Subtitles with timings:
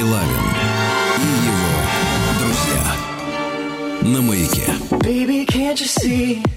[0.00, 0.46] Стилавин
[1.18, 1.74] и его
[2.38, 2.84] друзья
[4.00, 4.72] на маяке.
[4.92, 6.49] Baby, can't you see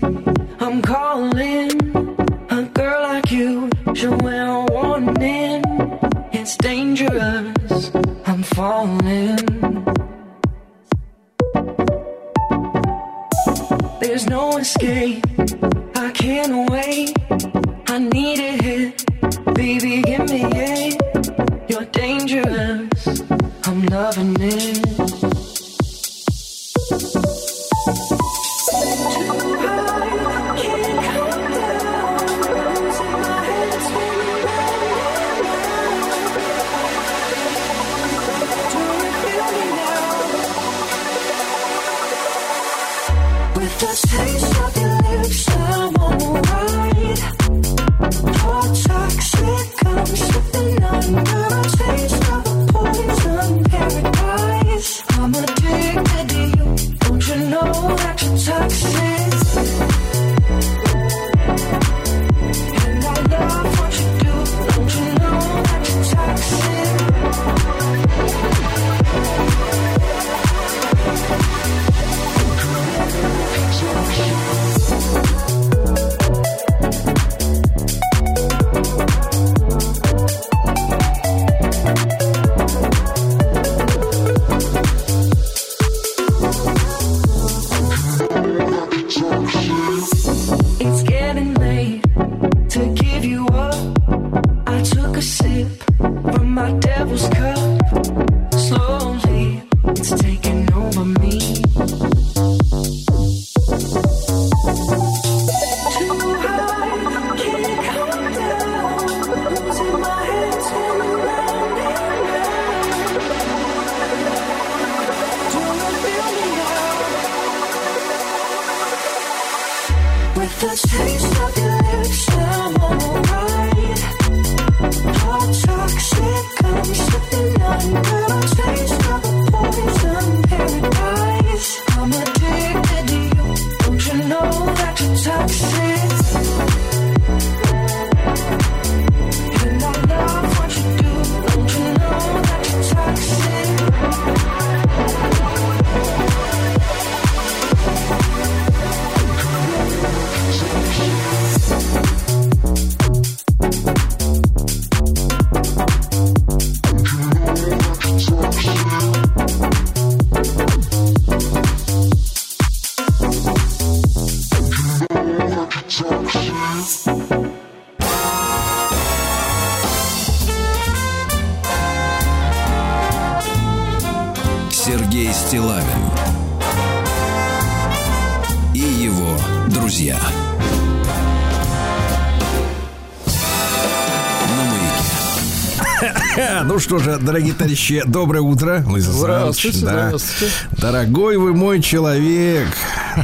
[187.00, 188.84] что же, дорогие товарищи, доброе утро.
[188.86, 190.08] Лысый Здравствуйте, Саныч, да.
[190.08, 190.54] здравствуйте.
[190.78, 192.68] Дорогой вы мой человек.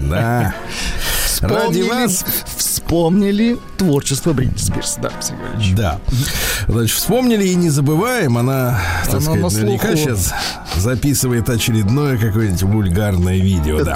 [0.02, 0.56] Да.
[1.41, 2.25] Ради вас
[2.90, 5.75] Вспомнили творчество Бритни Спирс, да, Сергей Валерьевич.
[5.75, 6.00] Да.
[6.68, 8.35] Значит, вспомнили и не забываем.
[8.35, 10.34] Она, так Она сказать, на наверняка сейчас
[10.75, 13.84] записывает очередное какое-нибудь вульгарное видео.
[13.84, 13.96] Да.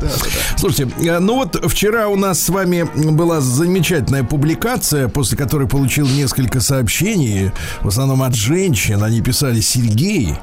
[0.58, 6.08] Слушайте, э, ну вот вчера у нас с вами была замечательная публикация, после которой получил
[6.08, 9.04] несколько сообщений, в основном от женщин.
[9.04, 10.36] Они писали Сергей.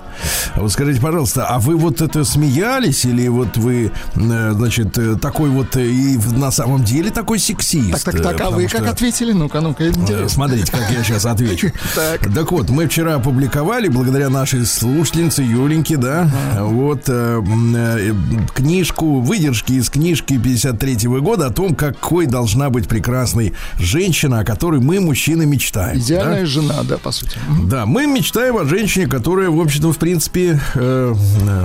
[0.61, 5.17] А Вот скажите, пожалуйста, а вы вот это смеялись или вот вы, э, значит, э,
[5.17, 8.05] такой вот э, и на самом деле такой сексист?
[8.05, 9.33] Так, так, так, а вы как что- ответили?
[9.33, 10.29] Ну-ка, ну-ка, интересно.
[10.29, 11.73] Смотрите, как я сейчас отвечу.
[11.95, 12.33] Так.
[12.33, 17.43] Так вот, мы вчера опубликовали, благодаря нашей слушательнице Юленьке, да, вот э,
[17.77, 18.15] э,
[18.55, 24.81] книжку, выдержки из книжки 53 года о том, какой должна быть прекрасной женщина, о которой
[24.81, 25.99] мы, мужчины, мечтаем.
[25.99, 27.39] Идеальная жена, да, по сути.
[27.65, 31.65] Да, мы мечтаем о женщине, которая, в общем-то, в принципе, э, э,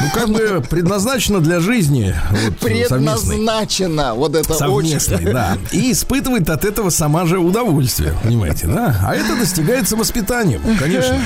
[0.00, 2.14] ну, как бы предназначена для жизни.
[2.30, 2.98] Вот, совместной.
[2.98, 4.14] Предназначена.
[4.14, 5.32] Вот это Совместный, очень.
[5.32, 5.56] да.
[5.72, 9.00] И испытывает от этого сама же удовольствие, понимаете, да?
[9.02, 11.18] А это достигается воспитанием, конечно.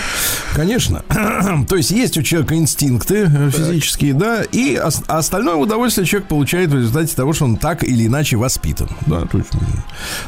[0.60, 1.02] Конечно.
[1.68, 6.28] То есть есть у человека инстинкты э, физические, да, и ос- а остальное удовольствие человек
[6.28, 8.88] получает в результате того, что он так или иначе воспитан.
[9.06, 9.48] Да, то есть,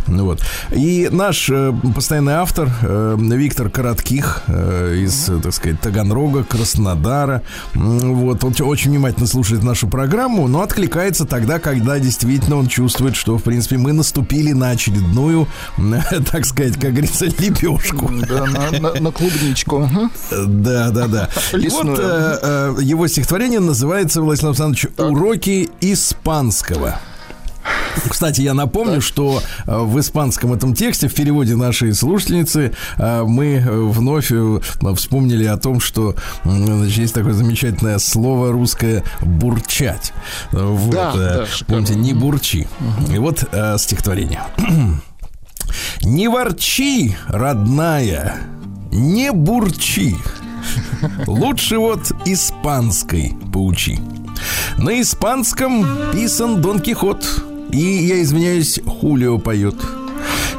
[0.07, 0.41] ну вот.
[0.75, 7.43] И наш э, постоянный автор э, Виктор Коротких э, из, так сказать, Таганрога, Краснодара,
[7.75, 13.37] вот он очень внимательно слушает нашу программу, но откликается тогда, когда действительно он чувствует, что,
[13.37, 15.47] в принципе, мы наступили на очередную,
[16.31, 18.11] так сказать, как говорится, лепешку.
[18.27, 19.87] Да, на, на- на клубничку.
[20.31, 21.29] Да, да, да.
[21.59, 26.99] И вот э, э, его стихотворение называется, Владислав Александрович, «Уроки испанского».
[28.09, 34.33] Кстати, я напомню, что э, в испанском этом тексте, в переводе нашей слушательницы, мы вновь
[34.97, 40.13] вспомнили о том, что значит, есть такое замечательное слово русское «бурчать».
[40.51, 42.67] Вот, Да, да, помните, «не бурчи».
[43.13, 43.45] И вот
[43.79, 44.43] стихотворение.
[46.03, 48.37] «Не ворчи, родная,
[48.93, 50.17] не бурчи,
[51.27, 53.99] Лучше вот испанской поучи.
[54.79, 57.27] На испанском писан Дон Кихот.
[57.71, 59.77] И, я извиняюсь, Хулио поет.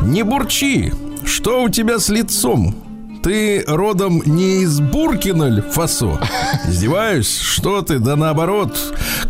[0.01, 0.91] Не бурчи,
[1.23, 2.75] что у тебя с лицом?
[3.23, 6.19] Ты родом не из Буркина Фасо?
[6.67, 7.39] Издеваюсь?
[7.39, 7.99] Что ты?
[7.99, 8.77] Да наоборот,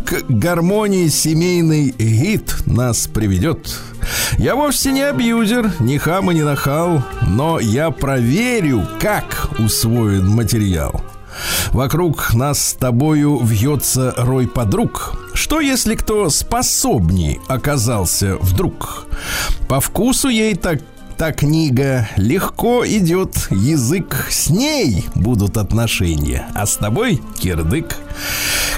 [0.04, 3.78] к гармонии семейный гид нас приведет.
[4.36, 11.00] Я вовсе не абьюзер, ни хам и не нахал, но я проверю, как усвоен материал.
[11.70, 15.14] Вокруг нас с тобою вьется рой подруг.
[15.34, 19.06] Что если кто способней оказался вдруг?
[19.68, 20.80] По вкусу ей так
[21.16, 27.96] та книга легко идет язык, с ней будут отношения, а с тобой кирдык.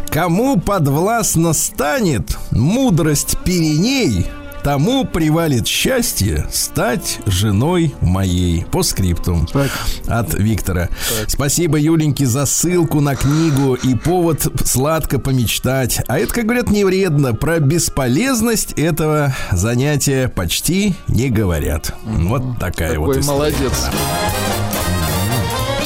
[0.08, 4.26] Кому подвластно станет мудрость переней,
[4.66, 8.64] тому привалит счастье стать женой моей.
[8.64, 9.70] По скриптум Так.
[10.08, 10.88] от Виктора.
[11.28, 16.00] Спасибо, Юленьке, за ссылку на книгу и повод сладко помечтать.
[16.08, 17.32] А это, как говорят, не вредно.
[17.32, 21.94] Про бесполезность этого занятия почти не говорят.
[22.02, 23.38] Вот такая вот Какой история.
[23.38, 23.72] молодец.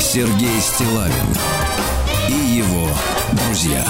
[0.01, 1.13] Сергей Стилавин
[2.31, 2.89] и его
[3.45, 3.85] друзья.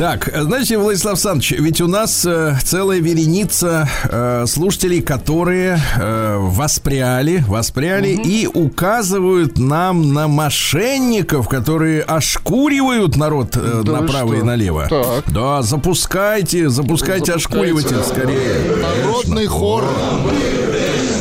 [0.00, 7.44] Так, знаете, Владислав Александрович, ведь у нас э, целая вереница э, слушателей, которые э, воспряли,
[7.46, 14.86] воспряли и указывают нам на мошенников, которые ошкуривают народ э, Да направо и налево.
[14.88, 15.30] Так.
[15.34, 17.32] Да, запускайте, запускайте, Запускайте.
[17.34, 18.76] ошкуриватель скорее.
[18.80, 19.84] Народный хор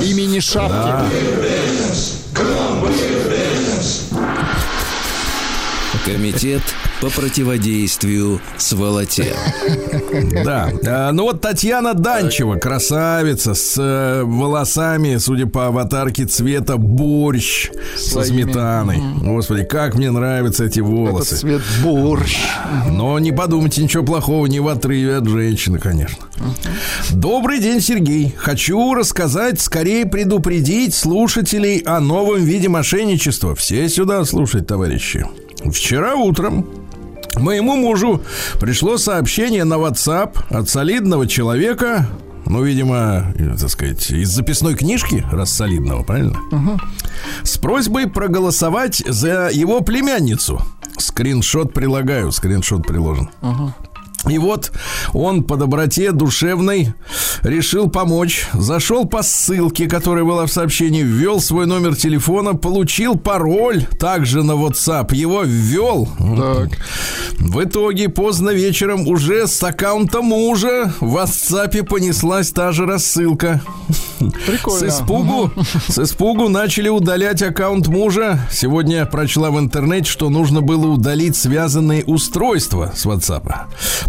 [0.02, 0.94] имени Шапки.
[6.06, 6.64] Комитет
[7.02, 9.34] по противодействию сволоте.
[10.44, 10.72] Да.
[10.86, 18.24] А, ну вот Татьяна Данчева, красавица, с э, волосами, судя по аватарке цвета борщ со
[18.24, 19.02] сметаной.
[19.22, 21.38] Господи, как мне нравятся эти волосы.
[21.38, 22.38] цвет борщ.
[22.90, 26.26] Но не подумайте ничего плохого, не в отрыве от женщины, конечно.
[27.12, 28.34] Добрый день, Сергей.
[28.38, 33.56] Хочу рассказать, скорее предупредить слушателей о новом виде мошенничества.
[33.56, 35.26] Все сюда слушать, товарищи.
[35.66, 36.66] Вчера утром
[37.40, 38.22] моему мужу
[38.60, 42.08] пришло сообщение на WhatsApp от солидного человека,
[42.46, 46.38] ну, видимо, э, так сказать, из записной книжки, раз солидного, правильно?
[47.44, 50.60] С просьбой проголосовать за его племянницу.
[50.98, 53.30] Скриншот прилагаю, скриншот приложен.
[54.28, 54.72] И вот
[55.14, 56.94] он по доброте душевной
[57.44, 58.48] решил помочь.
[58.54, 64.54] Зашел по ссылке, которая была в сообщении, ввел свой номер телефона, получил пароль также на
[64.54, 66.08] WhatsApp, его ввел.
[66.18, 66.80] Так.
[67.40, 73.62] В итоге поздно вечером уже с аккаунта мужа в WhatsApp понеслась та же рассылка.
[74.20, 74.80] Прикольно.
[74.80, 75.52] С испугу,
[75.88, 78.40] с испугу начали удалять аккаунт мужа.
[78.52, 83.50] Сегодня прочла в интернете, что нужно было удалить связанные устройства с WhatsApp.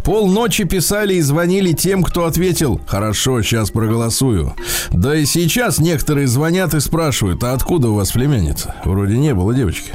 [0.04, 4.54] Полночи писали и звонили тем, кто ответил «Хорошо, сейчас проголосую».
[4.90, 9.54] Да и сейчас некоторые звонят и спрашивают «А откуда у вас племянница?» Вроде не было
[9.54, 9.92] девочки.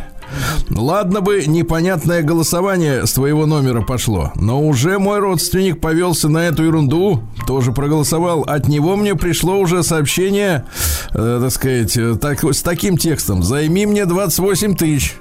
[0.69, 6.63] Ладно бы непонятное голосование с твоего номера пошло, но уже мой родственник повелся на эту
[6.63, 8.41] ерунду, тоже проголосовал.
[8.41, 10.65] От него мне пришло уже сообщение,
[11.13, 13.43] э, так сказать, э, так, с таким текстом.
[13.43, 15.15] Займи мне 28 тысяч.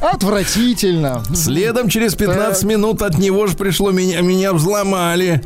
[0.00, 1.22] Отвратительно.
[1.34, 2.68] Следом через 15 Так.
[2.68, 5.42] минут от него же пришло меня, меня взломали.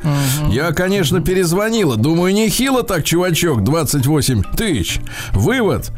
[0.49, 1.97] Я, конечно, перезвонила.
[1.97, 5.01] Думаю, нехило так, чувачок, 28 тысяч.
[5.33, 5.91] Вывод.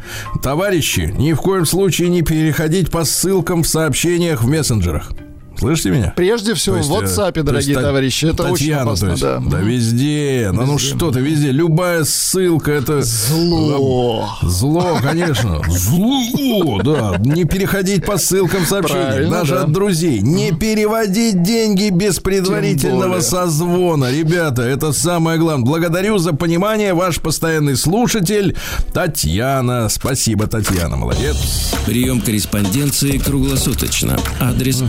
[0.43, 5.11] Товарищи, ни в коем случае не переходить по ссылкам в сообщениях в мессенджерах.
[5.63, 6.13] Слышите меня?
[6.17, 9.07] Прежде всего, есть, в э, WhatsApp, есть дорогие Та- товарищи, это очень Татьяна, опасно.
[9.07, 9.39] то есть, да.
[9.39, 10.51] да, везде.
[10.53, 11.53] Ну, ну что ты, везде.
[11.53, 14.29] Любая ссылка это Зло.
[14.43, 15.61] зло, конечно.
[15.69, 17.15] Зло, да.
[17.19, 19.63] Не переходить по ссылкам сообщений, Правильно, даже да.
[19.63, 20.21] от друзей.
[20.21, 24.11] Не переводить деньги без предварительного созвона.
[24.13, 25.65] Ребята, это самое главное.
[25.65, 26.95] Благодарю за понимание.
[26.95, 28.57] Ваш постоянный слушатель
[28.93, 29.89] Татьяна.
[29.89, 30.97] Спасибо, Татьяна.
[30.97, 31.37] Молодец.
[31.87, 34.19] Прием корреспонденции круглосуточно.
[34.41, 34.83] Адрес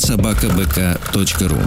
[0.00, 1.60] стилавинсобакабк.ру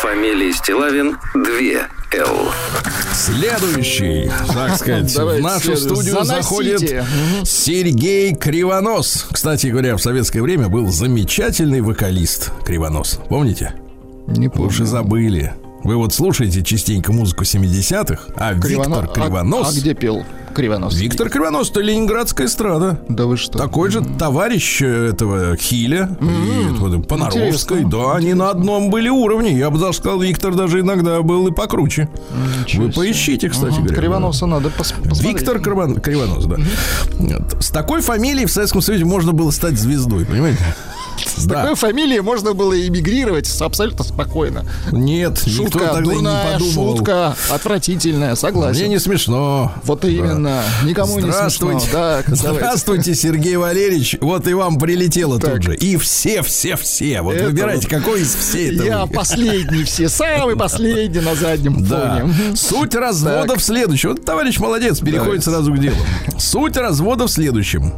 [0.00, 1.42] Фамилия Стилавин 2
[2.22, 2.50] Л.
[3.14, 5.84] Следующий, так сказать, в Давайте нашу следующий.
[5.88, 6.42] студию Заносите.
[6.42, 7.04] заходит
[7.44, 9.26] Сергей Кривонос.
[9.30, 13.20] Кстати говоря, в советское время был замечательный вокалист Кривонос.
[13.28, 13.74] Помните?
[14.26, 15.52] Не Вы уже забыли.
[15.84, 19.76] Вы вот слушаете частенько музыку 70-х, а Виктор А- Кривонос...
[19.76, 20.94] А, где пел Кривонос?
[20.96, 23.00] Виктор Кривонос, это ленинградская эстрада.
[23.08, 23.58] Да вы что?
[23.58, 27.78] Такой же товарищ э, этого Хиля и вот Понаровской.
[27.80, 27.90] Интересно.
[27.90, 29.56] Да, они на одном были уровне.
[29.56, 32.08] Я бы даже сказал, Виктор даже иногда был и покруче.
[32.62, 33.02] Ничего Вы себе.
[33.02, 33.96] поищите, кстати Ага, говоря.
[33.96, 35.22] Кривоноса надо пос- посмотреть.
[35.22, 36.56] Виктор Кривон- Кривонос, да.
[37.18, 37.62] Вот.
[37.62, 40.58] С такой фамилией в Советском Союзе можно было стать звездой, понимаете?
[41.26, 44.64] С такой фамилией можно было эмигрировать абсолютно спокойно.
[44.92, 46.96] Нет, никто Шутка, тогда и дурная не подумал.
[46.96, 48.80] шутка, отвратительная, согласен.
[48.80, 49.72] Мне не смешно.
[49.84, 51.32] Вот именно, никому не смешно.
[51.32, 51.86] Здравствуйте.
[51.92, 52.22] Да.
[52.26, 54.16] Здравствуйте, Сергей Валерьевич.
[54.20, 55.54] Вот и вам прилетело Так.
[55.54, 55.76] тут же.
[55.76, 57.22] И все, все, все.
[57.22, 57.98] Вот Это выбирайте, вот.
[58.02, 62.20] какой из всей это Я последний все, самый последний на заднем Да.
[62.20, 62.56] фоне.
[62.56, 63.58] Суть развода Так.
[63.58, 64.10] в следующем.
[64.10, 65.96] Вот товарищ молодец, переходит сразу к делу.
[66.38, 67.92] Суть развода в следующем.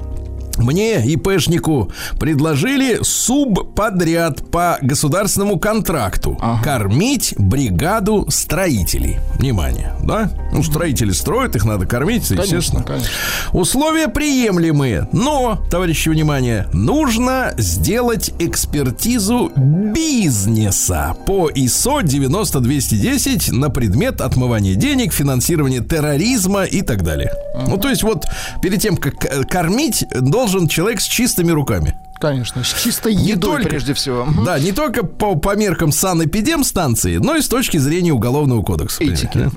[0.58, 9.18] Мне, ИПшнику, предложили субподряд по государственному контракту кормить бригаду строителей.
[9.38, 10.30] Внимание, да?
[10.52, 12.82] Ну, строители строят, их надо кормить, естественно.
[12.82, 13.10] конечно.
[13.52, 24.74] Условия приемлемые, но, товарищи, внимание, нужно сделать экспертизу бизнеса по ИСО 90210 на предмет отмывания
[24.74, 27.32] денег, финансирования терроризма и так далее.
[27.66, 28.24] Ну, то есть вот
[28.62, 30.04] перед тем, как кормить,
[30.42, 31.94] должен человек с чистыми руками.
[32.20, 34.26] Конечно, с чистой едой только- прежде всего.
[34.44, 39.02] Да, не только по, по меркам санэпидемстанции, но и с точки зрения уголовного кодекса.
[39.04, 39.50] Этики.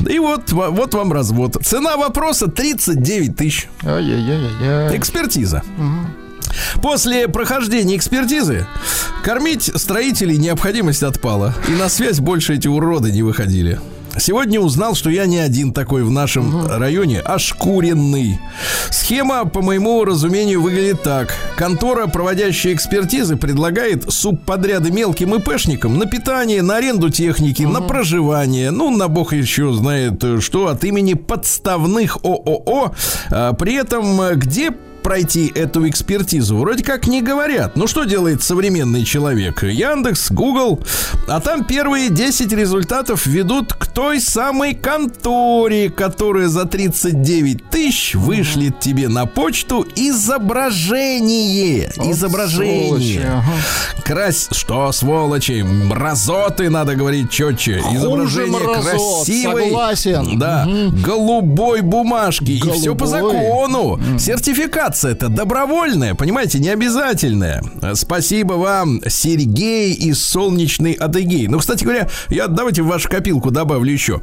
[0.00, 0.10] да?
[0.12, 1.56] И вот, во- вот вам развод.
[1.64, 3.68] Цена вопроса 39 тысяч.
[3.84, 4.96] Ай-яй-яй-яй.
[4.96, 5.62] Экспертиза.
[6.82, 8.66] После прохождения экспертизы
[9.22, 11.54] кормить строителей необходимость отпала.
[11.68, 13.80] И на связь больше эти уроды не выходили.
[14.18, 18.38] Сегодня узнал, что я не один такой в нашем районе, а шкуренный.
[18.90, 21.34] Схема, по моему разумению, выглядит так.
[21.56, 28.90] Контора, проводящая экспертизы, предлагает субподряды мелким ИПшникам на питание, на аренду техники, на проживание, ну,
[28.90, 32.94] на бог еще знает э, что, от имени подставных ООО.
[33.30, 34.72] А, При этом, э, где
[35.06, 37.76] пройти эту экспертизу вроде как не говорят.
[37.76, 39.62] Ну что делает современный человек?
[39.62, 40.80] Яндекс, Google.
[41.28, 48.80] А там первые 10 результатов ведут к той самой конторе, которая за 39 тысяч вышлет
[48.80, 51.92] тебе на почту изображение.
[51.98, 52.88] Вот изображение.
[52.88, 54.02] сволочи, ага.
[54.04, 54.48] Крась...
[54.50, 55.62] Что, сволочи?
[55.62, 57.78] Мразоты, надо говорить четче.
[57.78, 59.64] Хуже Изображение мразот, красивой...
[59.66, 60.36] согласен.
[60.36, 60.66] Да.
[61.04, 62.50] Голубой бумажки.
[62.50, 64.00] И все по закону.
[64.96, 67.62] Сертификация это добровольная, понимаете, не обязательная.
[67.94, 71.46] Спасибо вам, Сергей из солнечной Адыгеи.
[71.46, 74.22] Ну, кстати говоря, я давайте в вашу копилку добавлю еще.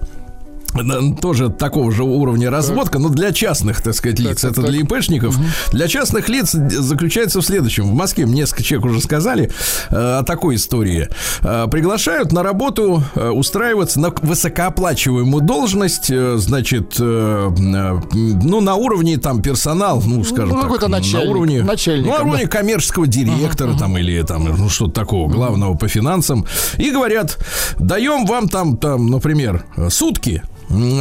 [1.22, 4.42] Тоже такого же уровня разводка, но для частных, так сказать, лиц.
[4.42, 4.72] так, Это так.
[4.72, 5.38] для ИПшников.
[5.72, 7.90] Для частных лиц заключается в следующем.
[7.90, 9.52] В Москве мне несколько человек уже сказали
[9.90, 11.08] э, о такой истории.
[11.42, 18.76] Э, приглашают на работу э, устраиваться на высокооплачиваемую должность, э, значит, э, э, ну, на
[18.76, 22.50] уровне там персонал, ну, скажем Ну, так, начальник, на уровне, ну, на уровне да.
[22.50, 26.46] коммерческого директора там или там, ну, что-то такого, главного по финансам.
[26.78, 27.38] И говорят,
[27.80, 30.44] даем вам там, там, например, сутки,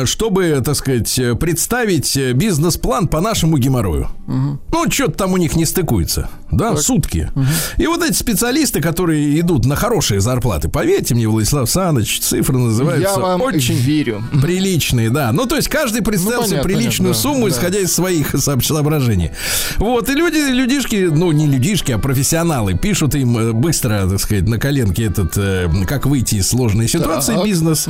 [0.05, 4.09] чтобы, так сказать, э, представить э, бизнес-план по нашему геморрою.
[4.27, 6.29] Ну, что-то там у них не стыкуется.
[6.53, 7.31] Да, сутки.
[7.79, 13.11] И вот эти специалисты, которые идут на хорошие зарплаты, поверьте мне, Владислав Саныч, цифры называются
[13.11, 14.23] Я вам очень верю.
[14.43, 15.33] приличные, да.
[15.33, 17.55] Ну, то есть каждый представил Ну, себе приличную понятно, сумму, да.
[17.55, 19.31] исходя из своих сооб- соображений.
[19.79, 24.47] Вот, и люди, людишки, ну, не людишки, а профессионалы, пишут им э, быстро, так сказать,
[24.47, 27.45] на коленке этот, э, как выйти из сложной ситуации, Так.
[27.45, 27.87] бизнес.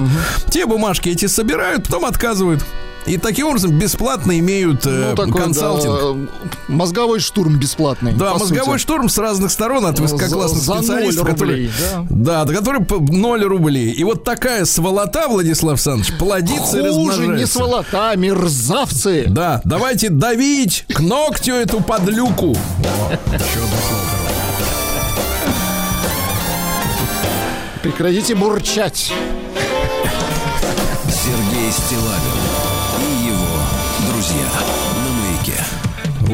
[0.51, 2.65] Те бумажки эти собирают, потом отказывают.
[3.05, 5.95] И таким образом бесплатно имеют э, Ну, такой, консалтинг.
[6.29, 8.13] да, мозговой штурм бесплатный.
[8.13, 8.83] Да, мозговой сути.
[8.83, 11.57] шторм с разных сторон от высококлассных За- за ноль специалистов, которые...
[11.67, 11.71] рублей,
[12.11, 13.91] Да, да, которые по 0 рублей.
[13.91, 17.59] И вот такая сволота, Владислав Александрович, плодится и Хуже, не размножается.
[17.59, 19.25] сволота, а мерзавцы.
[19.29, 22.57] Да, давайте давить к ногтю эту подлюку.
[27.83, 29.13] Прекратите бурчать.
[31.09, 32.42] Сергей Стилавин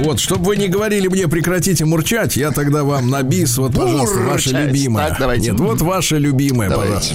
[0.05, 4.19] Вот, чтобы вы не говорили мне, прекратите мурчать, я тогда вам на бис, вот, пожалуйста,
[4.21, 4.67] ваше Бурчать.
[4.67, 5.09] любимое.
[5.09, 5.50] Так, давайте.
[5.50, 6.93] Нет, вот ваше любимое, Давайте.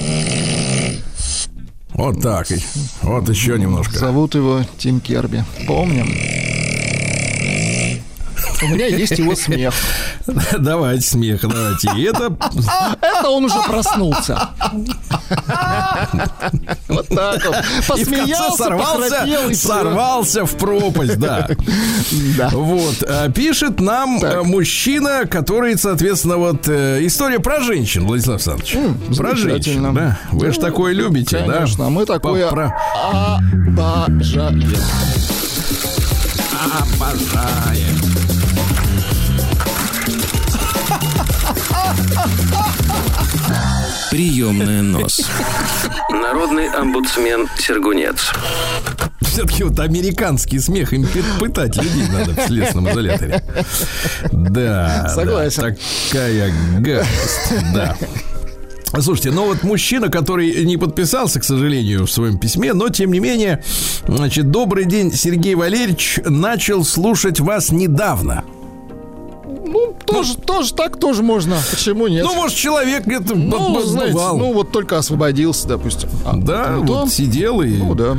[1.94, 2.46] Вот так.
[3.02, 3.96] Вот еще немножко.
[3.98, 5.44] Зовут его Тим Керби.
[5.66, 6.08] Помним.
[8.64, 9.74] У меня есть его смех.
[10.58, 11.90] Давайте смех, давайте.
[11.96, 12.32] И это
[13.00, 14.48] Это он уже проснулся.
[16.88, 17.56] Вот так вот.
[17.56, 21.48] и в конце Посмеялся, сорвался, сорвался в пропасть, да.
[22.36, 22.48] Да.
[22.52, 24.34] Вот, а, пишет нам Так.
[24.34, 29.16] э, мужчина, который, соответственно, вот э, история про женщин, Владислав Александрович.
[29.16, 30.18] про женщин, да.
[30.32, 31.54] Вы же такое любите, да?
[31.54, 32.74] Конечно, мы такое про-
[36.96, 38.13] обожаем.
[44.10, 45.20] Приемная нос.
[46.10, 48.32] Народный омбудсмен Сергунец.
[49.22, 53.42] Все-таки вот американский смех, им пы- пытать людей надо в следственном изоляторе.
[54.30, 55.08] Да.
[55.12, 55.62] Согласен.
[55.62, 55.76] да,
[56.10, 57.96] такая гадость, да.
[59.00, 63.18] Слушайте, ну вот мужчина, который не подписался, к сожалению, в своем письме, но тем не
[63.18, 63.64] менее,
[64.06, 68.44] значит, добрый день, Сергей Валерьевич, начал слушать вас недавно.
[70.06, 71.56] Ну, тоже, тоже так тоже можно.
[71.70, 72.24] Почему нет?
[72.24, 76.08] Ну, может, человек где-то Ну, знаете, ну вот только освободился, допустим.
[76.24, 77.10] А, да, ну, вот да.
[77.10, 78.16] сидел и Ну да,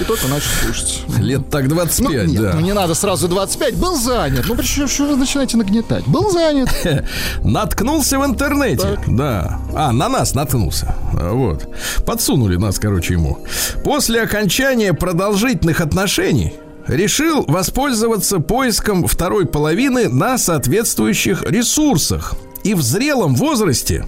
[0.00, 1.02] и только начал слушать.
[1.18, 2.52] лет так Ну, 25, нет, да.
[2.54, 3.76] ну не надо сразу 25.
[3.76, 4.44] Был занят.
[4.48, 6.04] Ну, причем, что вы начинаете нагнетать?
[6.06, 6.68] Был занят.
[7.44, 8.98] Наткнулся в интернете.
[9.06, 9.60] Да.
[9.74, 10.94] А, на нас наткнулся.
[11.12, 11.68] Вот.
[12.06, 13.38] Подсунули нас, короче, ему.
[13.84, 16.54] После окончания продолжительных отношений
[16.88, 22.34] решил воспользоваться поиском второй половины на соответствующих ресурсах.
[22.64, 24.06] И в зрелом возрасте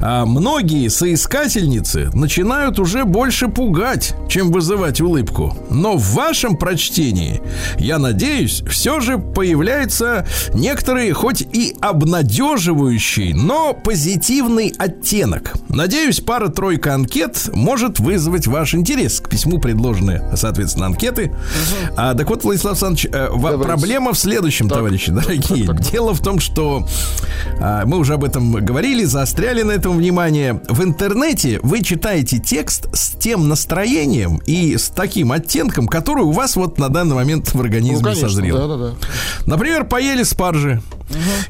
[0.00, 5.56] а, многие соискательницы начинают уже больше пугать, чем вызывать улыбку.
[5.70, 7.42] Но в вашем прочтении,
[7.78, 15.54] я надеюсь, все же появляется некоторый, хоть и обнадеживающий, но позитивный оттенок.
[15.68, 19.20] Надеюсь, пара-тройка анкет может вызвать ваш интерес.
[19.20, 21.34] К письму предложены, соответственно, анкеты.
[21.96, 23.64] А, так вот, Владислав Александрович, э, Давайте.
[23.64, 25.68] проблема в следующем, товарищи дорогие.
[25.90, 26.86] Дело в том, что
[27.60, 30.60] а, мы уже об этом говорили, заостряли на этом внимание.
[30.68, 36.56] В интернете вы читаете текст с тем настроением и с таким оттенком, который у вас
[36.56, 38.56] вот на данный момент в Ну, организме конечно, созрел.
[38.56, 38.94] да-да-да.
[39.46, 40.82] Например, поели спаржи.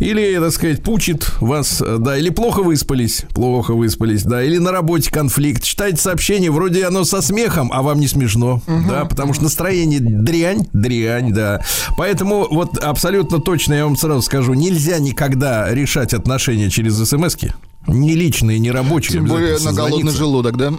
[0.01, 4.73] Или, так сказать, пучит вас, э, да, или плохо выспались, плохо выспались, да, или на
[4.73, 5.63] работе конфликт.
[5.63, 10.67] Читаете сообщение, вроде оно со смехом, а вам не смешно, да, потому что настроение дрянь,
[10.73, 11.63] дрянь, да.
[11.97, 17.55] Поэтому вот абсолютно точно я вам сразу скажу, нельзя никогда решать отношения через смс-ки.
[17.87, 19.13] Не личные, не рабочие.
[19.13, 20.73] Тем более на голодный желудок, да?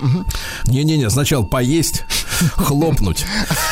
[0.66, 2.04] Не-не-не, сначала поесть,
[2.56, 3.26] хлопнуть,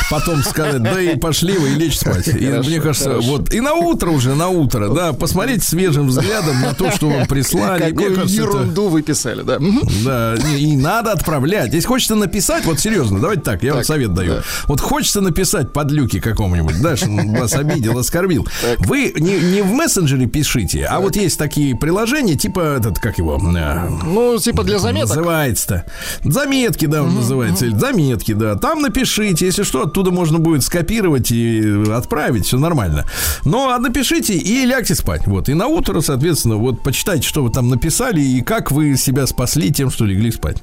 [0.10, 2.28] потом сказать, да и пошли вы и лечь спать.
[2.28, 3.28] И Хорошо, мне кажется, хорошо.
[3.28, 7.26] вот и на утро уже, на утро, да, посмотреть свежим взглядом на то, что вам
[7.28, 7.92] прислали.
[7.92, 9.58] Какую кажется, это- ерунду вы писали, да?
[10.06, 11.74] Да, и, и надо отправлять.
[11.74, 14.36] Если хочется написать, вот серьезно, давайте так, я вам совет даю.
[14.36, 14.44] да.
[14.66, 18.48] Вот хочется написать подлюки какому-нибудь, да, что он вас обидел, оскорбил.
[18.80, 23.36] Вы не, не в мессенджере пишите, а вот есть такие приложения, типа этот, как его,
[23.38, 25.10] э, Ну, типа для заметок.
[25.16, 25.86] Называется-то.
[26.24, 27.70] Заметки, да, он называется.
[27.78, 28.53] Заметки, да.
[28.56, 33.06] Там напишите, если что, оттуда можно будет скопировать и отправить, все нормально.
[33.46, 35.28] Но а напишите и лягте спать.
[35.28, 35.50] Вот.
[35.50, 39.72] И на утро, соответственно, вот почитайте, что вы там написали и как вы себя спасли
[39.72, 40.58] тем, что легли спать.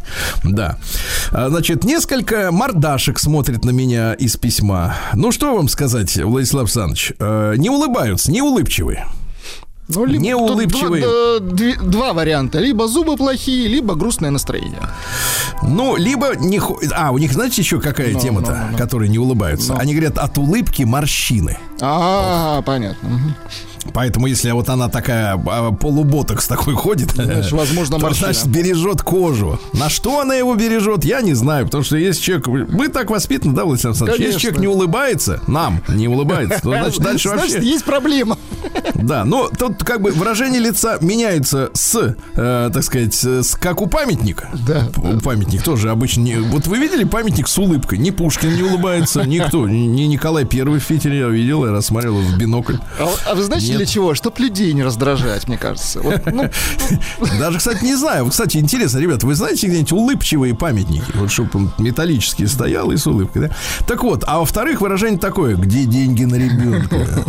[0.45, 0.79] Да.
[1.33, 4.95] А, Значит, несколько мордашек смотрит на меня из письма.
[5.15, 7.13] Ну, что вам сказать, Владислав Александрович?
[7.19, 9.07] Э, Не улыбаются, не улыбчивые.
[9.95, 11.03] Ну, либо- Не тут улыбчивые.
[11.05, 12.59] Два, две- два варианта.
[12.61, 14.81] Либо зубы плохие, либо грустное настроение.
[15.63, 16.61] Ну, либо не...
[16.95, 18.79] А, у них, знаете, еще какая Ну, тема-то, ну, ну, ну.
[18.79, 19.73] которые не улыбаются?
[19.75, 19.79] Ну.
[19.81, 21.59] Они говорят, от улыбки морщины.
[21.81, 23.09] А, понятно.
[23.93, 29.59] Поэтому, если вот она такая а, полуботокс такой ходит, Значит, возможно, то, значит, бережет кожу.
[29.73, 31.67] На что она его бережет, я не знаю.
[31.67, 32.47] Потому что если человек...
[32.47, 34.21] Мы так воспитаны, да, Владимир Александрович?
[34.21, 34.41] Если Конечно.
[34.41, 37.69] человек не улыбается, нам не улыбается, то значит дальше Значит, вообще...
[37.69, 38.39] есть проблема.
[38.95, 43.87] Да, но тут как бы выражение лица меняется с, э, так сказать, с, как у
[43.87, 44.51] памятника.
[44.67, 44.89] Да.
[44.97, 46.37] У памятник тоже обычно не...
[46.37, 47.99] Вот вы видели памятник с улыбкой?
[47.99, 49.69] Ни Пушкин не улыбается, никто.
[49.69, 52.77] Ни ни Николай Первый в Питере я видел, я рассматривал в бинокль.
[52.99, 53.79] А, а вы знаете Нет.
[53.79, 54.15] для чего?
[54.15, 56.01] Чтоб людей не раздражать, мне кажется.
[56.01, 56.49] Вот, ну,
[57.39, 58.27] Даже, кстати, не знаю.
[58.27, 61.05] Кстати, интересно, ребята, вы знаете где-нибудь улыбчивые памятники?
[61.15, 63.57] Вот чтобы он металлический стоял и с улыбкой, да?
[63.87, 67.25] Так вот, а во-вторых, выражение такое, где деньги на ребенка?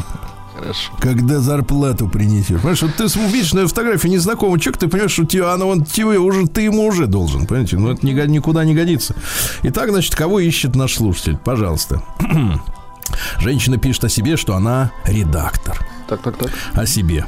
[0.62, 0.92] хорошо.
[1.00, 2.58] Когда зарплату принесешь.
[2.58, 6.20] Понимаешь, вот ты увидишь на фотографии незнакомого человека, ты понимаешь, что тебе, она он тебе
[6.20, 7.78] уже, ты ему уже должен, понимаете?
[7.78, 9.16] Ну, это ни- никуда не годится.
[9.64, 11.38] Итак, значит, кого ищет наш слушатель?
[11.38, 12.04] Пожалуйста.
[13.40, 15.86] Женщина пишет о себе, что она редактор.
[16.12, 16.52] Так, так, так.
[16.74, 17.26] О себе.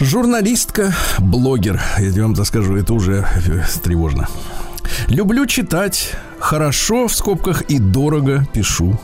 [0.00, 1.78] Журналистка, блогер.
[1.98, 3.26] Я вам так скажу, это уже
[3.82, 4.28] тревожно.
[5.08, 6.14] Люблю читать.
[6.38, 8.98] Хорошо, в скобках, и дорого пишу.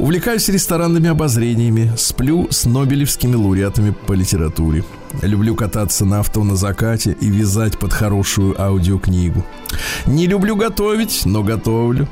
[0.00, 4.82] Увлекаюсь ресторанными обозрениями, сплю с нобелевскими лауреатами по литературе.
[5.20, 9.46] Люблю кататься на авто на закате и вязать под хорошую аудиокнигу.
[10.06, 12.08] Не люблю готовить, но готовлю.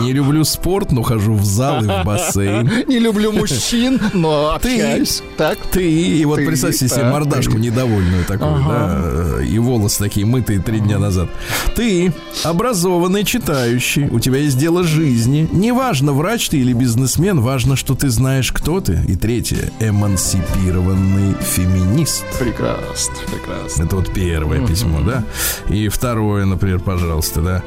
[0.00, 2.70] Не люблю спорт, но хожу в зал и в бассейн.
[2.88, 5.22] Не люблю мужчин, но общаюсь.
[5.36, 5.58] Так.
[5.70, 10.98] Ты, и вот представьте себе мордашку недовольную такую, да, и волосы такие мытые три дня
[10.98, 11.28] назад.
[11.74, 12.12] Ты
[12.44, 15.48] образованный, читающий, у тебя есть дело жизни.
[15.52, 19.00] Неважно, врач ты или бизнесмен, важно, что ты знаешь, кто ты.
[19.08, 22.24] И третье, эмансипированный феминист.
[22.38, 23.84] Прекрасно, прекрасно.
[23.84, 25.24] Это вот первое письмо, да?
[25.68, 27.62] И второе, например, пожалуйста, да.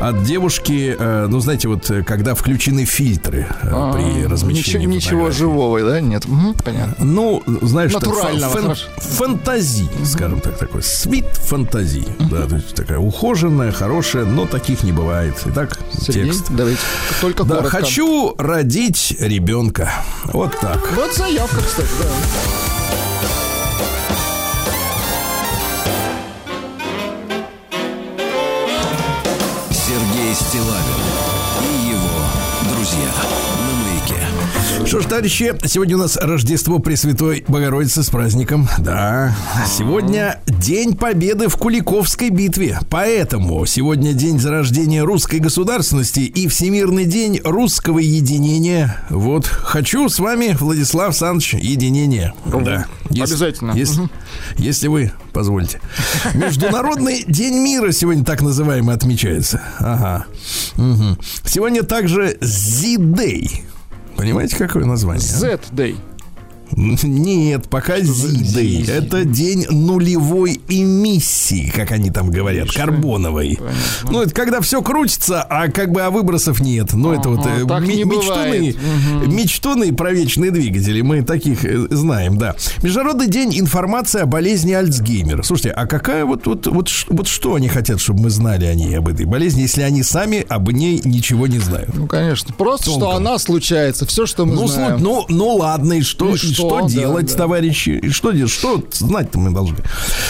[0.00, 5.28] От девушки, э, ну, знаете, вот э, когда включены фильтры э, А, при размещении Ничего,
[5.28, 6.00] ничего живого, да?
[6.00, 6.26] Нет.
[6.26, 7.04] Мгм, понятно.
[7.04, 8.86] Ну, знаешь, так, Натурального, фан- хорошо.
[8.96, 12.06] фантазии, скажем так, такой свит фантазии.
[12.30, 15.34] Да, то есть такая ухоженная, хорошая, но таких не бывает.
[15.46, 16.46] Итак, Сергей, текст.
[16.50, 16.80] давайте.
[17.20, 17.78] Только Да, коротко.
[17.78, 19.92] хочу родить ребенка.
[20.24, 20.90] Вот так.
[20.96, 22.08] Вот заявка, кстати, да.
[29.70, 31.03] Сергей Стилавин
[34.86, 38.68] Что ж, товарищи, сегодня у нас Рождество Пресвятой Богородицы с праздником.
[38.78, 39.34] Да,
[39.66, 42.78] сегодня День Победы в Куликовской битве.
[42.90, 48.96] Поэтому сегодня день зарождения русской государственности и Всемирный день русского единения.
[49.10, 52.34] Вот, хочу с вами, Владислав Санч, единение.
[52.44, 52.86] Да.
[53.10, 53.72] Если- Обязательно.
[53.72, 54.08] Если,
[54.58, 55.80] если вы позволите.
[56.34, 59.60] Международный день мира сегодня так называемый отмечается.
[59.78, 60.26] Ага.
[60.76, 61.18] Мгм.
[61.44, 63.62] Сегодня также Z-Day.
[64.16, 65.28] Понимаете, какое название?
[65.34, 65.38] а?
[65.38, 65.96] Z-Day.
[66.76, 68.90] Нет, пока Z-Day.
[68.90, 73.58] Это день нулевой эмиссии, как они там говорят, карбоновой.
[74.04, 76.92] Ну, это когда все крутится, а как бы а выбросов нет.
[76.92, 78.24] Ну, это вот Ага, э, так ме- не мечтуны,
[78.74, 78.76] бывает.
[79.28, 81.00] мечтуны про вечные двигатели.
[81.00, 82.54] Мы таких э, знаем, да.
[82.82, 85.42] Международный день информации о болезни Альцгеймера.
[85.42, 88.96] Слушайте, а какая вот, вот, вот, вот что они хотят, чтобы мы знали о ней,
[88.98, 91.94] об этой болезни, если они сами об ней ничего не знают?
[91.94, 92.52] Ну, конечно.
[92.54, 94.06] Просто, что она случается.
[94.06, 95.00] Все, что мы Ну, знаем.
[95.00, 97.36] ну, ну ладно, и что, И и что, что, да, делать, да.
[97.36, 97.90] товарищи?
[97.90, 98.52] И что делать?
[98.52, 99.78] Что знать-то мы должны?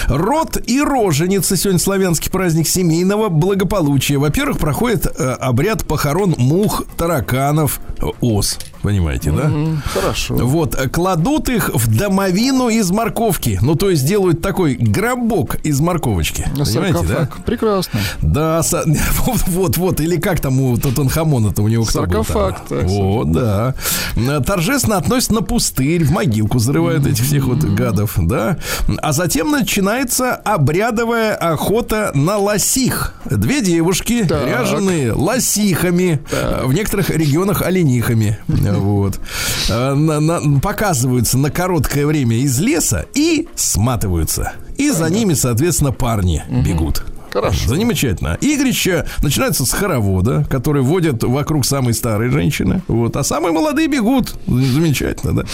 [0.07, 4.19] Род и роженица сегодня славянский праздник семейного благополучия.
[4.19, 8.59] Во-первых, проходит э, обряд похорон мух, тараканов, э, ос.
[8.85, 9.51] Понимаете, да?
[9.95, 10.35] Хорошо.
[10.37, 13.59] Вот, э, кладут их в домовину из морковки.
[13.63, 16.43] Ну, то есть делают такой гробок из морковочки.
[16.55, 16.93] Понимаете, да?
[17.07, 17.37] Саркофаг.
[17.47, 18.01] Прекрасно.
[18.21, 18.85] Да, са-
[19.47, 22.25] вот, вот, или как там у Тутанхамона-то у него кто был?
[22.25, 23.75] Саркофаг, Вот, да.
[24.47, 28.59] Торжественно относятся на пустырь, в могилку зарывают этих всех вот гадов, да.
[28.99, 33.15] А затем начинается обрядовая охота на лосих.
[33.25, 34.47] Две девушки, Так.
[34.47, 36.21] ряженые лосихами,
[36.65, 38.39] в некоторых регионах оленихами.
[38.79, 39.21] Вот.
[39.69, 44.53] Э, на- на- показываются на короткое время из леса и сматываются.
[44.77, 47.03] И за ними, соответственно, парни бегут.
[47.35, 47.69] Хорошо.
[47.69, 48.39] Замечательно.
[48.41, 52.81] Игрища начинаются с хоровода, который водят вокруг самой старой женщины.
[52.87, 54.35] Вот, а самые молодые бегут.
[54.47, 55.45] Замечательно, да.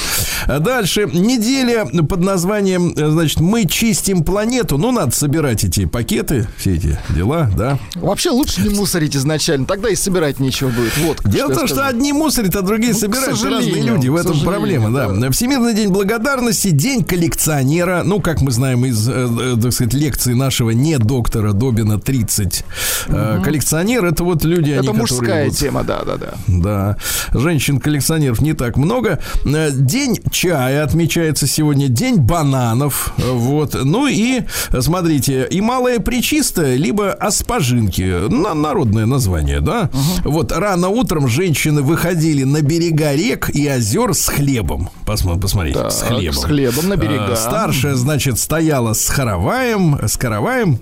[0.45, 4.77] А дальше неделя под названием, значит, мы чистим планету.
[4.77, 7.79] Ну, надо собирать эти пакеты, все эти дела, да.
[7.95, 10.95] Вообще лучше не мусорить изначально, тогда и собирать нечего будет.
[10.99, 11.23] Вот.
[11.25, 13.43] Дело в том, что одни мусорят, а другие Ну, собирают.
[13.43, 15.09] Разные люди, в этом проблема, да.
[15.09, 15.31] да.
[15.31, 18.03] Всемирный день благодарности, день коллекционера.
[18.05, 21.99] Ну, как мы знаем из, э, э, так сказать, лекции нашего не доктора, доктора Робина
[22.01, 22.65] 30.
[23.09, 26.35] Э, Коллекционер это вот люди, они, Это которые мужская вот- тема, да-да-да.
[26.49, 26.97] да,
[27.33, 29.21] женщин-коллекционеров не так много.
[29.45, 33.77] Э, День чая отмечается сегодня, день бананов, э, вот.
[33.85, 34.41] Ну и,
[34.81, 39.91] смотрите, и малое причистое, либо аспажинки, на, народное название, да.
[40.25, 44.91] Вот рано утром женщины выходили на берега рек и озер с хлебом.
[45.07, 46.35] Посмо- Посмотрите, Так, с хлебом.
[46.35, 47.29] с хлебом на берега.
[47.33, 50.79] Э, Старшая, значит, стояла с хороваем, с караваем.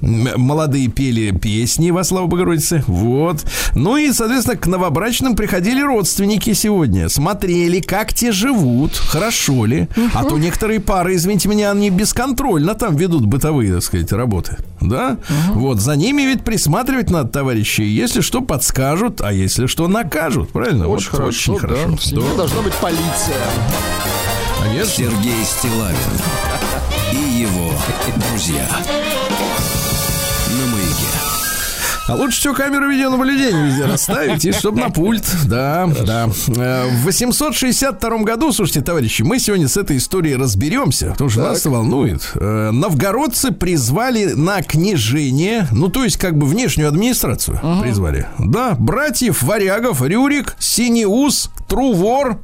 [0.79, 2.85] Молодые пели песни во славу Богородицы.
[2.87, 3.45] Вот.
[3.75, 7.09] Ну и, соответственно, к новобрачным приходили родственники сегодня.
[7.09, 9.89] Смотрели, как те живут, хорошо ли.
[10.15, 14.57] А то некоторые пары, извините меня, они бесконтрольно там ведут бытовые, так сказать, работы.
[14.81, 15.17] Да?
[15.53, 15.81] Вот.
[15.81, 17.81] За ними ведь присматривать надо, товарищи.
[17.81, 20.51] Если что, подскажут, а если что, накажут.
[20.51, 20.87] Правильно?
[20.87, 21.75] Очень Вот хорошо, Очень да.
[21.75, 21.97] хорошо.
[21.97, 23.37] В семье Да, должна быть полиция.
[24.63, 24.93] конечно.
[24.95, 25.97] Сергей Стилавин
[27.13, 27.73] и его
[28.31, 28.69] друзья.
[32.09, 35.25] А лучше всего камеру видеонаблюдения везде расставить, и чтобы на пульт.
[35.45, 36.29] Да, да.
[36.57, 41.65] Э, В 862 году, слушайте, товарищи, мы сегодня с этой историей разберемся, потому что нас
[41.67, 42.31] волнует.
[42.35, 48.27] Э, Новгородцы призвали на княжение, ну, то есть, как бы внешнюю администрацию призвали.
[48.39, 52.39] Да, братьев Варягов, Рюрик, Синеус, Трувор.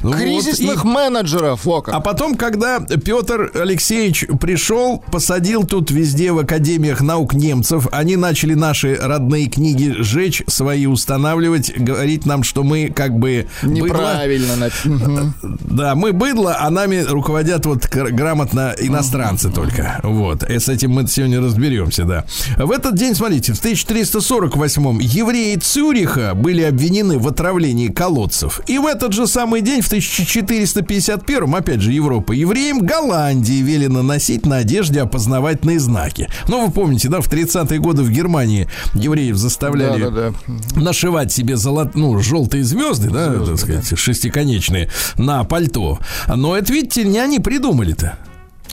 [0.00, 1.94] Вот, Кризисных и- менеджеров, о как.
[1.94, 8.54] а потом, когда Петр Алексеевич пришел, посадил тут везде в академиях наук немцев, они начали
[8.54, 13.74] наши родные книги сжечь, свои устанавливать, говорить нам, что мы как бы быдло.
[13.86, 14.52] Неправильно.
[14.52, 15.34] нап- Мгм.
[15.70, 20.00] Да, мы быдло, а нами руководят вот гр- грамотно иностранцы только.
[20.02, 20.42] Вот.
[20.48, 22.24] И с этим мы сегодня разберемся, да.
[22.56, 28.60] В этот день, смотрите, в 1348-м евреи Цюриха были обвинены в отравлении колодцев.
[28.66, 34.46] И в этот же самый день, в 1451-м, опять же, Европа, евреям Голландии велено носить
[34.46, 36.28] на одежде опознавательные знаки.
[36.48, 40.80] Ну, вы помните, да, в 30-е годы в Германии евреев заставляли Да-да-да.
[40.80, 45.98] нашивать себе золот, ну, желтые звезды, да, так сказать, шестиконечные, на пальто.
[46.28, 48.18] Но это, видите, не они придумали-то.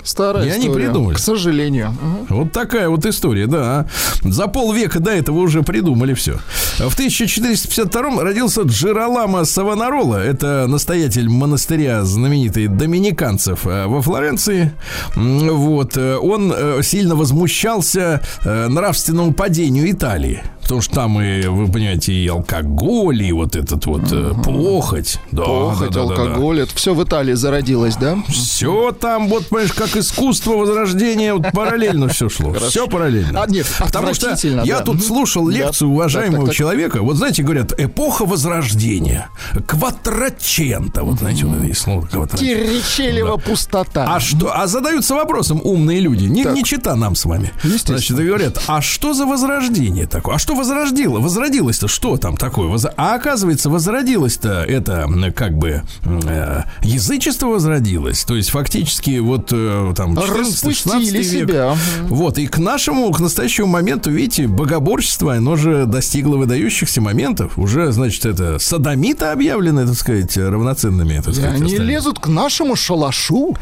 [0.08, 1.16] Старая И они история, придумали.
[1.16, 1.90] К сожалению.
[1.92, 2.26] Мгм.
[2.30, 3.88] Вот такая вот история, да.
[4.24, 6.40] За полвека до этого уже придумали все.
[6.78, 10.16] В 1452 родился Джералама Савонарола.
[10.16, 14.72] Это настоятель монастыря знаменитый доминиканцев э, во Флоренции.
[15.16, 15.98] Вот.
[15.98, 20.42] э, Он э, сильно возмущался нравственному падению Италии.
[20.68, 25.18] Потому что там и, вы понимаете, и алкоголь, и вот этот вот э, похоть.
[25.32, 26.22] Да, Похоть, да, да, да, да.
[26.24, 26.60] алкоголь.
[26.60, 28.18] Это все в Италии зародилось, да?
[28.28, 32.54] Все там, вот, понимаешь, как искусство возрождения, вот параллельно все шло.
[32.54, 33.44] Все параллельно.
[33.44, 37.02] А, нет, Потому что я тут слушал лекцию уважаемого человека.
[37.02, 39.30] Вот знаете, говорят, эпоха возрождения.
[39.66, 41.04] Кватрачента.
[41.04, 42.08] Вот знаете, вот есть слово.
[42.28, 44.06] Киричелева пустота.
[44.14, 44.52] А что?
[44.54, 47.54] А задаются вопросом умные люди, не, не чита нам с вами.
[47.64, 50.36] Значит, говорят, а что за возрождение такое?
[50.36, 51.20] А что возродило?
[51.20, 52.78] Возродилось-то что там такое?
[52.98, 58.24] А оказывается, возродилось-то это как бы э, язычество возродилось.
[58.26, 61.26] То есть фактически вот э, там 14 Распустили 16 век.
[61.50, 61.76] себя.
[62.04, 67.58] Вот, и к нашему, к настоящему моменту, видите, богоборчество, оно же достигло выдающихся моментов.
[67.58, 71.54] Уже, значит, это садомиты объявлены, так сказать, равноценными, так И сказать.
[71.56, 71.88] они остальным.
[71.88, 73.56] лезут к нашему шалашу.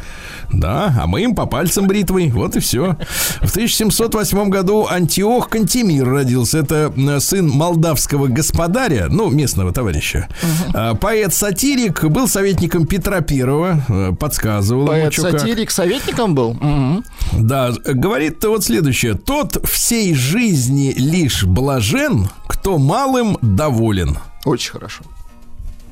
[0.51, 2.29] Да, а мы им по пальцам бритвой.
[2.31, 2.97] Вот и все.
[3.41, 6.59] В 1708 году Антиох Кантемир родился.
[6.59, 6.84] Это
[7.19, 10.27] сын молдавского господаря, ну, местного товарища.
[10.73, 14.87] А, Поэт-сатирик, был советником Петра Первого, э, подсказывал.
[14.87, 16.53] Поэт-сатирик советником был.
[16.53, 17.03] Мгм.
[17.33, 19.15] Да, говорит вот следующее.
[19.15, 24.17] Тот всей жизни лишь блажен, кто малым доволен.
[24.45, 25.03] Очень хорошо.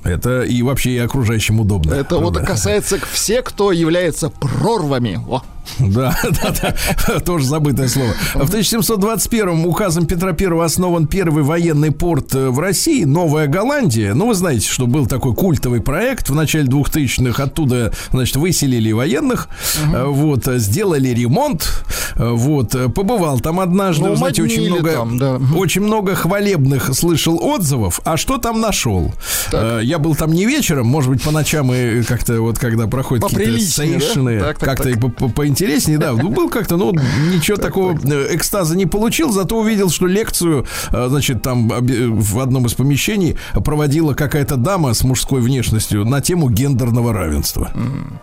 [0.03, 1.93] Это и вообще и окружающим удобно.
[1.93, 5.19] Это вот касается все, кто является прорвами.
[5.27, 5.41] О,
[5.79, 6.75] Да, да,
[7.07, 8.13] да, тоже забытое слово.
[8.33, 14.13] В 1721 указом Петра I основан первый военный порт э, в России, Новая Голландия.
[14.13, 17.43] Ну, вы знаете, что был такой культовый проект в начале 2000-х.
[17.43, 19.47] Оттуда, значит, выселили военных,
[19.93, 21.83] э, вот, сделали ремонт,
[22.15, 25.39] э, вот, побывал там однажды, Ну, знаете, очень много, там, да.
[25.55, 27.99] очень много хвалебных слышал отзывов.
[28.05, 29.13] А что там нашел?
[29.51, 33.23] Э, Я был там не вечером, может быть, по ночам и как-то вот, когда проходят
[33.25, 33.59] какие-то да?
[33.59, 34.97] сейшины, Так, так, как-то так.
[34.97, 36.13] и по- по- поинтереснее, да.
[36.13, 36.93] Ну, был как-то, ну,
[37.33, 42.39] ничего такого э, экстаза не получил, зато увидел, что лекцию, э, значит, там обе- в
[42.39, 47.71] одном из помещений проводила какая-то дама с мужской внешностью на тему гендерного равенства.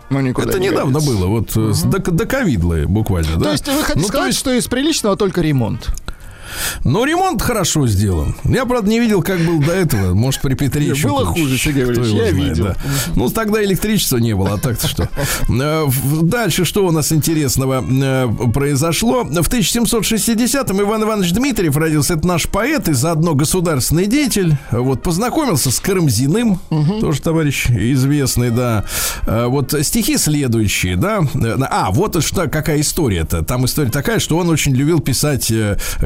[0.09, 1.17] ну никуда Это не недавно годится.
[1.17, 1.99] было, вот э, с- до,
[2.85, 3.45] буквально, да.
[3.45, 5.89] То есть вы хотите Ну, сказать, есть- что из приличного только ремонт?
[6.83, 8.35] Но ремонт хорошо сделан.
[8.43, 10.13] Я, правда, не видел, как был до этого.
[10.13, 12.67] Может, при Петре еще было хуже, Сергей Валерьевич, я видел.
[13.15, 15.09] Ну, тогда электричества не было, а так-то что.
[15.49, 15.87] Э,
[16.21, 19.23] Дальше что у нас интересного э, произошло?
[19.23, 22.13] В 1760-м Иван Иванович Дмитриев родился.
[22.15, 24.57] Это наш поэт и заодно государственный деятель.
[24.71, 26.59] Вот, познакомился с Карамзиным,
[26.99, 28.83] тоже товарищ известный, да.
[29.25, 31.21] Э, Вот стихи следующие, да.
[31.69, 33.43] А, вот что, какая история-то.
[33.43, 35.51] Там история такая, что он очень любил писать,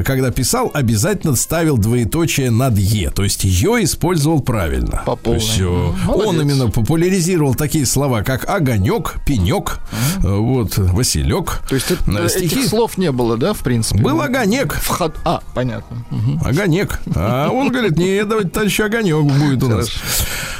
[0.04, 3.10] когда писал, обязательно ставил двоеточие над «е».
[3.10, 5.02] То есть «ё» использовал правильно.
[5.06, 6.10] По То есть, э, Мгм.
[6.10, 6.42] он Молодец.
[6.42, 9.78] именно популяризировал такие слова, как огонек, пенек,
[10.22, 11.62] э, вот, Василек.
[11.68, 14.00] То есть это- Э, этих слов не было, да, в принципе?
[14.02, 14.74] Был огонек.
[14.74, 15.16] Вход...
[15.24, 16.04] А, понятно.
[16.44, 17.00] Огонек.
[17.16, 19.88] А он говорит, не, давайте товарищ огонек будет у нас.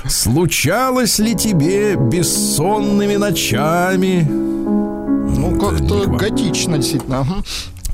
[0.08, 4.26] Случалось ли тебе бессонными ночами?
[4.30, 7.26] Ну, как-то готично, действительно.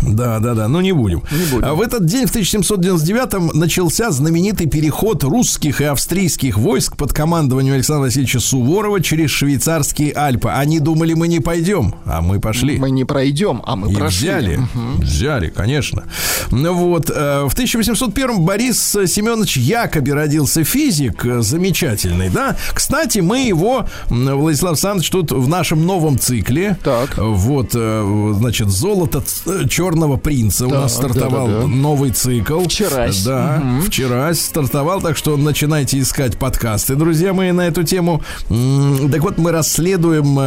[0.03, 1.23] Да, да, да, но не будем.
[1.31, 1.65] Не будем.
[1.65, 7.75] А в этот день, в 1799-м, начался знаменитый переход русских и австрийских войск под командованием
[7.75, 10.49] Александра Васильевича Суворова через швейцарские Альпы.
[10.51, 12.79] Они думали, мы не пойдем, а мы пошли.
[12.79, 14.29] Мы не пройдем, а мы И прошли.
[14.29, 14.61] взяли,
[14.99, 16.05] взяли, конечно.
[16.51, 22.57] Ну Вот, э, в 1801 Борис Семенович Якоби родился физик, э, замечательный, да.
[22.75, 27.17] Кстати, мы его, Владислав Александрович, тут в нашем новом цикле, Так.
[27.19, 31.67] вот, э, значит, золото ц- черного принца у Так, нас стартовал да-да-да.
[31.67, 32.61] новый цикл.
[32.65, 33.23] Вчерась.
[33.25, 38.23] Да, вчера стартовал, так что начинайте искать подкасты, друзья мои, на эту тему.
[38.49, 40.43] Так вот, мы расследуем э,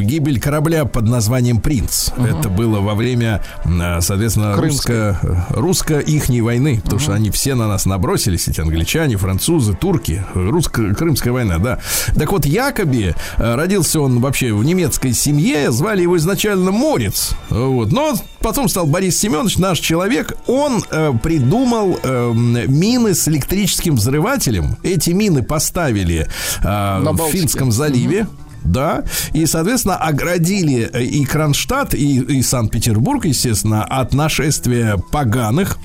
[0.00, 2.10] э, гибель корабля под названием «Принц».
[2.18, 5.16] Это было во время, э, соответственно, русско-
[5.50, 11.58] русско-ихней войны, потому что они все на нас набросились, эти англичане, французы, турки, русско-крымская война,
[11.58, 11.78] да.
[12.16, 17.92] Так вот, Якоби, э, родился он вообще в немецкой семье, звали его изначально Морец, вот,
[17.92, 24.76] но потом стал Борис Семенович, наш человек, он э, придумал э, мины с электрическим взрывателем.
[24.82, 26.28] Эти мины поставили
[26.62, 27.30] э, в.
[27.30, 28.26] Финском заливе.
[28.64, 35.78] Да, и, соответственно, оградили э, и Кронштадт, и, и Санкт-Петербург, естественно, от нашествия поганых.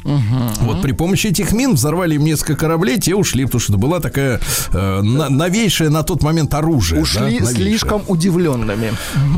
[0.61, 3.99] Вот при помощи этих мин взорвали им несколько кораблей, те ушли, потому что это была
[3.99, 4.39] такая
[4.73, 6.97] э, на- новейшее на тот момент оружие.
[6.97, 7.55] да, Ушли новейшее.
[7.55, 8.93] слишком удивленными.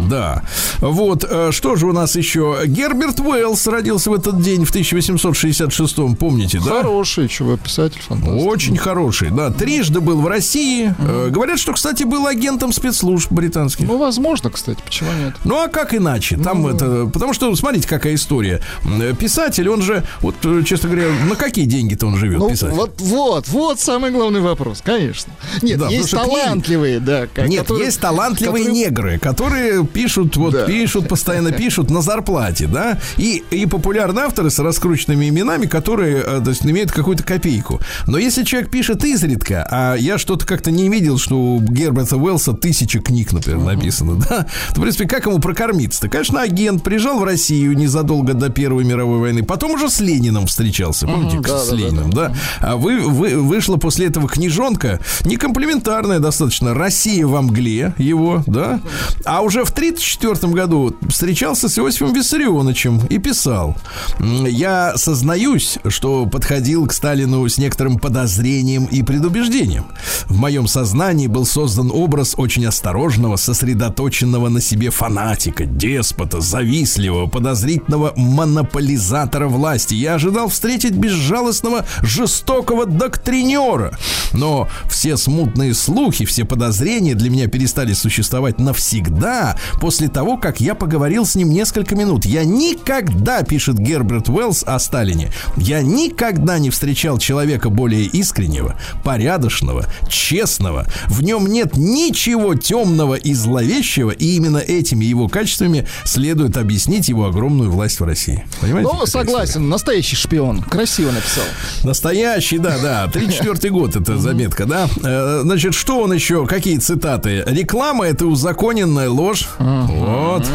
[0.10, 0.44] Да.
[0.80, 2.60] Вот, э, что же у нас еще?
[2.66, 6.82] Герберт Уэллс родился в этот день в 1866 помните, да?
[6.82, 8.32] Хороший, чего, писатель, фантаст.
[8.46, 9.50] Очень хороший, да.
[9.52, 10.94] Трижды был в России.
[11.00, 13.88] Э, Говорят, что, кстати, был агентом спецслужб британских.
[13.88, 15.36] Ну, возможно, кстати, почему нет?
[15.44, 16.38] Ну а как иначе?
[16.38, 17.10] Там это.
[17.12, 18.62] Потому что, смотрите, какая история.
[18.86, 22.74] Э, Писатель, он же, вот, э, честно говоря, на какие деньги-то он живет, Ну, писатель?
[22.76, 25.32] вот, вот, вот самый главный вопрос, конечно.
[25.62, 27.28] Нет, Да, есть что книги- талантливые, да.
[27.28, 30.66] ко- Нет, которые- есть талантливые которые- негры, которые пишут, вот Да.
[30.66, 36.42] пишут, постоянно пишут на зарплате, да, и, и популярные авторы с раскрученными именами, которые, э,
[36.44, 37.80] то есть, имеют какую-то копейку.
[38.08, 42.54] Но если человек пишет изредка, а я что-то как-то не видел, что у Герберта Уэллса
[42.54, 46.10] тысяча книг, например, написано, да, то, в принципе, как ему прокормиться-то?
[46.10, 51.08] Конечно, агент приезжал в Россию незадолго до Первой мировой войны, потом уже с Лениным встречался,
[51.08, 52.36] помните, да, с да, да, Лениным, да?
[52.60, 58.80] А вы, вы, вышла после этого книжонка, не комплиментарная достаточно, «Россия во мгле» его, да?
[59.26, 63.76] А уже в 1934 году встречался с Иосифом Виссарионовичем и писал,
[64.20, 69.86] «М, «Я сознаюсь, что подходил к Сталину с некоторым подозрением и предубеждением.
[70.26, 78.14] В моем сознании был создан образ очень осторожного, сосредоточенного на себе фанатика, деспота, завистливого, подозрительного
[78.16, 79.94] монополизатора власти.
[79.94, 83.98] Я ожидал встретить безжалостного, жестокого доктринера.
[84.34, 90.76] Но все смутные слухи, все подозрения для меня перестали существовать навсегда после того, как я
[90.76, 92.26] поговорил с ним несколько минут.
[92.26, 99.86] Я никогда, пишет Герберт Уэллс о Сталине, я никогда не встречал человека более искреннего, порядочного,
[100.08, 100.86] честного.
[101.08, 107.26] В нем нет ничего темного и зловещего, и именно этими его качествами следует объяснить его
[107.26, 108.46] огромную власть в России.
[108.62, 108.88] Понимаете?
[108.88, 109.26] Ну, какая история?
[109.26, 110.62] согласен, настоящий шпион.
[110.62, 111.44] Красиво написал.
[111.84, 113.08] Настоящий, да, да.
[113.14, 114.88] 34 год это заметка, да.
[115.04, 116.46] Э, Значит, что он еще?
[116.46, 117.44] Какие цитаты?
[117.48, 119.48] Реклама это узаконенная ложь.
[119.60, 120.46] Вот.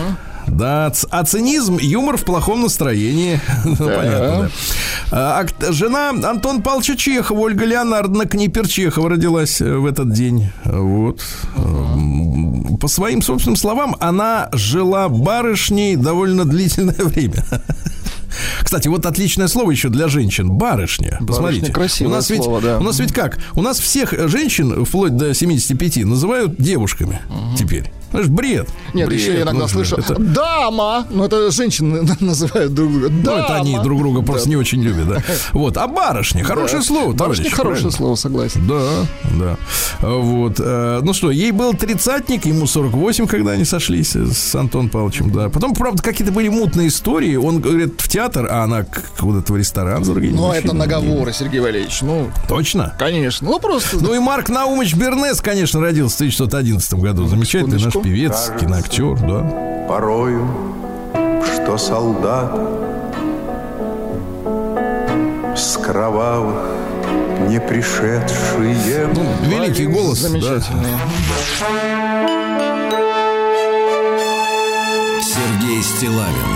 [0.46, 3.40] Да, а цинизм, юмор в плохом настроении.
[3.64, 4.50] Ну, Понятно,
[5.10, 5.46] да.
[5.60, 10.50] А, Жена Антон Павловича Чехова, Ольга Леонардовна Книпер Чехова родилась э, в этот день.
[10.64, 11.20] Вот.
[12.80, 17.44] По своим собственным словам, она жила барышней довольно длительное время.
[18.62, 20.50] Кстати, вот отличное слово еще для женщин.
[20.50, 21.18] Барышня.
[21.26, 21.72] Посмотрите.
[21.72, 22.78] красивое у нас ведь, слово, да.
[22.78, 23.38] У нас ведь как?
[23.54, 27.20] У нас всех женщин, вплоть до 75, называют девушками
[27.58, 27.90] теперь.
[28.12, 28.68] Это ж бред.
[28.94, 31.06] Нет, Бред, еще я иногда ну, слышу это- «дама».
[31.10, 33.38] Ну, это женщины называют друг друга Ну, «дама».
[33.40, 35.22] это они друг друга просто не очень любят, да.
[35.52, 37.90] Вот, а барышня, хорошее слово, Барышня хорошее правильно?
[37.90, 38.66] слово, согласен.
[38.66, 39.06] Да,
[39.38, 39.56] да.
[40.08, 40.54] Вот.
[40.60, 45.48] э, Ну что, ей был тридцатник, ему 48, когда они сошлись с Антоном Павловичем, да.
[45.48, 47.36] Потом, правда, какие-то были мутные истории.
[47.36, 48.84] Он говорит в театр, а она
[49.18, 50.78] куда-то в ресторан за другими Ну, это мужчинами.
[50.78, 52.02] наговоры, Сергей Валерьевич.
[52.02, 52.94] Ну, Точно?
[52.98, 53.48] конечно.
[53.50, 53.98] Ну, просто...
[54.00, 57.26] Ну и Марк Наумович Бернес, конечно, родился в 1911 году.
[57.26, 58.02] Замечательный наш Секундочку.
[58.02, 59.86] певец, киноактер, да.
[59.88, 60.46] порою,
[61.54, 62.52] что солдат
[65.56, 66.62] с кровавых
[67.48, 70.20] не пришедшие Ну, великий голос.
[70.22, 70.28] да.
[70.28, 70.96] Замечательный.
[75.22, 76.52] Сергей Стилавин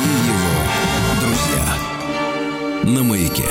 [0.00, 2.94] и его друзья.
[2.94, 3.44] На маяке.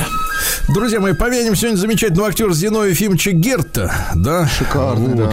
[0.69, 4.47] Друзья мои, помянем сегодня замечательного актера Зиновия Ефимовича Герта, да?
[4.47, 5.31] Шикарный, да.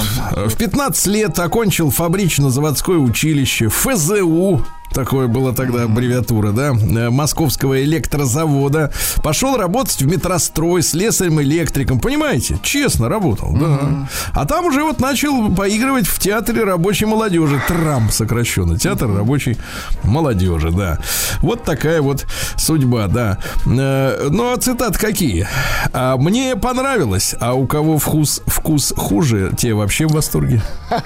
[0.48, 8.92] В 15 лет окончил фабрично-заводское училище, ФЗУ, такое была тогда аббревиатура, да, э, Московского электрозавода.
[9.22, 12.58] Пошел работать в метрострой слесарем-электриком, понимаете?
[12.62, 14.08] Честно работал, да.
[14.32, 17.60] А там уже вот начал поигрывать в театре рабочей молодежи.
[17.68, 18.78] ТРАМ сокращенно.
[18.78, 19.56] Театр рабочей
[20.02, 20.98] молодежи, да.
[21.40, 22.26] Вот такая вот
[22.56, 23.38] судьба, да.
[23.66, 25.46] Э, Ну, а цитат какие?
[25.92, 30.62] А, Мне понравилось, а у кого вкус, вкус хуже, те вообще в восторге.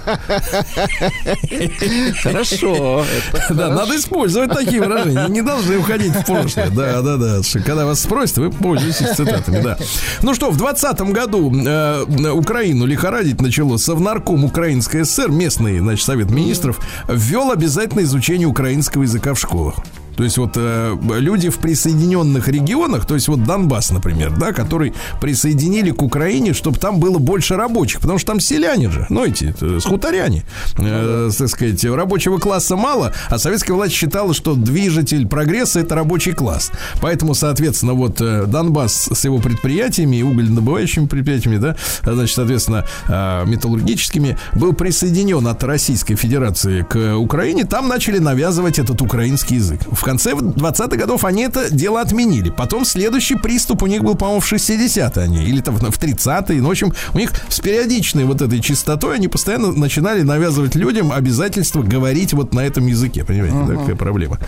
[2.23, 3.05] Хорошо.
[3.51, 5.27] Да, надо использовать такие выражения.
[5.29, 6.71] Не должны уходить в прошлое.
[6.71, 7.41] Да, да, да.
[7.65, 9.79] Когда вас спросят, вы пользуетесь цитатами, да.
[10.23, 16.31] Ну что, в 20 году э, Украину лихорадить начало Совнарком Украинской ССР, местный, значит, совет
[16.31, 19.77] министров, ввел обязательное изучение украинского языка в школах.
[20.17, 24.95] То есть вот э, люди в присоединенных регионах, то есть вот Донбасс, например, да, который
[25.21, 29.55] присоединили к Украине, чтобы там было больше рабочих, потому что там селяне же, ну эти,
[29.61, 30.45] э, с хуторяне,
[30.79, 36.33] э, так сказать, рабочего класса мало, а советская власть считала, что движитель прогресса это рабочий
[36.33, 36.71] класс.
[37.01, 43.45] Поэтому, соответственно, вот э, Донбасс с его предприятиями, угольнодобывающими предприятиями, да, а, значит, соответственно, э,
[43.47, 49.81] металлургическими, был присоединен от Российской Федерации к Украине, там начали навязывать этот украинский язык.
[50.03, 52.51] В конце 20-х годов они это дело отменили.
[52.51, 56.61] Потом следующий приступ у них был, по-моему, в 60-е они, или там в 30-е.
[56.61, 61.13] Ну, в общем, у них с периодичной вот этой частотой они постоянно начинали навязывать людям
[61.13, 63.25] обязательство говорить вот на этом языке.
[63.25, 64.41] Понимаете, да, какая проблема.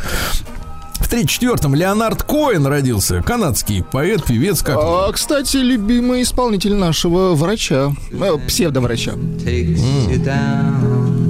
[0.94, 7.92] В 34-м Леонард Коэн родился, канадский поэт, певец, как А, кстати, любимый исполнитель нашего врача,
[8.11, 9.12] э, псевдоврача.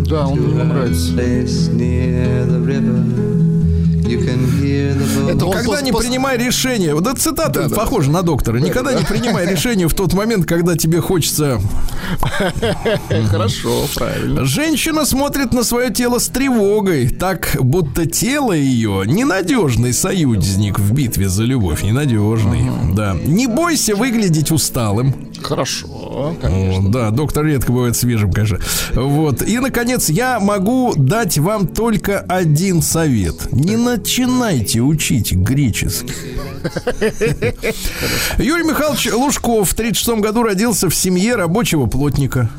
[0.09, 1.12] Да, он мне нравится.
[4.15, 6.95] you can Это Никогда не принимай решение.
[6.95, 8.59] Вот эта цитата похожа на доктора.
[8.59, 11.61] Никогда не принимай решение в тот момент, когда тебе хочется.
[13.30, 14.45] Хорошо, правильно.
[14.45, 21.28] Женщина смотрит на свое тело с тревогой, так будто тело ее ненадежный союзник в битве
[21.28, 21.82] за любовь.
[21.82, 22.70] Ненадежный.
[22.93, 23.16] Да.
[23.24, 25.14] Не бойся выглядеть усталым.
[25.43, 26.35] Хорошо.
[26.43, 28.59] Вот, да, доктор редко бывает свежим, конечно.
[28.95, 29.43] Вот.
[29.43, 33.53] И, наконец, я могу дать вам только один совет.
[33.53, 36.14] Не начинайте учить греческий.
[38.39, 42.51] Юрий Михайлович Лужков в 36 году родился в семье рабочего плотника.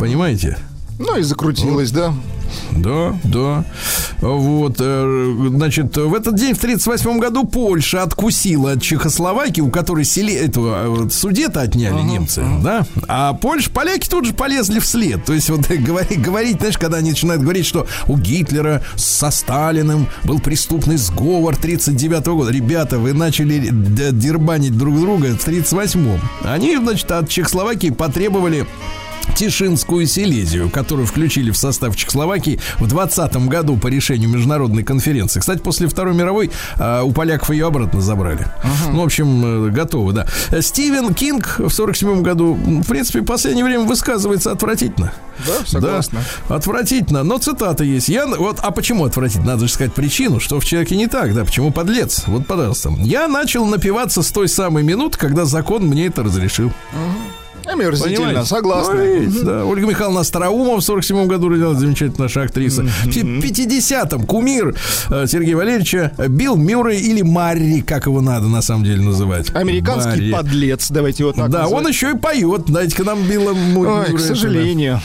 [0.00, 0.58] Понимаете?
[0.98, 2.12] Ну и закрутилось, да.
[2.72, 3.64] Да, да.
[4.20, 10.04] Вот, э, значит, в этот день, в 1938 году, Польша откусила от Чехословакии, у которой
[10.04, 12.86] селе, эту, э, судета отняли немцы, да?
[13.08, 15.24] А Польша, поляки тут же полезли вслед.
[15.24, 20.08] То есть, вот говорить, говорить, знаешь, когда они начинают говорить, что у Гитлера со Сталиным
[20.24, 22.50] был преступный сговор 39 года.
[22.50, 26.20] Ребята, вы начали дербанить друг друга в 38-м.
[26.44, 28.66] Они, значит, от Чехословакии потребовали
[29.34, 35.40] Тишинскую Силезию, которую включили в состав Чехословакии в 20 году по решению международной конференции.
[35.40, 38.46] Кстати, после Второй мировой а, у поляков ее обратно забрали.
[38.92, 40.26] Ну, в общем, э, готовы, да.
[40.60, 45.12] Стивен Кинг в 47 году, в принципе, в последнее время высказывается отвратительно.
[45.46, 46.20] Да, согласна.
[46.48, 47.22] Да, отвратительно.
[47.22, 48.08] Но цитата есть.
[48.08, 49.52] Я, вот, а почему отвратительно?
[49.52, 52.24] Надо же сказать причину, что в человеке не так, да, почему подлец?
[52.26, 52.90] Вот, пожалуйста.
[52.98, 56.72] Я начал напиваться с той самой минуты, когда закон мне это разрешил.
[57.66, 58.48] Омерзительно, Понимаете?
[58.48, 58.94] согласна.
[58.94, 59.64] Ну, видите, да.
[59.64, 62.82] Ольга Михайловна Остроумова в 47 году родилась, замечательная наша актриса.
[62.82, 64.74] В 50-м кумир
[65.10, 69.54] э, Сергея Валерьевича э, Билл Мюррей или Марри, как его надо на самом деле называть.
[69.54, 70.32] Американский Марри.
[70.32, 71.88] подлец, давайте вот так Да, он называть.
[71.94, 72.64] еще и поет.
[72.66, 75.00] Дайте-ка нам Билла Ой, Мюррея к сожалению.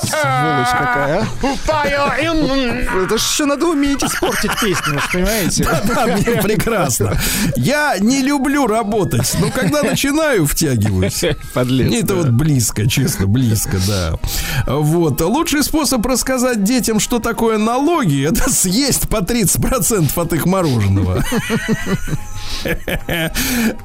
[0.00, 1.26] Сволочь какая, а?
[3.04, 5.68] Это ж еще надо уметь испортить песню, вы понимаете?
[5.84, 7.16] Да, мне прекрасно.
[7.56, 11.24] Я не люблю работать, но когда начинаю, втягиваюсь.
[11.54, 11.88] Подлец.
[11.88, 14.18] Мне это вот близко, честно, близко, да.
[14.66, 15.20] Вот.
[15.20, 21.24] Лучший способ рассказать детям, что такое налоги, это съесть по 30% от их мороженого.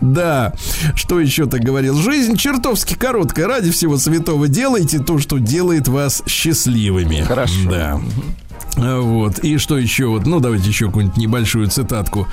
[0.02, 0.54] Да.
[0.96, 1.96] Что еще ты говорил?
[1.96, 3.48] Жизнь чертовски короткая.
[3.48, 7.22] Ради всего святого делайте то, что делает вас счастливыми.
[7.22, 7.70] Хорошо.
[7.70, 8.02] Да.
[8.78, 9.40] Вот.
[9.40, 10.08] И что еще?
[10.08, 12.28] Вот, ну, давайте еще какую-нибудь небольшую цитатку.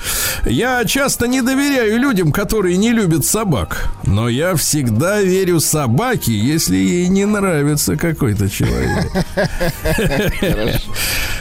[0.45, 3.89] Я часто не доверяю людям, которые не любят собак.
[4.03, 9.09] Но я всегда верю собаке, если ей не нравится какой-то человек.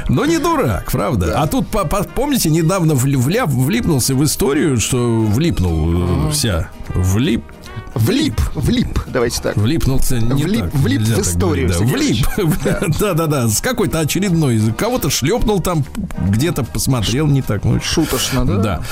[0.08, 1.40] Но не дурак, правда.
[1.40, 6.68] А тут, по- по- помните, недавно влипнулся в историю, что влипнул э, вся.
[6.94, 7.44] Влип.
[7.94, 9.56] Влип, влип, давайте так.
[9.56, 10.74] Влипнулся не Влип- так.
[10.74, 12.26] влип в историю, Да, влип.
[12.98, 14.60] Да-да-да, с какой-то очередной.
[14.76, 15.84] Кого-то шлепнул там,
[16.28, 17.64] где-то посмотрел не так.
[17.64, 18.56] Ну, Шуточно, да?
[18.56, 18.82] да.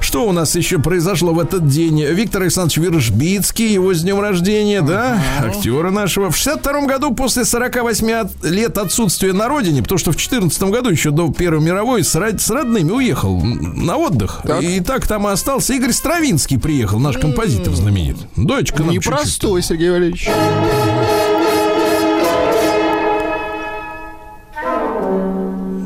[0.00, 2.02] Что у нас еще произошло в этот день?
[2.04, 6.30] Виктор Александрович Вержбицкий, его с днем рождения, да, актера нашего.
[6.30, 10.90] В 62 году, после 48 от- лет отсутствия на родине, потому что в 14 году,
[10.90, 14.42] еще до Первой мировой, с, род- с родными уехал на отдых.
[14.62, 15.74] И так там и остался.
[15.74, 18.16] Игорь Стравинский приехал, наш композитор знаменит.
[18.36, 18.90] Дочка нам.
[18.90, 20.28] Непростой, Сергей Валерьевич.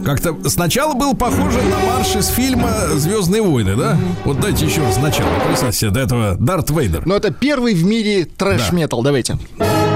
[0.04, 3.96] Как-то сначала был похоже на марш из фильма «Звездные войны», да?
[4.24, 5.30] Вот дайте еще раз сначала.
[5.46, 7.06] Представьте до этого Дарт Вейдер.
[7.06, 9.38] Но это первый в мире трэш-метал, давайте.
[9.60, 9.89] О,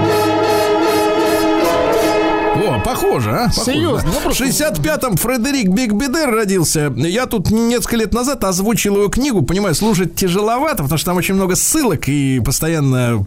[2.85, 3.47] похоже, а?
[3.47, 4.19] Похоже, Серьезно, да.
[4.23, 6.93] ну В 65-м Фредерик Бигбедер родился.
[6.95, 9.41] Я тут несколько лет назад озвучил его книгу.
[9.41, 13.25] Понимаю, слушать тяжеловато, потому что там очень много ссылок и постоянно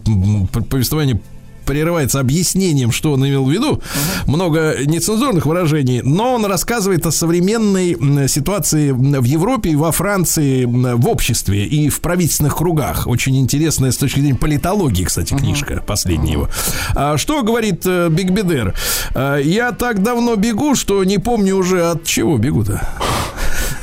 [0.69, 1.19] повествование
[1.69, 3.79] прерывается объяснением, что он имел в виду.
[4.25, 11.07] Много нецензурных выражений, но он рассказывает о современной ситуации в Европе и во Франции в
[11.07, 13.05] обществе и в правительственных кругах.
[13.05, 16.49] Очень интересная с точки зрения политологии, кстати, книжка последняя его.
[16.95, 18.73] А что говорит э, Биг Бедер?
[19.13, 22.81] А, Я так давно бегу, что не помню уже от чего бегу-то.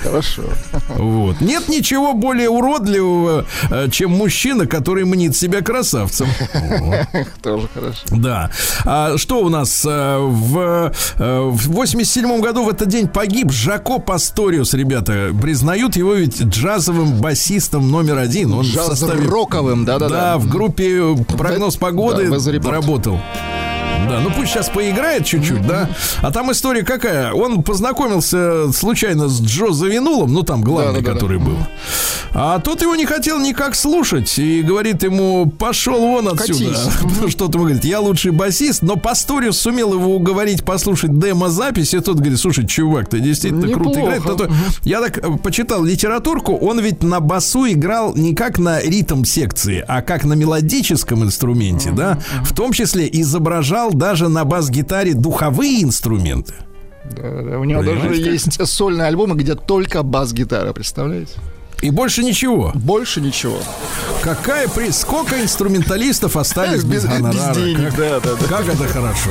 [0.02, 0.42] Хорошо.
[0.88, 1.40] Вот.
[1.40, 6.28] Нет ничего более уродливого, э, чем мужчина, который мнит себя красавцем.
[7.42, 7.98] Тоже хорошо.
[8.10, 8.50] Да.
[8.84, 13.98] А что у нас э, в, э, в 87 году в этот день погиб Жако
[13.98, 15.30] Пасториус, ребята.
[15.40, 18.52] Признают его ведь джазовым басистом номер один.
[18.52, 19.22] Он в составе...
[19.24, 20.38] Джаз-роковым, Да, да-да-да.
[20.38, 22.70] в группе прогноз Да, погоды Report.
[22.70, 23.20] работал.
[24.08, 25.88] Да, ну пусть сейчас поиграет чуть-чуть, да.
[26.22, 27.32] А там история какая?
[27.32, 31.14] Он познакомился случайно с Джо Завинулом, ну там главный, Да-да-да-да.
[31.14, 31.56] который был.
[32.32, 36.76] А тот его не хотел никак слушать и говорит ему, пошел вон отсюда.
[37.28, 42.38] Что-то говорит, я лучший басист, но Пасториус сумел его уговорить послушать демо-запись, и тот говорит,
[42.38, 44.00] слушай, чувак, ты действительно круто Неплохо.
[44.18, 44.22] играешь.
[44.24, 44.50] Но то-
[44.84, 49.84] Я так э, почитал литературку, он ведь на басу играл не как на ритм секции,
[49.88, 56.54] а как на мелодическом инструменте, да, в том числе изображал даже на бас-гитаре духовые инструменты.
[57.04, 57.58] Да-да-да.
[57.58, 58.32] У него даже Понимаешь, как?
[58.32, 61.32] есть сольные альбомы, где только бас-гитара, представляете?
[61.82, 62.72] И больше ничего.
[62.74, 63.58] Больше ничего.
[64.22, 64.90] Какая при...
[64.90, 67.54] Сколько инструменталистов остались без, Без- без гонорара?
[67.54, 68.46] денег, как, да, да, да.
[68.48, 69.30] как это хорошо.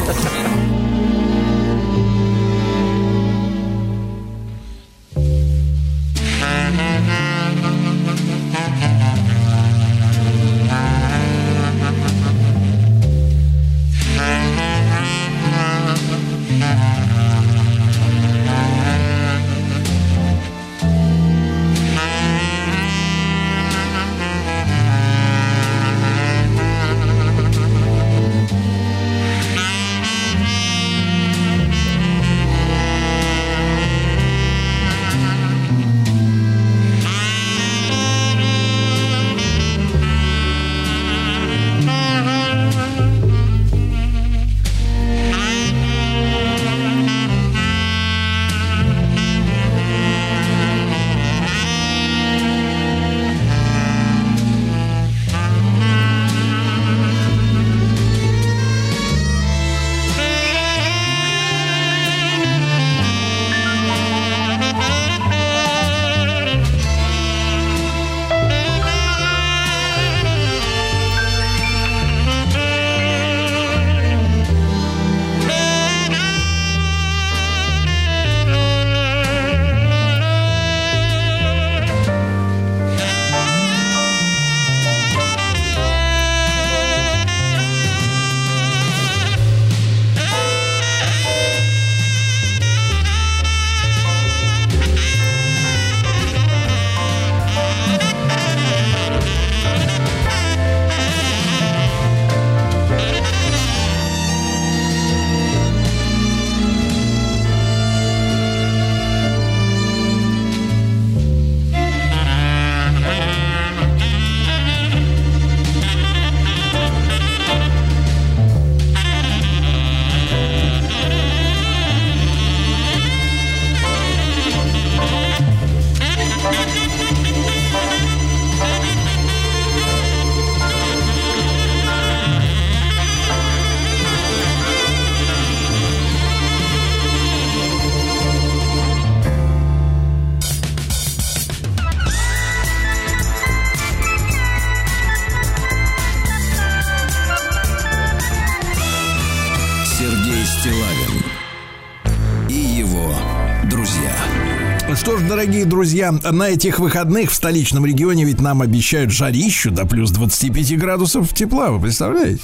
[156.11, 161.33] Друзья, на этих выходных в столичном регионе ведь нам обещают жарищу до плюс 25 градусов
[161.33, 162.41] тепла, вы представляете?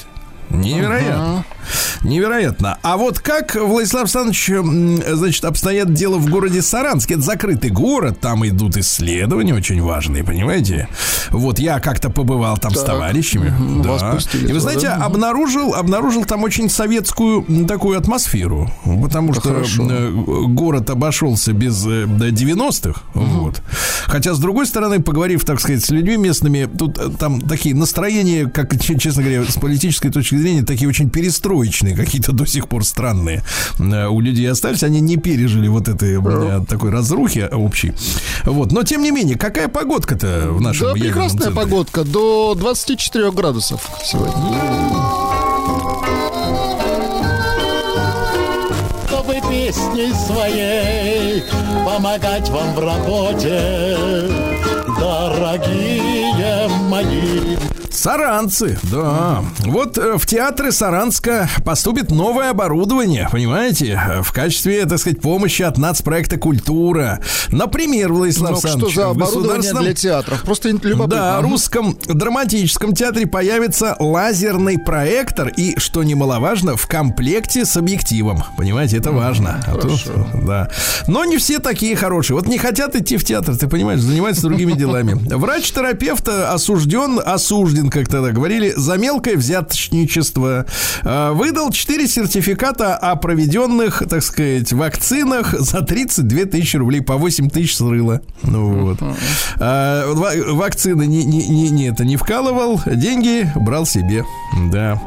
[0.49, 1.45] Невероятно.
[2.03, 2.77] Невероятно.
[2.81, 4.49] А вот как, Владислав Александрович,
[5.07, 7.13] значит, обстоят дело в городе Саранске?
[7.13, 10.87] Это закрытый город, там идут исследования очень важные, понимаете?
[11.29, 12.87] Вот я как-то побывал там с Так.
[12.87, 13.49] товарищами.
[13.49, 14.11] Мгм, да.
[14.13, 15.05] пустили И вы знаете, да?
[15.05, 18.71] обнаружил, обнаружил там очень советскую такую атмосферу.
[19.01, 19.87] Потому что хорошо.
[19.89, 20.11] э,
[20.47, 23.01] город обошелся без э, да, 90-х.
[23.13, 23.61] Вот.
[24.05, 28.47] Хотя, с другой стороны, поговорив, так сказать, с людьми местными, тут э, там такие настроения,
[28.47, 33.43] как, честно говоря, с политической точки зрения, такие очень перестроечные, какие-то до сих пор странные
[33.79, 34.83] э, у людей остались.
[34.83, 37.93] Они не пережили вот этой э, такой разрухи общей.
[38.45, 38.71] Вот.
[38.71, 41.63] Но, тем не менее, какая погодка-то в нашем Да, прекрасная центре?
[41.63, 42.03] погодка.
[42.03, 44.31] До 24 градусов сегодня.
[49.07, 51.43] чтобы песней своей
[51.85, 54.27] помогать вам в работе,
[54.99, 57.50] дорогие мои.
[58.05, 59.43] Саранцы, да.
[59.59, 65.61] Вот э, в театры Саранска поступит новое оборудование, понимаете, э, в качестве, так сказать, помощи
[65.61, 67.19] от нацпроекта «Культура».
[67.49, 70.41] Например, Владислав Ну, что Александрович, за в оборудование государственном- для театров?
[70.41, 71.07] Просто любопытно.
[71.07, 71.51] Да, Мгм.
[71.51, 78.43] русском драматическом театре появится лазерный проектор и, что немаловажно, в комплекте с объективом.
[78.57, 79.63] Понимаете, это важно.
[79.67, 79.91] А то-
[80.41, 80.69] да.
[81.05, 82.35] Но не все такие хорошие.
[82.35, 85.13] Вот не хотят идти в театр, ты понимаешь, занимаются другими делами.
[85.35, 90.65] Врач-терапевт осужден, осужден, как тогда говорили, за мелкое взяточничество.
[91.03, 97.49] А, Выдал 4 сертификата о проведенных, так сказать, вакцинах за 32 тысячи рублей, по 8
[97.49, 98.21] тысяч срыла.
[98.43, 98.99] Ну вот.
[99.59, 104.25] Ва- вакцины не, не, не, не это не вкалывал, деньги брал себе.
[104.71, 105.01] Да.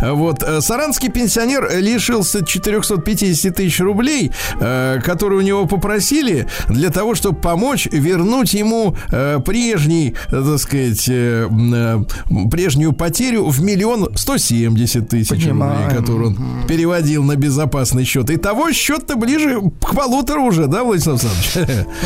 [0.00, 0.42] А Вот.
[0.42, 7.40] э, Саранский пенсионер лишился 450 тысяч рублей, э, которые у него попросили для того, чтобы
[7.40, 12.04] помочь вернуть ему э, прежний, э, так сказать, э, э,
[12.50, 18.30] прежнюю потерю в миллион сто семьдесят тысяч рублей, которую он переводил на безопасный счет.
[18.30, 21.86] И того счет-то ближе к полутору уже, да, Владислав Александрович?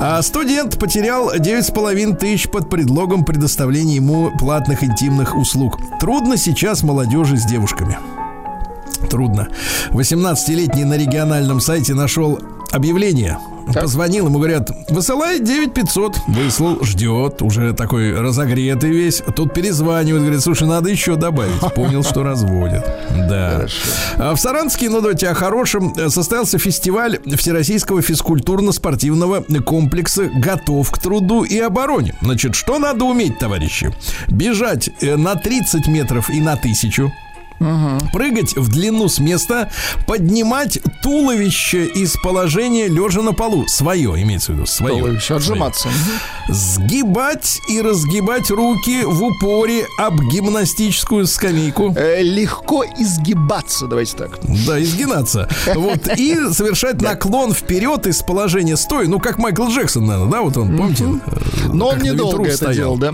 [0.00, 5.78] А студент потерял 9,5 тысяч под предлогом предоставления ему платных интимных услуг.
[6.00, 7.98] Трудно сейчас молодежи с девушками.
[9.08, 9.48] Трудно.
[9.90, 12.38] 18-летний на региональном сайте нашел
[12.72, 13.38] объявление.
[13.72, 16.18] Позвонил, ему говорят, высылай 9500.
[16.28, 19.22] Выслал, ждет, уже такой разогретый весь.
[19.34, 21.60] Тут перезванивает, говорит, слушай, надо еще добавить.
[21.74, 22.84] Понял, что разводят.
[23.28, 23.66] Да.
[24.16, 30.98] А в Саранске, ну давайте о хорошем, э, состоялся фестиваль Всероссийского физкультурно-спортивного комплекса «Готов к
[30.98, 32.14] труду и обороне».
[32.20, 33.94] Значит, что надо уметь, товарищи?
[34.28, 36.56] Бежать э, на 30 метров и на
[37.60, 39.70] 1000 прыгать в длину с места,
[40.06, 43.66] поднимать туловище из положения лежа на полу.
[43.68, 44.98] Свое, имеется в виду, свое.
[44.98, 45.38] Туловище, Свое.
[45.38, 45.88] Отжиматься.
[46.48, 51.94] Сгибать и разгибать руки в упоре об гимнастическую скамейку.
[51.96, 54.38] Э, легко изгибаться, давайте так.
[54.66, 55.48] Да, изгинаться.
[55.74, 56.08] Вот.
[56.16, 59.06] И совершать наклон вперед из положения стоя.
[59.06, 60.42] Ну, как Майкл Джексон, наверное, да?
[60.42, 61.04] Вот он, помните?
[61.72, 63.12] Но он недолго это делал, да?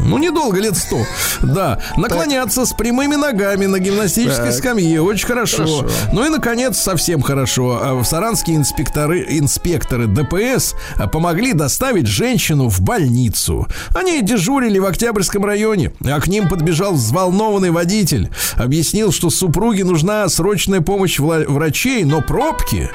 [0.00, 0.98] Ну, недолго, лет сто.
[1.40, 1.80] Да.
[1.96, 4.54] Наклоняться с прямыми ногами на гимнастической Так.
[4.54, 5.00] скамье.
[5.02, 5.56] Очень хорошо.
[5.66, 5.88] Хорошо.
[6.12, 7.78] Ну и, наконец, совсем хорошо.
[7.82, 13.66] А В Саранские инспекторы, инспекторы ДПС а, помогли доставить женщину в больницу.
[13.94, 18.30] Они дежурили в Октябрьском районе, а к ним подбежал взволнованный водитель.
[18.56, 22.90] Объяснил, что супруге нужна срочная помощь врачей, но пробки.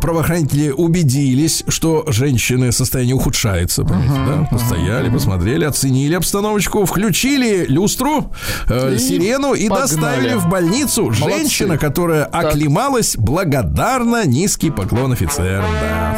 [0.00, 3.84] Правоохранители убедились, что женщины состояние ухудшается.
[3.84, 4.48] понимаете, да?
[4.50, 8.32] Постояли, посмотрели, оценили обстановочку, включили люстру,
[8.68, 9.88] э, И сирену и погнали.
[10.10, 14.26] Доставили в больницу женщина, которая оклемалась благодарна.
[14.26, 15.64] Низкий поклон офицерам.
[15.80, 16.16] Да.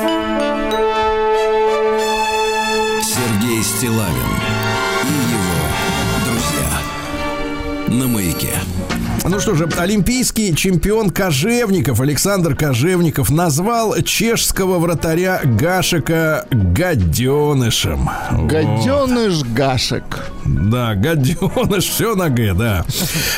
[3.02, 4.32] Сергей Стилавин
[5.04, 5.62] и его
[6.26, 7.98] друзья.
[7.98, 8.54] На маяке.
[9.24, 18.10] Ну что же, олимпийский чемпион Кожевников Александр Кожевников назвал чешского вратаря Гашека гаденышем.
[18.32, 20.32] Гаденыш Гашек.
[20.44, 22.84] Да, гаденыш, все на Г, да.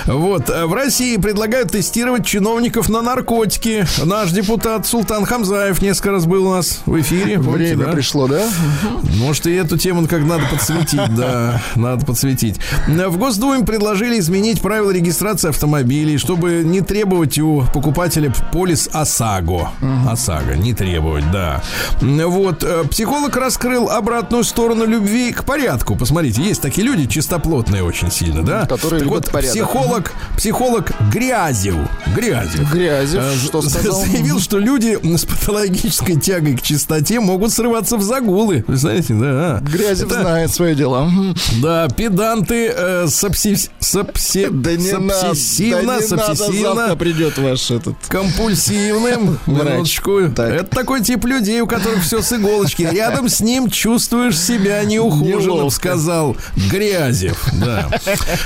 [0.06, 3.86] Вот, э, в России предлагают тестировать чиновников на наркотики.
[4.02, 7.36] Наш депутат Султан Хамзаев несколько раз был у нас в эфире.
[7.36, 7.92] помните, Время да?
[7.92, 8.42] пришло, да?
[9.18, 12.56] Может, и эту тему как надо подсветить, да, надо подсветить.
[12.88, 15.73] В Госдуме предложили изменить правила регистрации автомобилей,
[16.18, 19.70] чтобы не требовать у покупателя полис ОСАГО.
[20.10, 21.62] ОСАГО, не требовать, да.
[22.00, 25.96] Вот, э, психолог раскрыл обратную сторону любви к порядку.
[25.96, 28.66] Посмотрите, есть такие люди, чистоплотные очень сильно, да?
[28.66, 29.52] Которые так любят вот, порядок.
[29.54, 31.74] психолог, психолог Грязев,
[32.14, 34.00] Грязев, Грязев, э, что сказал?
[34.02, 38.64] заявил, что люди с патологической тягой к чистоте могут срываться в загулы.
[38.66, 39.60] Вы знаете, да?
[39.62, 41.10] Грязев Это- знает свое дело.
[41.62, 45.34] Да, педанты э, сапси- сапси- Да не надо,
[45.70, 47.94] сапсессивно, да не надо, сапсессивно, завтра придет ваш этот...
[48.08, 49.38] компульсивным.
[49.46, 49.64] Врач.
[49.72, 50.20] Минуточку.
[50.34, 50.52] Так.
[50.52, 52.82] Это такой тип людей, у которых все с иголочки.
[52.82, 56.36] Рядом с ним чувствуешь себя неухоженным, сказал
[56.70, 57.46] Грязев.
[57.54, 57.88] Да.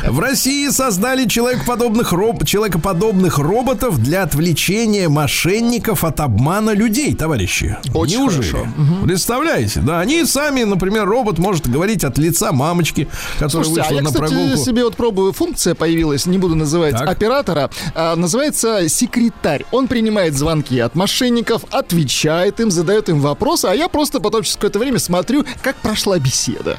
[0.06, 2.44] В России создали человекоподобных, роб...
[2.44, 7.76] человекоподобных роботов для отвлечения мошенников от обмана людей, товарищи.
[7.94, 8.50] Очень Неужели?
[8.50, 8.68] хорошо.
[9.04, 9.80] Представляете?
[9.80, 13.08] Да, они сами, например, робот может говорить от лица мамочки,
[13.38, 14.64] которая Слушайте, а вышла я, на кстати, прогулку.
[14.64, 17.07] себе вот пробую, функция появилась, не буду называть Так.
[17.10, 19.64] Оператора, а, называется секретарь.
[19.70, 24.56] Он принимает звонки от мошенников, отвечает им, задает им вопросы, а я просто потом через
[24.56, 26.78] какое-то время смотрю, как прошла беседа.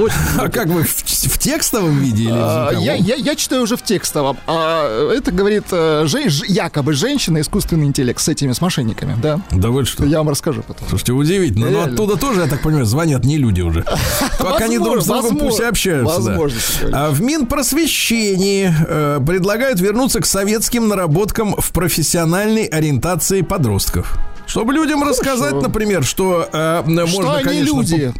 [0.00, 3.76] Очень А как вы в, в текстовом виде или А, я, я, я читаю уже
[3.76, 4.38] в текстовом.
[4.46, 9.40] А это говорит э, жен- якобы женщина, искусственный интеллект с этими, с мошенниками, да.
[9.50, 10.04] Да вот что.
[10.04, 10.88] Я вам расскажу потом.
[10.88, 11.66] Слушайте, удивительно.
[11.66, 11.92] Но Реально.
[11.94, 13.84] оттуда тоже, я так понимаю, звонят не люди уже.
[14.38, 16.20] Как они друг с другом пусть общаются.
[16.20, 16.58] возможно,
[16.92, 24.18] А в Минпросвещении э, предлагают вернуться к советским наработкам в профессиональной ориентации подростков.
[24.46, 28.12] Чтобы людям рассказать, например, что э, Что можно, они конечно, люди?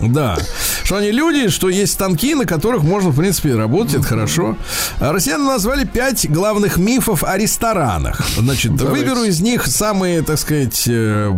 [0.00, 0.36] Да.
[0.84, 4.56] Что они люди, что есть станки, на которых можно, в принципе, работать, это хорошо.
[5.00, 8.22] А Россияне назвали пять главных мифов о ресторанах.
[8.36, 9.04] Значит, Давайте.
[9.04, 11.28] выберу из них самые, так сказать, э,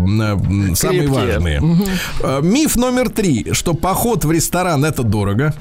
[0.74, 1.08] самые Крепкие.
[1.08, 1.62] важные.
[2.22, 5.54] Э, Миф номер три, что поход в ресторан это дорого.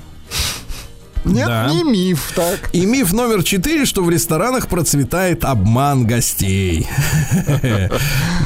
[1.26, 1.68] Нет, Да.
[1.70, 2.70] не миф, так.
[2.74, 6.88] И миф номер четыре, что в ресторанах процветает обман гостей.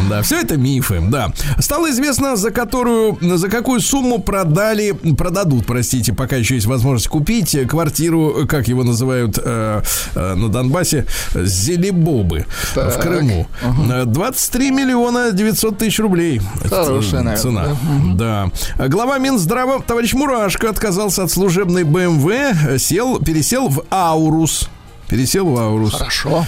[0.09, 1.31] Да, все это мифы, да.
[1.59, 7.55] Стало известно, за которую, за какую сумму продали, продадут, простите, пока еще есть возможность купить
[7.69, 9.81] квартиру, как его называют э,
[10.15, 12.45] э, на Донбассе, Зелебобы
[12.75, 12.99] в.
[12.99, 13.47] Крыму.
[13.89, 16.41] Э, 23 миллиона 900 тысяч рублей.
[16.69, 17.67] Хорошая, цена.
[18.15, 18.51] Да.
[18.77, 24.69] Глава Минздрава, товарищ Мурашко, отказался от служебной БМВ, э, сел, пересел в Аурус.
[25.13, 25.93] Пересел в Аурус.
[25.93, 26.43] Хорошо.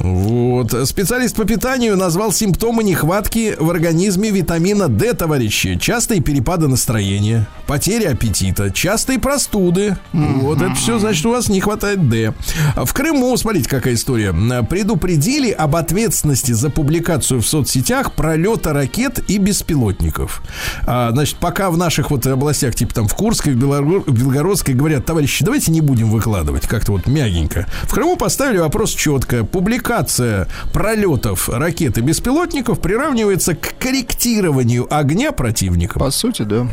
[0.00, 0.74] Вот.
[0.88, 5.78] Специалист по питанию назвал симптомы нехватки в организме витамина D, товарищи.
[5.80, 9.96] Частые перепады настроения, потеря аппетита, частые простуды.
[10.12, 12.34] Вот это все, значит, у вас не хватает D.
[12.74, 14.32] В Крыму, смотрите, какая история.
[14.64, 20.42] Предупредили об ответственности за публикацию в соцсетях пролета ракет и беспилотников.
[20.84, 24.74] А, значит, пока в наших вот областях, типа там в Курской, в Белогор- в Белгородской,
[24.74, 27.68] говорят, товарищи, давайте не будем выкладывать как-то вот мягенько.
[27.84, 29.44] В Крыму поставили вопрос четко.
[29.44, 35.98] Публикация пролетов ракет и беспилотников приравнивается к корректированию огня противника.
[35.98, 36.66] По сути, да.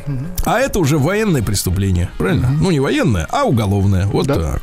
[0.45, 2.49] А это уже военное преступление, правильно?
[2.61, 4.05] Ну, не военное, а уголовное.
[4.05, 4.35] Вот Да.
[4.35, 4.61] так.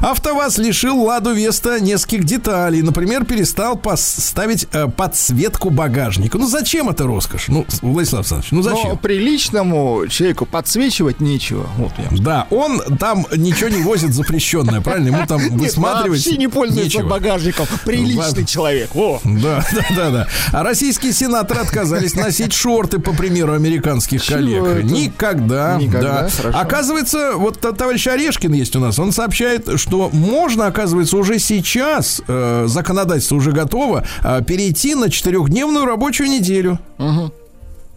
[0.00, 2.82] АвтоВАЗ лишил Ладу Веста нескольких деталей.
[2.82, 6.36] Например, перестал поставить э, подсветку багажника.
[6.36, 7.48] Ну, зачем это роскошь?
[7.48, 8.90] Ну, Владислав Александрович, ну зачем?
[8.90, 11.66] Но приличному человеку подсвечивать нечего.
[11.78, 12.14] Вот я.
[12.22, 15.08] Да, он там ничего не возит запрещенное, правильно?
[15.16, 17.08] Ему там Нет, высматривать вообще не пользуется нечего.
[17.08, 17.66] багажником.
[17.84, 18.46] Приличный Ладно.
[18.46, 18.90] человек.
[18.94, 19.20] О.
[19.24, 20.26] Да, да, да, да.
[20.52, 24.64] А российские сенаторы отказались носить шорты, по примеру американских Чего коллег.
[24.64, 24.82] это?
[24.82, 25.76] Никогда.
[25.80, 26.28] Никогда, да.
[26.28, 26.58] хорошо.
[26.58, 28.98] Оказывается, вот товарищ Орешкин есть у нас.
[28.98, 35.84] Он сообщает, что можно, оказывается, уже сейчас э, законодательство уже готово э, перейти на четырехдневную
[35.86, 36.78] рабочую неделю.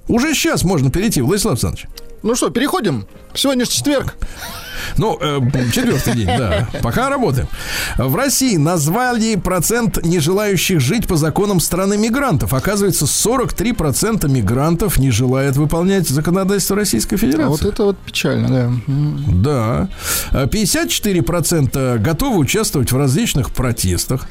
[0.07, 1.87] Уже сейчас можно перейти, Владислав Александрович.
[2.23, 3.05] Ну что, переходим?
[3.33, 4.15] Сегодня же четверг.
[4.97, 5.39] Ну, э,
[5.71, 6.67] четвертый день, да.
[6.81, 7.47] Пока работаем.
[7.97, 12.53] В России назвали процент не желающих жить по законам страны мигрантов.
[12.53, 17.45] Оказывается, 43% мигрантов не желают выполнять законодательство Российской Федерации.
[17.45, 18.69] А вот это вот печально, да.
[19.27, 19.89] Да.
[20.31, 24.27] А 54% готовы участвовать в различных протестах,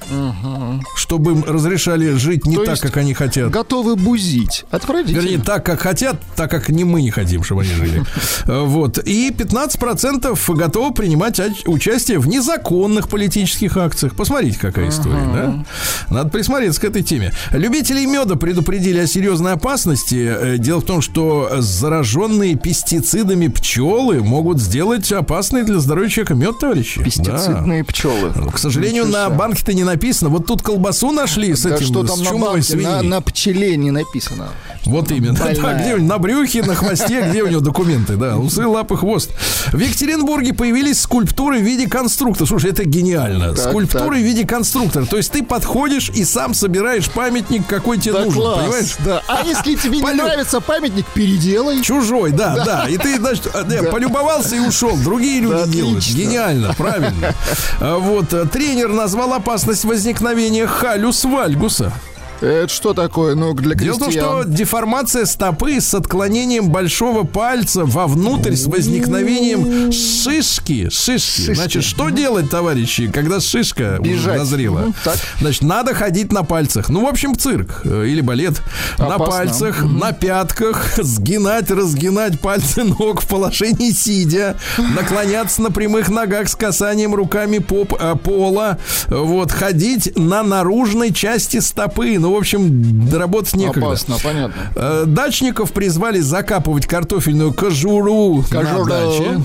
[0.94, 3.50] чтобы им разрешали жить не То так, как они хотят.
[3.50, 4.64] Готовы бузить.
[4.70, 5.20] Отвратительно.
[5.20, 8.02] Вернее, так, как хотят, так, как не мы не хотим, чтобы они жили.
[8.46, 8.98] Э, Вот.
[8.98, 14.14] И 15% готовы принимать оч- участие в незаконных политических акциях.
[14.14, 15.64] Посмотрите, какая история, да?
[16.10, 17.32] Надо присмотреться к этой теме.
[17.52, 20.16] Любителей меда предупредили о серьезной опасности.
[20.28, 26.58] Э, Дело в том, что зараженные пестицидами пчелы могут сделать опасный для здоровья человека мед,
[26.58, 26.98] товарищи.
[26.98, 27.04] Да.
[27.04, 28.32] Пестицидные пчелы.
[28.52, 30.30] К сожалению, Ничего на банке-то не написано.
[30.30, 32.68] Вот тут колбасу нашли с Да этим, что с там на чумовой банке?
[32.72, 32.86] свиньей.
[32.86, 34.48] На, на пчеле не написано.
[34.84, 35.38] Вот именно.
[35.58, 38.36] Да, где у него на брюхе, на хвосте, где у него документы, да.
[38.38, 39.30] Усы, лапы, хвост.
[39.72, 42.46] В Екатеринбурге Петербурге появились скульптуры в виде конструктора.
[42.46, 43.54] Слушай, это гениально.
[43.54, 44.18] Так, скульптуры так.
[44.18, 45.06] в виде конструктора.
[45.06, 48.42] То есть ты подходишь и сам собираешь памятник, какой тебе Да, нужен.
[48.42, 48.60] класс.
[48.60, 48.96] Понимаешь?
[49.06, 49.22] Да.
[49.26, 51.80] А если тебе не нравится памятник, переделай.
[51.80, 52.88] Чужой, да, да.
[52.88, 54.98] И ты, значит, не, полюбовался и ушел.
[54.98, 55.98] Другие люди Да, делают.
[56.00, 56.18] отлично.
[56.18, 57.34] Гениально, правильно.
[57.80, 61.92] А Вот э, тренер назвал опасность возникновения халюс вальгуса.
[62.40, 63.34] Это что такое?
[63.34, 64.54] Ну, для Дело в том, что крестьян.
[64.54, 70.88] деформация стопы с отклонением большого пальца вовнутрь с возникновением шишки.
[70.88, 71.54] Шишки.
[71.54, 74.38] Значит, что делать, товарищи, когда шишка уже Бежать.
[74.38, 74.78] назрела?
[74.80, 75.16] Мгм, так.
[75.40, 76.88] Значит, надо ходить на пальцах.
[76.88, 78.62] Ну, в общем, цирк э, или балет.
[78.98, 79.26] На Опасно.
[79.26, 86.54] пальцах, на пятках, сгинать, разгинать пальцы ног в положении сидя, наклоняться на прямых ногах с
[86.54, 88.78] касанием руками поп, э, пола,
[89.08, 92.16] вот, ходить на наружной части стопы.
[92.18, 93.86] Ну, в общем, работать некогда.
[93.88, 94.54] Опасно, понятно.
[94.74, 98.84] Э, Дачников призвали закапывать картофельную кожуру, Кожуру.
[98.84, 99.40] на даче.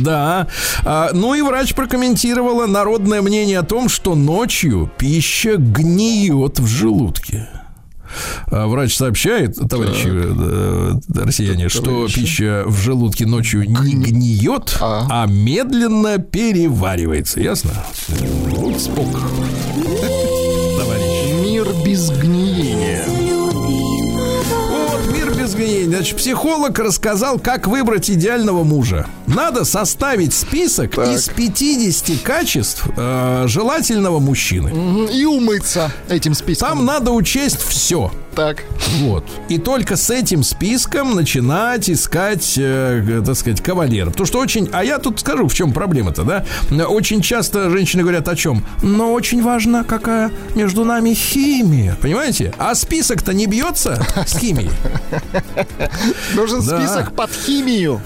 [0.00, 0.46] Да.
[0.84, 7.48] А, Ну и врач прокомментировала народное мнение о том, что ночью пища гниет в желудке.
[8.50, 12.20] А Врач сообщает, товарищи э, россияне, что Товарищи.
[12.20, 15.06] пища в желудке ночью не гниет, А.
[15.08, 17.40] а медленно переваривается.
[17.40, 17.70] Ясно?
[18.78, 19.06] Спок.
[21.90, 22.39] Без.
[25.70, 25.96] Гниения.
[25.96, 29.06] Значит, психолог рассказал, как выбрать идеального мужа.
[29.26, 31.08] Надо составить список Так.
[31.08, 35.08] из 50 качеств э, желательного мужчины.
[35.12, 36.68] И умыться этим списком.
[36.68, 38.10] Там надо учесть все.
[38.34, 38.64] Так.
[39.00, 39.24] Вот.
[39.48, 44.10] И только с этим списком начинать искать, э, так сказать, кавалера.
[44.10, 44.68] Потому что очень...
[44.72, 46.44] А я тут скажу, в чем проблема-то, да?
[46.86, 48.64] Очень часто женщины говорят о чем?
[48.82, 51.96] Но очень важно, какая между нами химия.
[52.00, 52.54] Понимаете?
[52.58, 54.70] А список-то не бьется с химией.
[56.34, 58.00] Нужен список под химию.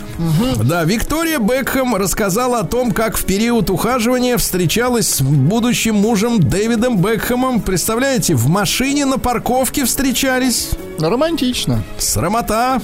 [0.62, 6.98] Да, Виктория Бекхэм рассказала о том, как в период ухаживания встречалась с будущим мужем Дэвидом
[6.98, 7.60] Бекхэмом.
[7.60, 10.70] Представляете, в машине на парковке встречались.
[10.98, 11.82] Романтично.
[11.98, 12.80] Срамота.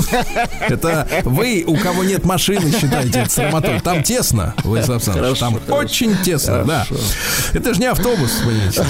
[0.60, 3.80] Это вы, у кого нет машины, считаете это срамотой.
[3.80, 5.38] Там тесно, Владислав Александрович.
[5.38, 6.86] Там очень тесно, да.
[7.52, 8.84] Это же не автобус, понимаете.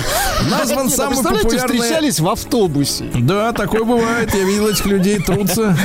[0.51, 1.59] Назван а самый популярный...
[1.59, 3.05] встречались в автобусе.
[3.15, 4.35] Да, такое бывает.
[4.35, 5.77] Я видел этих людей, трутся.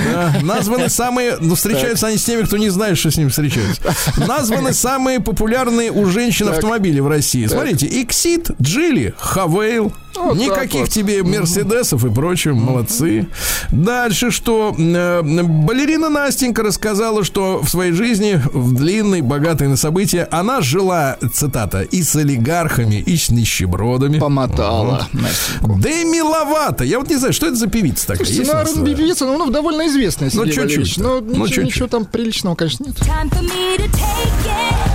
[0.42, 1.38] Названы самые...
[1.40, 3.82] Ну, встречаются они с теми, кто не знает, что с ним встречаются.
[4.18, 7.46] Названы самые популярные у женщин автомобили в России.
[7.46, 9.94] Смотрите, Иксид, Джили, Хавейл.
[10.16, 10.90] Вот так Никаких вот.
[10.90, 12.54] тебе Мерседесов и прочего.
[12.54, 13.28] Молодцы.
[13.72, 14.76] Дальше что?
[14.78, 21.18] Э, Балерина Настенька рассказала, что в своей жизни, в длинной, богатой на события, она жила,
[21.34, 24.20] цитата, и с олигархами, и с нищебродами.
[24.20, 25.08] Помотала.
[25.14, 25.80] Настеньку.
[25.80, 26.84] Деми Ловато.
[26.84, 28.26] Я вот не знаю, что это за певица такая?
[28.26, 30.96] Слушайте, Есть ну, э, певица, ну, ну, довольно известная, Ну, Сергей чуть-чуть, Валерьевич.
[30.98, 31.04] да.
[31.04, 31.66] Ну, Ну, ничего, чуть-чуть.
[31.66, 32.96] ничего там приличного, конечно, нет.
[32.98, 34.91] Time for me to take it.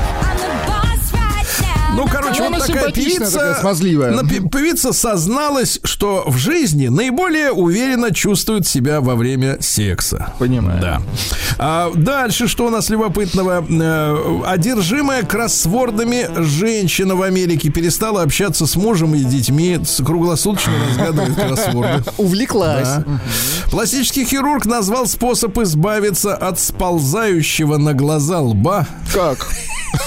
[1.97, 4.23] Ну, короче, Она вот такая певица, такая смазливая.
[4.53, 10.33] певица созналась, что в жизни наиболее уверенно чувствует себя во время секса.
[10.39, 10.81] Понимаю.
[10.81, 11.03] Да.
[11.59, 13.65] А дальше, что у нас любопытного?
[13.69, 22.05] Э, Одержимая кроссвордами женщина в Америке перестала общаться с мужем и детьми, круглосуточно разгадывает кроссворды.
[22.19, 22.89] Увлеклась.
[22.89, 23.05] Да.
[23.71, 28.87] Пластический хирург назвал способ избавиться от сползающего на глаза лба.
[29.15, 29.49] Как?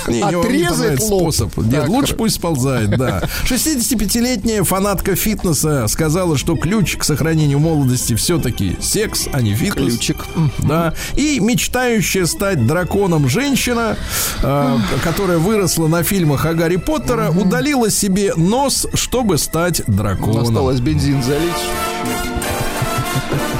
[0.07, 1.33] Не, не, не Отрезать лоб.
[1.33, 1.57] способ.
[1.81, 3.23] Нет, лучше пусть сползает, да.
[3.45, 9.93] 65-летняя фанатка фитнеса сказала, что ключ к сохранению молодости все-таки секс, а не фитнес.
[9.93, 10.25] Ключик.
[10.59, 10.93] Да.
[11.15, 13.97] И мечтающая стать драконом женщина,
[14.41, 20.43] э, которая выросла на фильмах о Гарри Поттера, удалила себе нос, чтобы стать драконом.
[20.43, 21.51] Осталось бензин залить.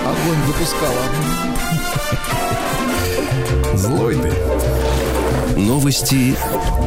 [0.06, 0.94] Огонь выпускала.
[3.76, 5.60] Злой ты.
[5.60, 6.36] Новости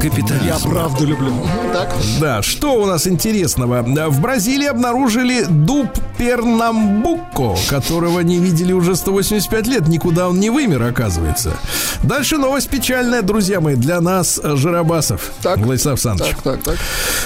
[0.03, 0.71] Я капитализма.
[0.71, 1.33] правду люблю.
[1.73, 1.95] Так.
[2.21, 3.83] Да, что у нас интересного?
[3.83, 5.89] В Бразилии обнаружили дуб
[6.19, 9.89] Пернамбуко, которого не видели уже 185 лет.
[9.89, 11.57] Никуда он не вымер, оказывается.
[12.03, 15.33] Дальше новость печальная, друзья мои, для нас, э, жиробасов.
[15.43, 15.59] Так.
[15.59, 16.35] Владислав Александрович.
[16.43, 16.77] Так, так, так.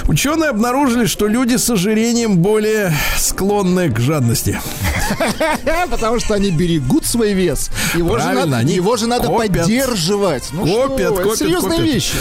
[0.09, 4.61] Ученые обнаружили, что люди с ожирением более склонны к жадности.
[5.91, 7.71] Потому что они берегут свой вес.
[7.95, 9.63] Его, же надо, его же надо копят.
[9.63, 10.45] поддерживать.
[10.53, 11.95] Ну Копят, что, копят, серьезные копят.
[11.95, 12.15] вещи.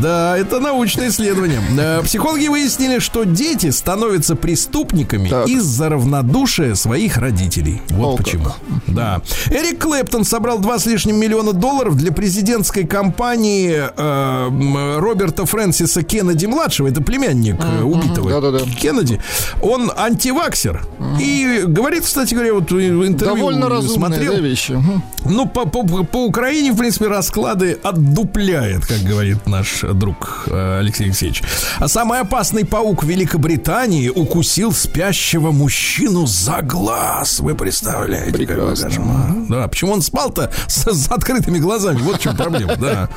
[0.00, 1.60] Да, это научное исследование.
[1.78, 5.48] Э, Психологи выяснили, что дети становятся преступниками Так.
[5.48, 7.82] из-за равнодушия своих родителей.
[7.90, 8.24] Вот О, как.
[8.24, 8.44] почему.
[8.86, 9.20] Да.
[9.50, 16.46] Эрик Клэптон собрал два с лишним миллиона долларов для президентской кампании э, Роберта Фрэнсиса Кеннеди
[16.46, 16.88] младшего.
[16.88, 18.64] Это племянник э, убитого Да-да-да.
[18.80, 19.20] Кеннеди.
[19.62, 20.86] Он антиваксер.
[21.20, 24.32] И говорит, кстати говоря, вот в интервью Довольно разумные смотрел.
[24.34, 24.78] да, вещи.
[25.26, 31.04] Ну, по, по, по Украине, в принципе, расклады отдупляет, как говорит наш друг э, Алексей
[31.04, 31.42] Алексеевич.
[31.78, 37.40] А самый опасный паук Великобритании укусил спящего мужчину за глаз.
[37.40, 38.32] Вы представляете?
[38.32, 38.88] Прекрасно.
[38.88, 39.30] кошмар.
[39.48, 41.98] Да, почему он спал-то с, с открытыми глазами?
[41.98, 42.76] Вот в чем проблема.
[42.76, 43.08] Да.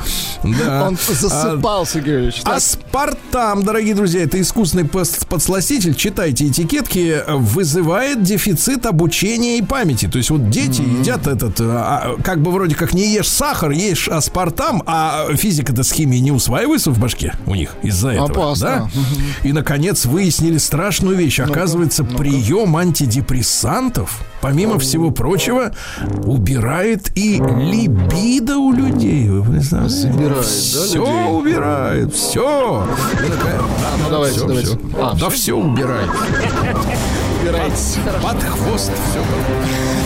[0.44, 0.88] да.
[0.88, 2.42] Он засыпал, Сергей Ильич.
[2.42, 10.08] Так, Аспартам, дорогие друзья, это искусственный подсластитель, читайте этикетки, вызывает дефицит обучения и памяти.
[10.08, 13.72] То есть вот дети едят этот, э, а, как бы вроде как не ешь сахар,
[13.72, 18.30] ешь аспартам, а физика-то с химией не усваивается в башке у них из-за этого.
[18.30, 18.90] Опасно.
[18.94, 19.48] Да?
[19.48, 21.40] И, наконец, выяснили страшную вещь.
[21.40, 25.72] Оказывается, прием антидепрессантов, помимо всего прочего,
[26.26, 29.30] убирает и либидо у людей.
[29.30, 29.96] Вы представляете?
[29.96, 31.32] Забирает, да, Все людей?
[31.32, 32.88] убирает, все.
[34.04, 34.80] ну давайте, давайте.
[35.00, 36.10] А, да все убирает.
[37.42, 37.98] убирайтесь.
[38.22, 40.03] Под хвост все.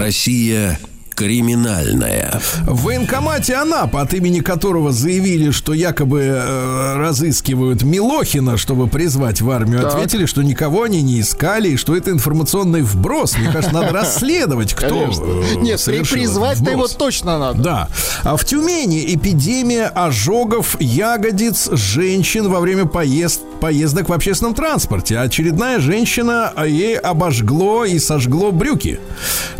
[0.00, 0.78] Россия
[1.20, 2.40] криминальная.
[2.66, 9.50] В военкомате Анапа, от имени которого заявили, что якобы э, разыскивают Милохина, чтобы призвать в
[9.50, 9.94] армию, Так.
[9.96, 13.36] ответили, что никого они не искали, и что это информационный вброс.
[13.36, 17.62] Мне кажется, надо расследовать, кто э, Нет, призвать-то его точно надо.
[17.62, 17.88] Да.
[18.22, 25.18] А в Тюмени эпидемия ожогов ягодиц женщин во время поезд, поездок в общественном транспорте.
[25.18, 28.98] Очередная женщина а, ей обожгло и сожгло брюки.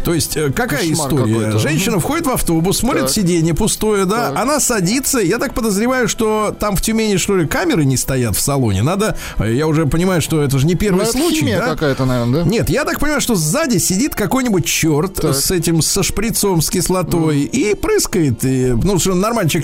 [0.04, 1.34] То есть, э, какая Кошмар история?
[1.34, 1.58] какой-то.
[1.58, 3.10] Женщина входит в автобус, смотрит Так.
[3.12, 4.38] сиденье пустое, да, Так.
[4.38, 5.18] она садится.
[5.18, 8.82] Я так подозреваю, что там в Тюмени, что ли, камеры не стоят в салоне.
[8.82, 11.66] Надо, э, я уже понимаю, что это же не Ну, первый это случай, да?
[11.66, 12.50] какая-то, наверное, да?
[12.50, 15.34] Нет, я так понимаю, что сзади сидит какой-нибудь черт Так.
[15.34, 18.44] с этим, со шприцом, с кислотой и прыскает.
[18.44, 19.14] И, ну, что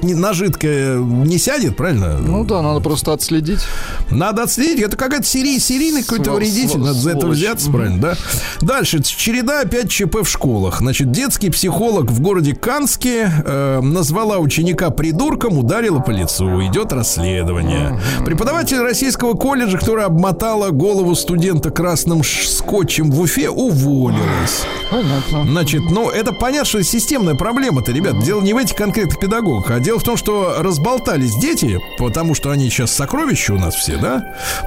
[0.03, 2.18] не, на жидкое не сядет, правильно?
[2.18, 3.61] Ну да, надо просто отследить.
[4.27, 4.83] Надо отследить.
[4.83, 6.81] Это какая-то серий, серийный какой-то вредитель.
[6.81, 8.16] Надо за это взяться, правильно, да?
[8.61, 9.01] Дальше.
[9.01, 10.81] Череда опять ЧП в школах.
[10.81, 16.61] Значит, детский психолог в городе Канске э, назвала ученика придурком, ударила по лицу.
[16.66, 18.01] Идет расследование.
[18.24, 24.64] Преподаватель российского колледжа, которая обмотала голову студента красным скотчем в Уфе, уволилась.
[24.91, 25.45] Понятно.
[25.49, 28.20] Значит, ну, это понятно, что системная проблема-то, ребят.
[28.24, 32.51] Дело не в этих конкретных педагогах, а дело в том, что разболтались дети, потому что
[32.51, 34.15] они сейчас сокровища у нас все, да?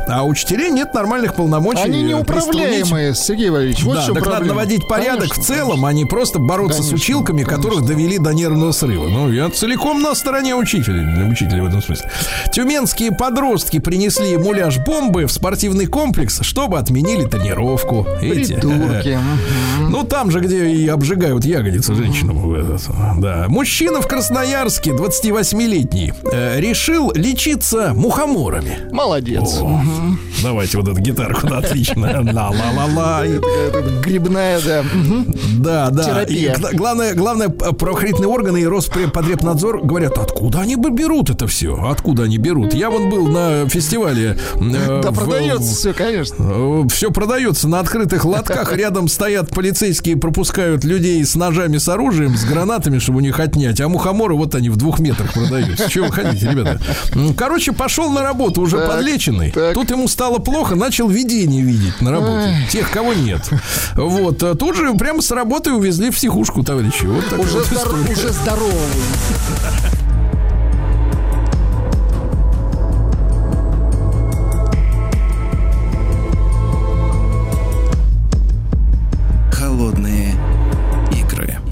[0.07, 1.81] А учителей нет нормальных полномочий.
[1.81, 3.83] Они э, неуправляемые, Сергей Валерьевич.
[3.83, 4.55] Вот да, так надо проблема.
[4.55, 8.33] наводить порядок Конечно, в целом, а не просто бороться с Конечно, училками, которых довели до
[8.33, 9.07] нервного срыва.
[9.07, 12.09] Ну, я целиком на стороне учителей, учителей в этом смысле.
[12.51, 18.07] Тюменские подростки принесли муляж бомбы в спортивный комплекс, чтобы отменили тренировку.
[19.79, 19.91] Мгм.
[19.91, 22.39] Ну, там же, где и обжигают ягодицы женщинам.
[23.19, 23.45] Да.
[23.47, 28.79] Мужчина в Красноярске, 28-летний, э, решил лечиться мухоморами.
[28.91, 29.38] Молодец.
[29.43, 29.81] О,
[30.41, 32.21] Давайте вот эту гитарку, да, отлично.
[32.31, 33.23] Ла-ла-ла-ла.
[34.03, 34.83] Грибная, да.
[35.57, 36.03] Да, да.
[36.03, 36.53] Терапия.
[36.53, 41.75] И гла- главное, главное, правоохранительные органы и Роспотребнадзор говорят, откуда они бы берут это все?
[41.89, 42.73] Откуда они берут?
[42.73, 44.37] Я вон был на фестивале.
[44.55, 46.87] э, Да в- продается все, конечно.
[46.89, 48.73] все продается на открытых лотках.
[48.75, 53.81] Рядом стоят полицейские, пропускают людей с ножами, с оружием, с гранатами, чтобы у них отнять.
[53.81, 55.89] А мухоморы вот они в двух метрах продаются.
[55.89, 56.79] Чего вы хотите, ребята?
[57.37, 58.87] Короче, пошел на работу уже Так,
[59.31, 59.51] подлеченный.
[59.51, 59.73] так.
[59.73, 62.55] Тут ему стало плохо, начал видение видеть на работе.
[62.71, 63.49] Тех, кого нет.
[63.95, 64.41] Вот.
[64.43, 67.05] а Тут же прямо с работы увезли в психушку, товарищи.
[67.05, 68.11] Вот такая Уже, вот здор- история.
[68.13, 68.73] уже здоровый.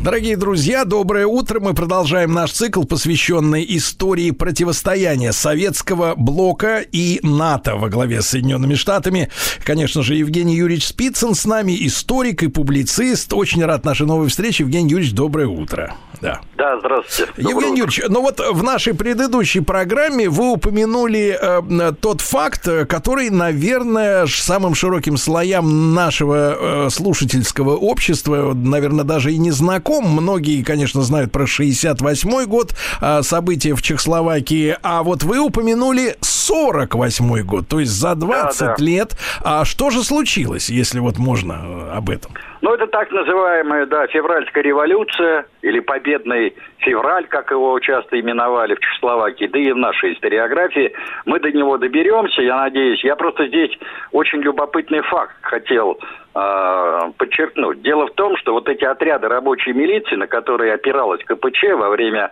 [0.07, 1.59] Дорогие друзья, доброе утро.
[1.59, 8.75] Мы продолжаем наш цикл, посвященный истории противостояния советского блока и НАТО во главе с Соединенными
[8.75, 9.29] Штатами.
[9.65, 13.33] Конечно же, Евгений Юрьевич Спицын с нами, историк и публицист.
[13.33, 14.63] Очень рад нашей новой встрече.
[14.63, 15.93] Евгений Юрьевич, доброе утро.
[16.21, 16.39] Да.
[16.57, 17.31] Да, здравствуйте.
[17.35, 17.93] Доброе Евгений утро.
[17.93, 24.25] Юрьевич, ну вот в нашей предыдущей программе вы упомянули э, тот факт, э, который, наверное,
[24.25, 29.96] самым широким слоям нашего э, слушательского общества, наверное, даже и не знаком.
[30.01, 37.43] Многие, конечно, знают про 68-й год, э, события в Чехословакии, а вот вы упомянули 48
[37.43, 38.75] год, то есть за 20 да.
[38.77, 39.17] лет.
[39.43, 42.31] А что же случилось, если вот можно э, об этом?
[42.61, 48.79] Ну, это так называемая, да, февральская революция, или победный февраль, как его часто именовали в
[48.79, 50.93] Чехословакии, да и в нашей историографии.
[51.25, 53.03] Мы до него доберемся, я надеюсь.
[53.03, 53.77] Я просто здесь
[54.11, 55.99] очень любопытный факт хотел
[56.33, 57.81] э, подчеркнуть.
[57.81, 62.31] Дело в том, что вот эти отряды рабочей милиции, на которые опиралась КПЧ во время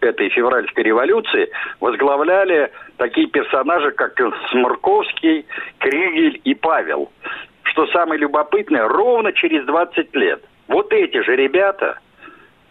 [0.00, 1.50] этой февральской революции
[1.80, 4.18] возглавляли такие персонажи, как
[4.50, 5.44] Сморковский,
[5.78, 7.10] Кригель и Павел.
[7.70, 11.98] Что самое любопытное, ровно через 20 лет вот эти же ребята,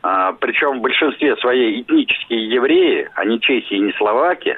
[0.02, 4.58] а, причем в большинстве своей этнические евреи, а не чехи и не словаки,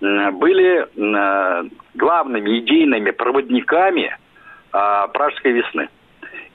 [0.00, 4.16] были м, главными идейными проводниками
[4.72, 5.88] а, пражской весны.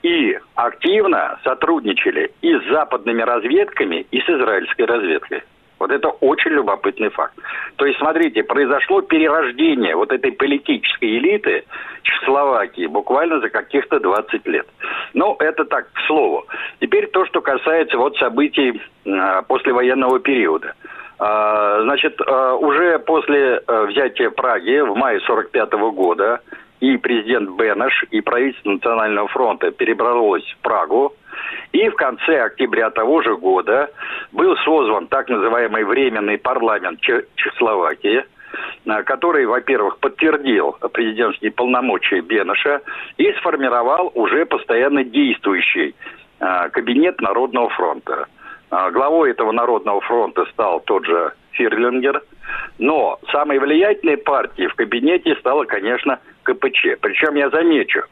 [0.02, 5.42] И активно сотрудничали и с западными разведками, и с израильской разведкой.
[5.80, 7.34] Вот это очень любопытный факт.
[7.76, 11.64] То есть, смотрите, произошло перерождение вот этой политической элиты
[12.02, 14.66] Чехословакии буквально за каких-то 20 лет.
[15.14, 16.46] Ну, это так, к слову.
[16.80, 20.74] Теперь то, что касается вот событий э, послевоенного периода.
[21.18, 26.40] Э, значит, э, уже после э, взятия Праги в мае 45 года
[26.80, 31.14] и президент Бенеш, и правительство Национального фронта перебралось в Прагу.
[31.72, 33.90] И в конце октября того же года
[34.32, 38.24] был созван так называемый Временный парламент Че- Чехословакии,
[38.86, 42.80] э, который, во-первых, подтвердил президентские полномочия Бенеша
[43.16, 45.94] и сформировал уже постоянно действующий
[46.40, 48.26] э, кабинет Народного фронта.
[48.70, 52.22] А, Главой этого Народного фронта стал тот же Фирлингер.
[52.78, 56.98] Но самой влиятельной партией в кабинете стала, конечно, КПЧ.
[57.00, 58.02] Причем я замечу,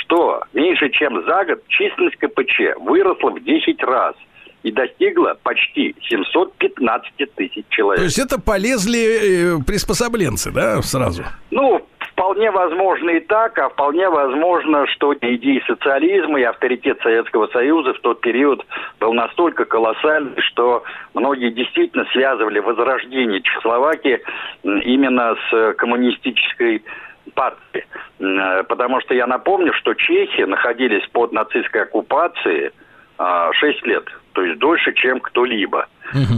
[0.00, 4.14] что меньше чем за год численность КПЧ выросла в 10 раз
[4.62, 8.00] и достигла почти 715 тысяч человек.
[8.00, 11.22] То есть это полезли э, приспособленцы, да, сразу?
[11.50, 11.86] Ну,
[12.18, 18.00] вполне возможно и так, а вполне возможно, что идеи социализма и авторитет Советского Союза в
[18.00, 18.66] тот период
[18.98, 20.82] был настолько колоссальный, что
[21.14, 24.20] многие действительно связывали возрождение Чехословакии
[24.64, 26.82] именно с э, коммунистической
[27.30, 27.84] партией.
[28.20, 32.70] М, э, Потому что я напомню, что чехи находились под нацистской оккупацией
[33.18, 35.86] а, 6 лет, то есть дольше, чем кто-либо.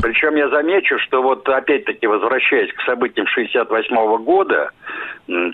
[0.02, 4.70] Причем я замечу, что вот опять-таки возвращаясь к событиям 68 года,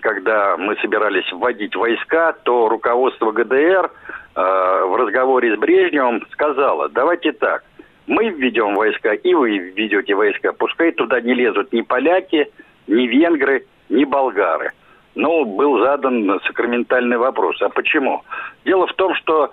[0.02, 3.90] когда мы собирались вводить войска, то руководство ГДР
[4.36, 7.64] э, в разговоре с Брежневым сказало, давайте так,
[8.06, 10.52] мы введем войска, и вы введете войска.
[10.52, 12.48] Пускай туда не лезут ни поляки,
[12.86, 14.72] ни венгры, ни болгары.
[15.16, 17.60] Ну, был задан сакраментальный вопрос.
[17.62, 18.22] А почему?
[18.66, 19.50] Дело в том, что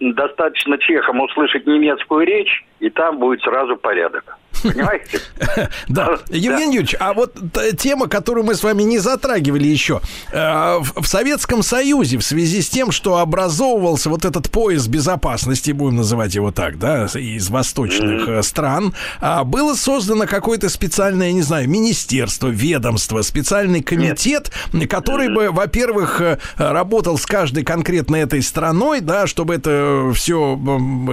[0.00, 4.38] достаточно чехам услышать немецкую речь, и там будет сразу порядок.
[4.62, 5.20] Понимаете?
[5.88, 6.18] Да.
[6.28, 7.34] Евгений Юрьевич, а вот
[7.78, 10.00] тема, которую мы с вами не затрагивали еще.
[10.32, 15.72] Э, В в Советском Союзе в связи с тем, что образовывался вот этот пояс безопасности,
[15.72, 21.32] будем называть его так, да, из восточных э, стран, а, было создано какое-то специальное, я
[21.32, 24.52] не знаю, министерство, ведомство, специальный комитет,
[24.88, 30.58] который бы, во-первых, э, работал с каждой конкретно этой страной, да, чтобы это все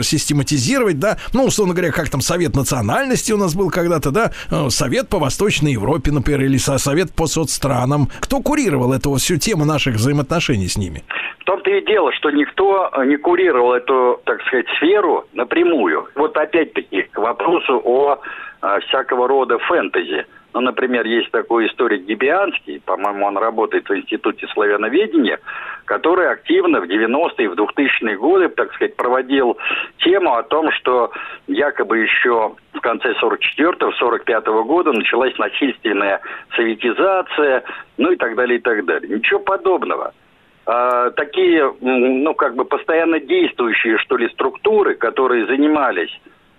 [0.03, 4.69] систематизировать, да, ну, условно говоря, как там Совет национальности у нас был когда-то, да, э,
[4.69, 8.07] Совет по Восточной Европе, например, или со- Совет по соцстранам.
[8.21, 11.03] Кто курировал эту всю тему наших взаимоотношений с ними?
[11.39, 16.07] В том-то и дело, что никто э, не курировал эту, так сказать, сферу напрямую.
[16.15, 18.19] Вот опять-таки к вопросу о
[18.61, 20.25] э, всякого рода фэнтези.
[20.53, 25.39] Ну, например, есть такой историк Гибианский, по-моему, он работает в Институте славяноведения,
[25.89, 29.57] который активно в 90-е и в 2000-е годы, так сказать, проводил
[29.97, 31.11] тему о том, что
[31.47, 36.21] якобы еще в конце 44-го, 45-го года началась насильственная
[36.55, 37.63] советизация,
[37.97, 39.17] ну и так далее, и так далее.
[39.17, 40.13] Ничего подобного.
[40.67, 46.15] А, такие, ну, как бы постоянно действующие, что ли, структуры, которые занимались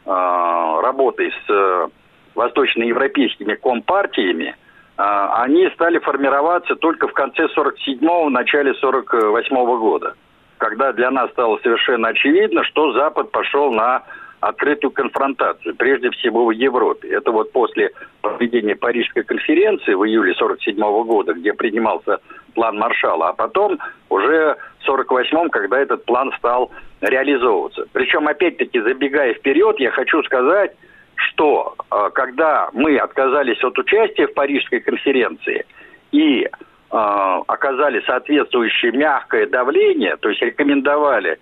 [0.07, 1.89] а, работой с э,
[2.35, 4.57] восточноевропейскими компартиями,
[5.01, 10.15] они стали формироваться только в конце 47-го, начале 48-го года,
[10.59, 14.03] когда для нас стало совершенно очевидно, что Запад пошел на
[14.41, 17.09] открытую конфронтацию, прежде всего в Европе.
[17.09, 17.91] Это вот после
[18.23, 22.19] проведения Парижской конференции в июле 47 года, где принимался
[22.55, 23.79] план Маршала, а потом
[24.09, 26.71] уже в 48-м, когда этот план стал
[27.01, 27.85] реализовываться.
[27.93, 30.75] Причем, опять-таки, забегая вперед, я хочу сказать,
[31.29, 35.65] что э, когда мы отказались от участия в Парижской конференции
[36.13, 36.49] и э,
[36.91, 41.39] оказали соответствующее мягкое давление, то есть рекомендовали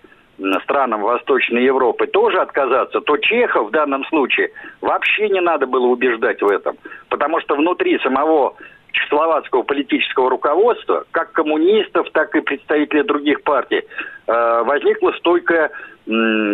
[0.63, 4.51] странам Восточной Европы тоже отказаться, то Чехов в данном случае
[4.81, 6.77] вообще не надо было убеждать в этом.
[7.09, 8.55] Потому что внутри самого
[8.91, 13.83] чехословацкого политического руководства, как коммунистов, так и представителей других партий,
[14.27, 15.71] э, возникло стойкое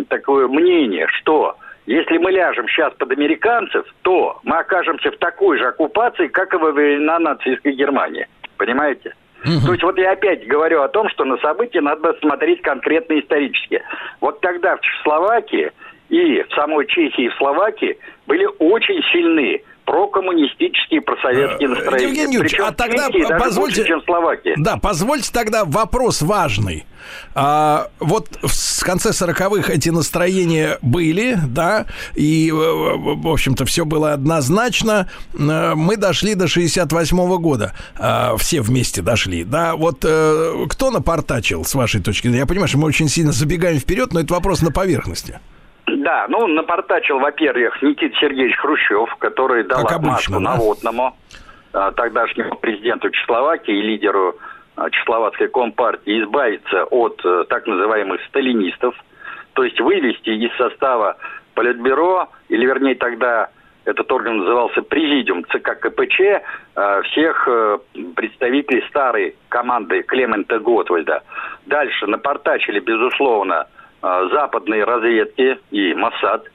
[0.09, 1.55] такое мнение, что
[1.85, 6.57] если мы ляжем сейчас под американцев, то мы окажемся в такой же оккупации, как и
[6.57, 8.27] во времена нацистской Германии.
[8.57, 9.13] Понимаете?
[9.43, 13.83] То есть вот я опять говорю о том, что на события надо смотреть конкретно исторически.
[14.19, 15.71] Вот тогда в Чехословакии
[16.09, 22.05] и в самой Чехии и в Словакии были очень сильны прокоммунистические, просоветские настроения.
[22.05, 24.53] Э, Евгений Юрьевич, Причем а тогда Чехии позвольте- больше, чем в Словакии.
[24.57, 26.85] Да, позвольте тогда вопрос важный.
[27.35, 31.85] А, вот в конце 40-х эти настроения были, да,
[32.15, 35.07] и, э, в общем-то, все было однозначно.
[35.37, 37.73] Э, Мы дошли до 68 года.
[37.97, 39.75] А, Все вместе дошли, да.
[39.75, 42.39] Вот кто напортачил, с вашей точки зрения?
[42.39, 45.39] Я понимаю, что мы очень сильно забегаем вперед, но это вопрос на поверхности.
[46.05, 50.55] Да, ну, напортачил, во-первых, Никита Сергеевич Хрущев, который дал Как отмашку обычно, да?
[50.55, 51.17] Наводному,
[51.73, 54.35] а, тогдашнему президенту Чехословакии и лидеру
[54.75, 58.93] а, Чехословацкой компартии, избавиться от э, так называемых сталинистов,
[59.53, 61.17] то есть вывести из состава
[61.55, 63.49] Политбюро, или вернее тогда
[63.85, 67.79] этот орган назывался Президиум ЦК КПЧ, э, всех э,
[68.15, 71.23] представителей старой команды Клемента Готвальда.
[71.65, 73.65] Дальше напортачили, безусловно,
[74.05, 76.45] э, западные разведки и Моссад.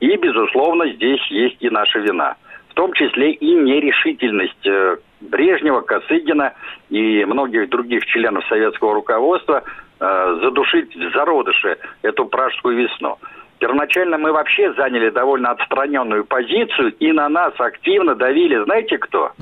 [0.00, 2.36] И, безусловно, здесь есть и наша вина.
[2.70, 6.52] В том числе и нерешительность э, Брежнева, Косыгина
[6.90, 9.64] и многих других членов советского руководства
[9.98, 13.18] э, задушить в зародыше эту пражскую весну.
[13.58, 19.32] Первоначально мы вообще заняли довольно отстраненную позицию, и на нас активно давили, знаете кто?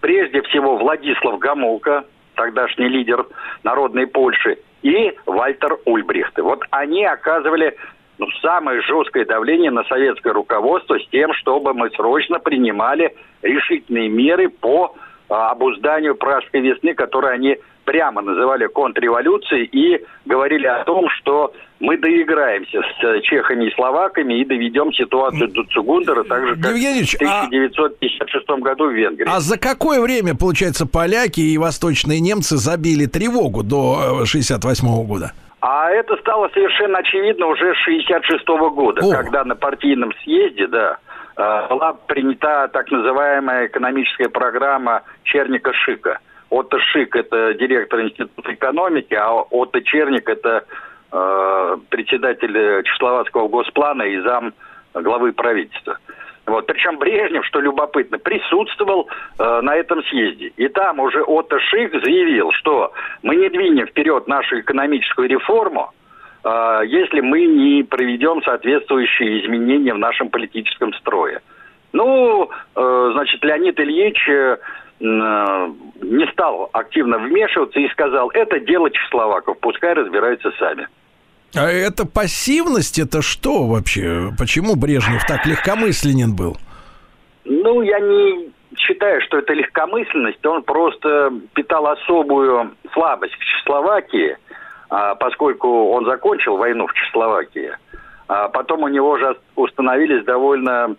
[0.00, 2.04] Прежде всего Владислав Гамулка,
[2.34, 3.24] тогдашний лидер
[3.62, 6.38] Народной Польши, и Вальтер Ульбрихт.
[6.38, 7.76] Вот они оказывали
[8.18, 14.48] ну, самое жесткое давление на советское руководство с тем, чтобы мы срочно принимали решительные меры
[14.48, 14.94] по
[15.28, 21.96] а, обузданию пражской весны, которую они прямо называли контрреволюцией и говорили о том, что мы
[21.96, 26.76] доиграемся с э, чехами и словаками и доведем ситуацию до Цугундера, так же, как в
[26.76, 29.28] 1956 году в Венгрии.
[29.28, 35.32] А за какое время, получается, поляки и восточные немцы забили тревогу до 68 года?
[35.60, 39.10] А это стало совершенно очевидно уже с 66 года, О.
[39.10, 40.98] когда на партийном съезде, да,
[41.36, 46.18] э, была принята так называемая экономическая программа Черника Шика.
[46.50, 50.64] Отто Шик– это директор Института экономики, а Отто Черник– это
[51.12, 54.54] э, председатель Чехословацкого госплана и зам
[54.94, 55.98] главы правительства.
[56.46, 56.66] Вот.
[56.66, 59.08] Причем Брежнев, что любопытно, присутствовал
[59.38, 60.52] э, на этом съезде.
[60.56, 62.92] И там уже Отто Шик заявил, что
[63.22, 65.90] мы не двинем вперед нашу экономическую реформу,
[66.44, 71.40] э, если мы не проведем соответствующие изменения в нашем политическом строе.
[71.92, 74.58] Ну, э, значит, Леонид Ильич э,
[74.98, 80.88] не стал активно вмешиваться и сказал, это дело чехословаков, пускай разбираются сами.
[81.54, 84.30] А это пассивность, это что вообще?
[84.38, 86.56] Почему Брежнев так легкомысленен был?
[87.44, 90.44] Ну, я не считаю, что это легкомысленность.
[90.44, 94.36] Он просто питал особую слабость к Чехословакии,
[94.90, 97.72] а, поскольку он закончил войну в Чехословакии.
[98.28, 100.96] А потом у него же установились довольно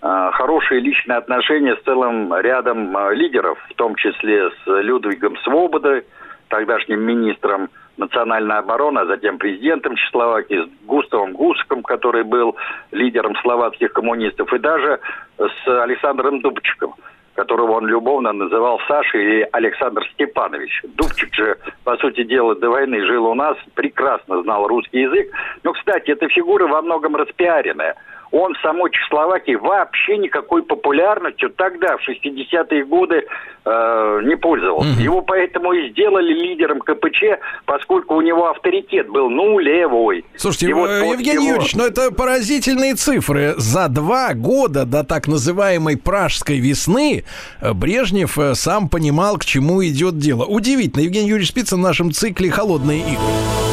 [0.00, 6.04] хорошие личные отношения с целым рядом а, лидеров, в том числе с Людвигом Свободой,
[6.48, 12.56] тогдашним министром национальной обороны, а затем президентом Чехословакии, с Густавом Гусаком, который был
[12.92, 15.00] лидером словацких коммунистов, и даже
[15.36, 16.94] с Александром Дубчиком,
[17.34, 20.82] которого он любовно называл Сашей или Александр Степанович.
[20.96, 25.30] Дубчик же, по сути дела, до войны жил у нас, прекрасно знал русский язык.
[25.62, 27.96] Но, кстати, эта фигура во многом распиаренная.
[28.30, 33.24] Он в самой Чехословакии вообще никакой популярностью тогда, в 60-е годы,
[33.64, 35.00] э, не пользовался.
[35.00, 37.22] Его поэтому и сделали лидером КПЧ,
[37.64, 40.24] поскольку у него авторитет был нулевой.
[40.36, 43.54] Слушайте, И вот э, Евгений его- Юрьевич, ну это поразительные цифры.
[43.56, 47.24] За два года до так называемой пражской весны
[47.60, 50.44] э, Брежнев э, сам понимал, к чему идет дело.
[50.44, 51.02] Удивительно.
[51.02, 53.67] Евгений Юрьевич Спицын в нашем цикле «Холодные игры».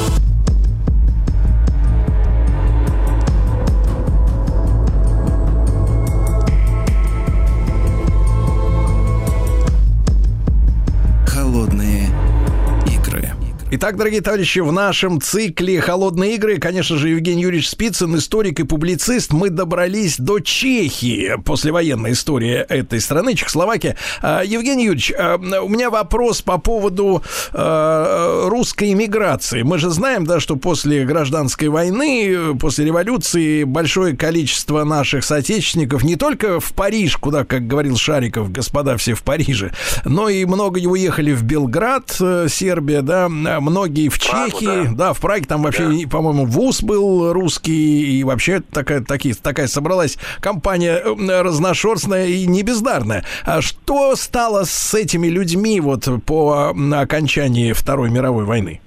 [13.78, 18.64] Итак, дорогие товарищи, в нашем цикле «Холодные игры», конечно же, Евгений Юрьевич Спицын, историк и
[18.64, 23.98] публицист, мы добрались до Чехии, послевоенной истории этой страны, Чехословакия.
[24.22, 27.22] А, Евгений Юрьевич, а, у меня вопрос по поводу
[27.52, 29.64] а, русской иммиграции.
[29.64, 36.16] Мы же знаем, да, что после гражданской войны, после революции большое количество наших соотечественников не
[36.16, 39.74] только в Париж, куда, как говорил Шариков, господа все в Париже,
[40.06, 43.28] но и много уехали в Белград, э, Сербия, да,
[43.66, 45.14] многие в Прагу, Чехии, да.
[45.14, 51.02] в Праге там вообще, по-моему, ВУЗ был русский, и вообще такая, такие, такая собралась компания
[51.04, 53.24] э, разношерстная и не бездарная.
[53.46, 58.82] А что стало с этими людьми вот по окончании Второй мировой войны?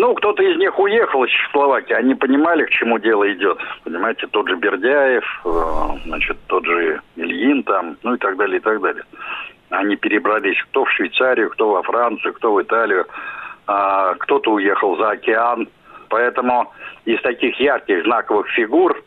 [0.00, 3.58] Ну, кто-то из них уехал из Чехословакии, они понимали, к чему дело идет.
[3.82, 8.60] Понимаете, тот же Бердяев, э, значит, тот же Ильин там, ну и так далее, и
[8.60, 9.02] так далее.
[9.70, 13.06] Они перебрались кто в Швейцарию, кто во Францию, кто в Италию,
[13.68, 15.68] а кто-то уехал за океан.
[16.08, 16.72] Поэтому
[17.04, 19.00] из таких ярких знаковых фигур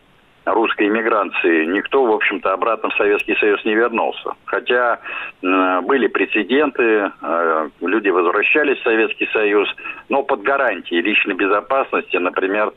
[0.45, 4.33] русской иммиграции никто, в общем-то, обратно в Советский Союз не вернулся.
[4.45, 4.99] Хотя
[5.41, 9.67] э, были прецеденты, э, люди возвращались в Советский Союз,
[10.09, 12.71] но под гарантией личной безопасности, например,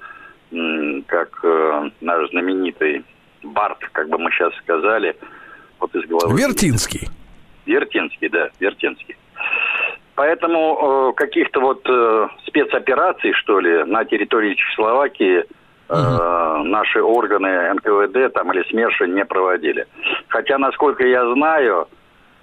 [1.06, 3.04] как э, наш знаменитый
[3.42, 5.16] Барт, как бы мы сейчас сказали,
[5.80, 6.38] вот из головы.
[6.38, 7.08] Вертинский.
[7.66, 9.16] Вертинский, да, Вертинский.
[10.14, 18.32] Поэтому э, каких-то вот э, спецопераций, что ли, на территории Чехословакии э, наши органы НКВД
[18.32, 19.86] там или СМЕРШа не проводили.
[20.28, 21.88] Хотя, насколько я знаю,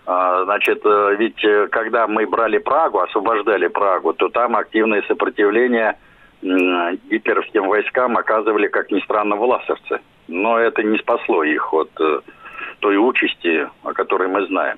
[0.06, 5.98] э, значит, э, ведь э, когда мы брали Прагу, освобождали Прагу, то там активное сопротивление
[6.43, 10.02] м, гитлеровским войскам оказывали, как ни странно, власовцы.
[10.27, 12.19] Но это не спасло их от э,
[12.80, 14.77] той участи, о которой мы знаем.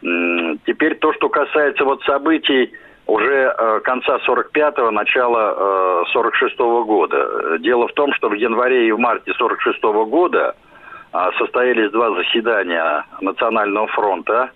[0.00, 2.72] Теперь то, что касается вот событий
[3.06, 7.16] уже э, конца 45-го, начала э, 46-го года.
[7.16, 10.54] Э, Дело в том, что в январе и в марте 46-го года
[11.12, 14.50] а, состоялись два заседания Национального фронта,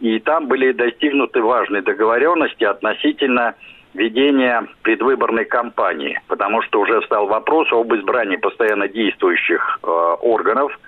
[0.00, 3.54] и там были достигнуты важные договоренности относительно
[3.92, 10.78] ведения предвыборной кампании, потому что уже стал вопрос об избрании постоянно действующих э, органов,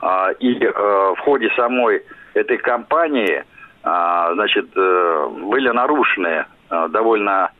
[0.00, 2.02] а, и э, в ходе самой
[2.36, 3.44] этой кампании,
[3.82, 7.50] а, значит, э, были нарушены э, довольно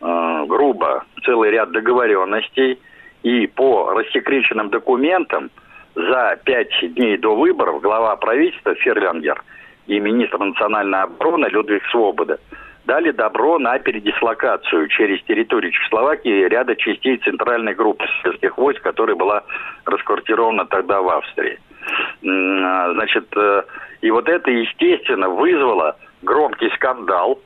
[0.00, 2.78] э, грубо целый ряд договоренностей,
[3.22, 5.50] и по рассекреченным документам
[5.94, 9.42] за пять дней до выборов глава правительства Ферлянгер
[9.86, 12.38] и министр национальной обороны Людвиг Свобода
[12.86, 19.44] дали добро на передислокацию через территорию Чехословакии ряда частей центральной группы советских войск, которая была
[19.84, 21.58] расквартирована тогда в Австрии.
[22.22, 23.62] А, Значит, э,
[24.02, 27.38] и вот это, естественно, вызвало громкий скандал.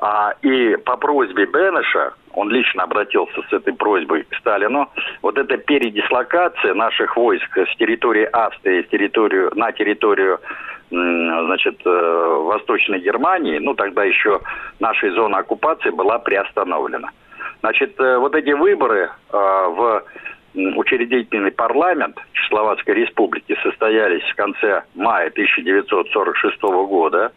[0.00, 4.90] А, и по просьбе Бенеша, он лично обратился с этой просьбой к Сталину,
[5.22, 10.40] вот эта передислокация наших войск с территории Австрии с территорию, на территорию
[10.90, 14.40] значит, э, Восточной Германии, ну тогда еще
[14.80, 17.08] нашей зоны оккупации была приостановлена.
[17.60, 20.04] Значит, э, вот эти выборы в
[20.54, 27.32] учредительный парламент Чехословацкой республики состоялись в конце мая 1946 года.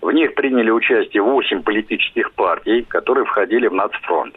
[0.00, 4.34] В них приняли участие 8 политических партий, которые входили в нацфронт.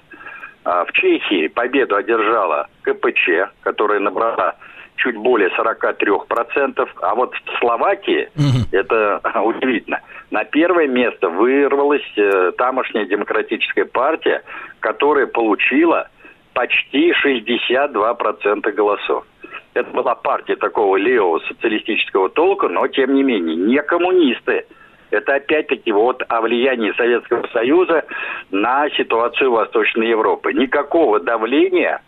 [0.64, 4.56] А В Чехии победу одержала КПЧ, которая набрала
[4.96, 8.30] чуть более 43%, а вот в Словакии,
[8.72, 14.44] это удивительно, на первое место вырвалась э, тамошняя демократическая партия,
[14.80, 16.08] которая получила
[16.54, 19.26] почти 62% голосов.
[19.74, 24.66] Это была партия такого левого социалистического толка, но тем не менее не коммунисты.
[25.12, 28.06] Это опять-таки вот о влиянии Советского Союза
[28.50, 30.54] на ситуацию Восточной Европы.
[30.54, 32.02] Никакого давления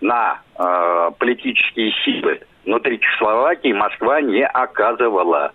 [0.00, 5.52] на э, политические силы внутри Чехословакии Москва не оказывала.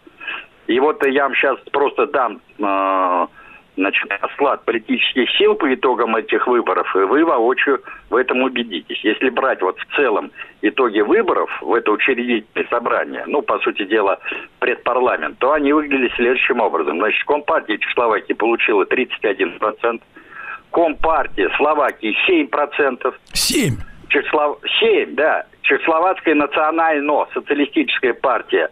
[0.67, 3.27] И вот я вам сейчас просто дам э,
[3.75, 8.99] значит, расклад политических сил по итогам этих выборов, и вы воочию в этом убедитесь.
[9.03, 10.31] Если брать вот в целом
[10.61, 14.19] итоги выборов в это учредительное собрание, ну, по сути дела,
[14.59, 16.97] предпарламент, то они выглядели следующим образом.
[16.99, 20.01] Значит, Компартия Чехословакии получила 31%,
[20.71, 23.75] Компартия Словакии 7%, Семь.
[24.09, 24.59] Чехослов...
[24.79, 25.45] 7, да.
[25.61, 28.69] Чехословацкая национально-социалистическая партия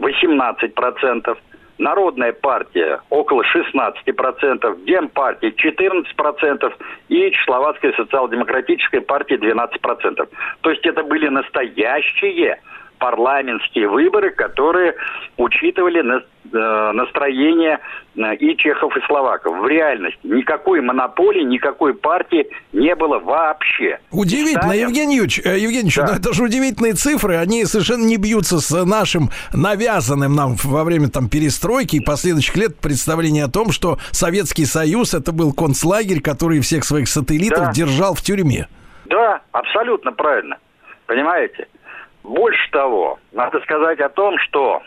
[0.00, 1.38] 18%,
[1.80, 6.72] Народная партия около 16%, Демпартия 14%
[7.08, 10.28] и Чехословацкая социал-демократическая партия 12%.
[10.60, 12.60] То есть это были настоящие
[13.00, 14.94] парламентские выборы, которые
[15.38, 17.78] учитывали э, настроение
[18.14, 19.58] э, и чехов, и словаков.
[19.58, 23.98] В реальности никакой монополии, никакой партии не было вообще.
[24.12, 26.06] Удивительно, Сталин- Евгений Юрьевич, э, Евгений Юрьевич, Да.
[26.08, 31.08] ну это же удивительные цифры, они совершенно не бьются с нашим навязанным нам во время
[31.08, 36.60] там перестройки и последующих лет представление о том, что Советский Союз это был концлагерь, который
[36.60, 37.72] всех своих сателлитов Да.
[37.72, 38.68] держал в тюрьме.
[39.06, 40.58] Да, абсолютно правильно.
[41.06, 41.66] Понимаете?
[42.30, 44.80] Больше того, надо сказать о том, что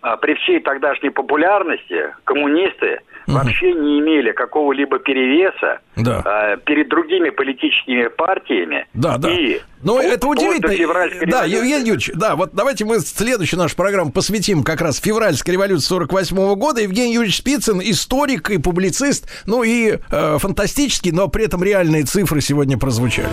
[0.00, 6.22] а, при всей тогдашней популярности коммунисты вообще не имели какого-либо перевеса Да.
[6.24, 8.86] а, перед другими политическими партиями.
[8.94, 9.30] Да, да.
[9.30, 10.72] И Ну, вплоть- это удивительно.
[10.74, 11.44] февральской Да.
[11.44, 16.54] Евгений Юрьевич, да, вот давайте мы следующую нашу программу посвятим как раз февральской революции 48
[16.54, 16.80] года.
[16.80, 22.40] Евгений Юрьевич Спицын, историк и публицист, ну и э, фантастический, но при этом реальные цифры
[22.40, 23.28] сегодня прозвучали.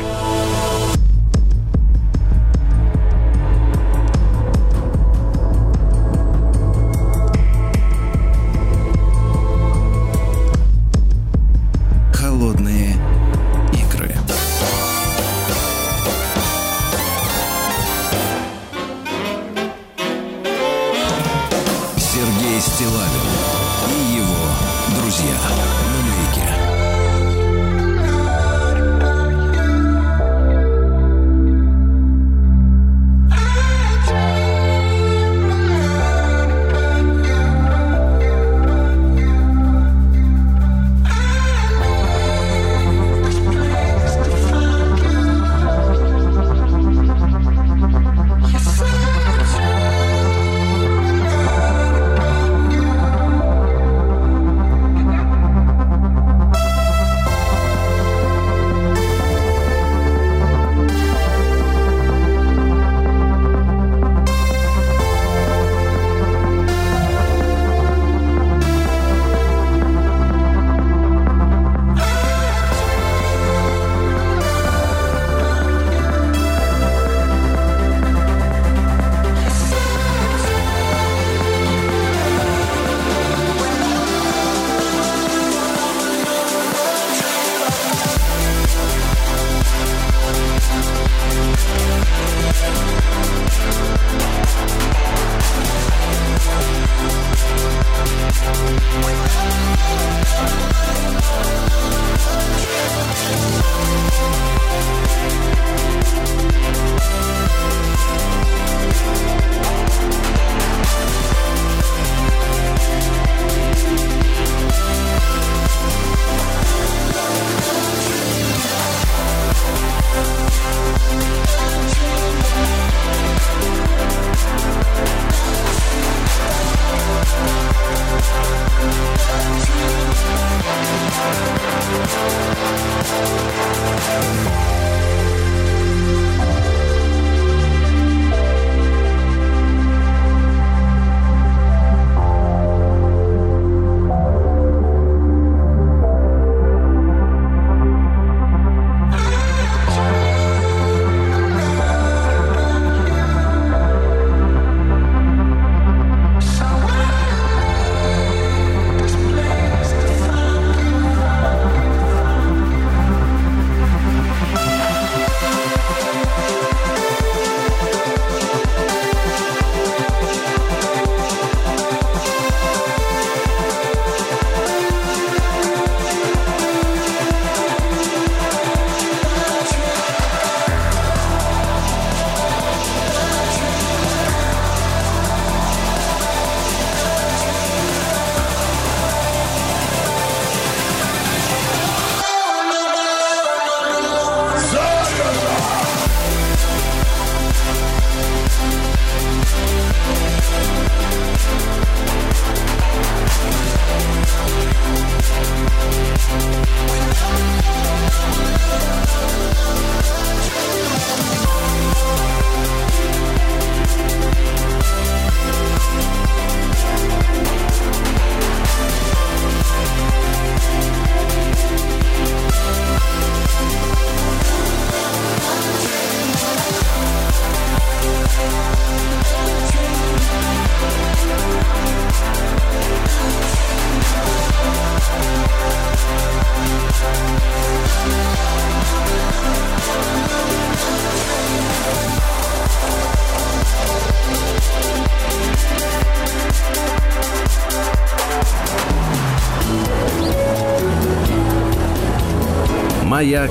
[253.26, 253.50] Маяк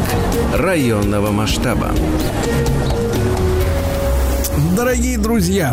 [0.55, 1.84] районного масштаба.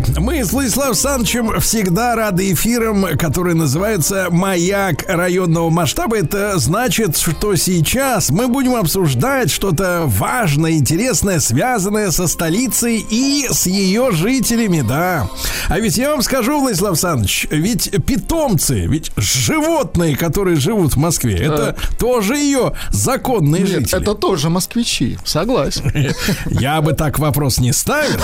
[0.02, 6.18] Друзья, мы с Владиславом Санычем всегда рады эфирам, которые называются «Маяк районного масштаба».
[6.18, 13.68] Это значит, что сейчас мы будем обсуждать что-то важное, интересное, связанное со столицей и с
[13.68, 15.30] ее жителями, да.
[15.68, 21.36] А ведь я вам скажу, Владислав Саныч, ведь питомцы, ведь животные, которые живут в Москве,
[21.38, 24.02] это тоже ее законные Нет, жители.
[24.02, 25.92] это тоже москвичи, согласен.
[26.50, 28.20] Я бы так вопрос не ставил.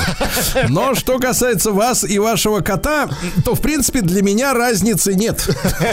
[0.70, 3.10] Но что касается вас и вашего кота,
[3.46, 5.48] то, в принципе, для меня разницы нет.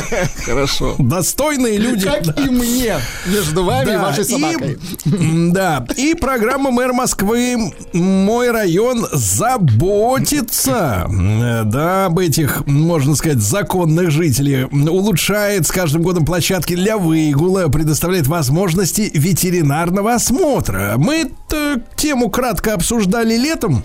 [0.45, 0.95] Хорошо.
[0.99, 2.05] Достойные люди.
[2.07, 2.97] Как и мне
[3.27, 4.79] между вами и Да, вашей собакой.
[5.07, 7.73] м, Да, и программа «Мэр Москвы.
[7.93, 11.07] Мой район» заботится,
[11.65, 18.27] да, об этих, можно сказать, законных жителей, улучшает с каждым годом площадки для выгула, предоставляет
[18.27, 20.95] возможности ветеринарного осмотра.
[20.97, 23.85] Мы эту тему кратко обсуждали летом.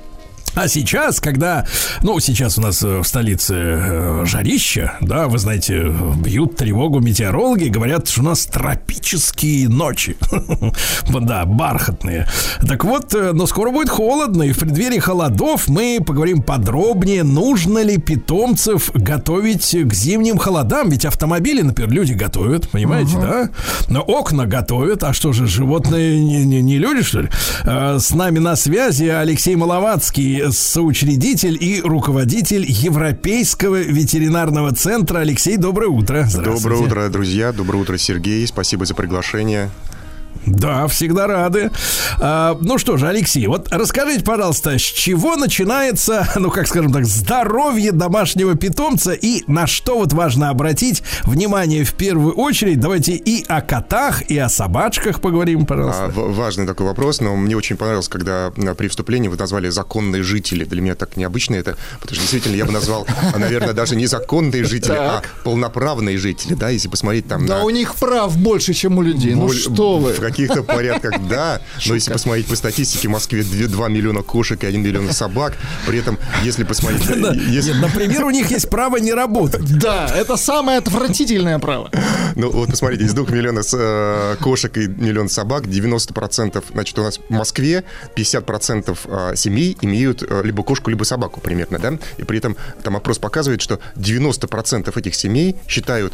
[0.55, 1.65] А сейчас, когда,
[2.01, 7.69] ну, сейчас у нас э, в столице э, жарище, да, вы знаете, бьют тревогу метеорологи,
[7.69, 10.17] говорят, что у нас тропические ночи,
[11.09, 12.27] да, бархатные.
[12.67, 17.81] Так вот, э, но скоро будет холодно, и в преддверии холодов мы поговорим подробнее, нужно
[17.83, 23.49] ли питомцев готовить к зимним холодам, ведь автомобили, например, люди готовят, понимаете, да?
[23.87, 27.29] Но окна готовят, а что же, животные не, не- не люди, что ли?
[27.63, 35.19] Э, С нами на связи Алексей Маловацкий, соучредитель и руководитель Европейского ветеринарного центра.
[35.19, 36.27] Алексей, доброе утро.
[36.33, 37.51] Доброе утро, друзья.
[37.51, 38.45] Доброе утро, Сергей.
[38.47, 39.69] Спасибо за приглашение.
[40.45, 41.69] Да, всегда рады.
[42.19, 47.05] А, ну что же, Алексей, вот расскажите, пожалуйста, с чего начинается, ну как скажем так,
[47.05, 52.79] здоровье домашнего питомца и на что вот важно обратить внимание в первую очередь?
[52.79, 56.07] Давайте и о котах, и о собачках поговорим, А, пожалуйста.
[56.07, 60.23] в- важный такой вопрос, но мне очень понравилось, когда а, при вступлении вы назвали законные
[60.23, 60.63] жители.
[60.63, 64.07] Для меня так необычно это, потому что действительно я бы назвал, а, наверное, даже не
[64.07, 68.97] законные жители, а полноправные жители, да, если посмотреть там Да у них прав больше, чем
[68.97, 69.35] у людей.
[69.35, 70.13] Ну что вы.
[70.29, 71.59] Каких-то порядках, да.
[71.87, 75.53] Но если посмотреть по статистике, в Москве 2 миллиона кошек и 1 миллион собак.
[75.87, 77.21] При этом, если посмотреть...
[77.21, 77.33] Да.
[77.33, 79.61] если- Нет, например, у них есть право не работать.
[79.79, 81.89] Да, это самое отвратительное право.
[82.35, 87.17] Ну, вот посмотрите, из двух миллионов э, кошек и миллион собак, 90%, значит, у нас
[87.17, 87.85] в Москве
[88.15, 91.97] 50% э, семей имеют э, либо кошку, либо собаку примерно, да?
[92.17, 96.13] И при этом там опрос показывает, что 90% этих семей считают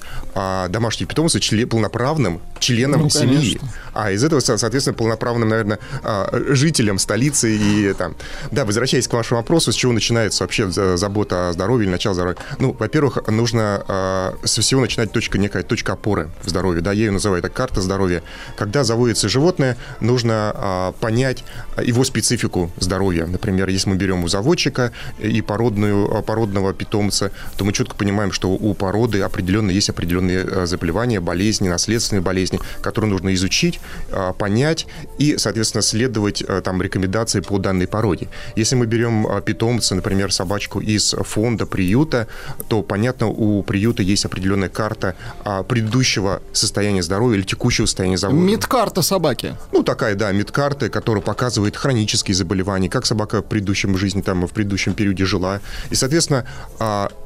[0.70, 3.60] домашнего питомца полноправным членом Ну, семьи.
[3.96, 8.16] А из этого, со- соответственно, полноправным, наверное, а, жителем столицы и там.
[8.52, 12.14] Да, возвращаясь к вашему вопросу, с чего начинается вообще за- забота о здоровье или начало
[12.14, 12.38] здоровья?
[12.60, 16.82] Ну, во-первых, нужно а, со всего начинать точка некая точка опоры в здоровье.
[16.82, 18.22] Да, я ее называю это карта здоровья.
[18.58, 21.44] Когда заводится животное, нужно а, понять
[21.82, 23.26] его специфику здоровья.
[23.26, 28.50] Например, если мы берем у заводчика и породную, породного питомца, то мы четко понимаем, что
[28.50, 33.80] у породы определенно есть определенные а, заболевания, болезни, наследственные болезни, которые нужно изучить,
[34.38, 34.88] понять
[35.18, 38.28] и, соответственно, следовать а, там рекомендации по данной породе.
[38.56, 42.28] Если мы берем а, питомца, например, собачку из фонда приюта,
[42.68, 48.42] то, понятно, у приюта есть определенная карта а, предыдущего состояния здоровья или текущего состояния здоровья.
[48.42, 49.56] Медкарта собаки.
[49.72, 54.52] Ну, такая, да, медкарта, которая показывает хронические заболевания, как собака в предыдущем жизни, там, в
[54.52, 55.62] предыдущем периоде жила.
[55.90, 56.46] И, соответственно,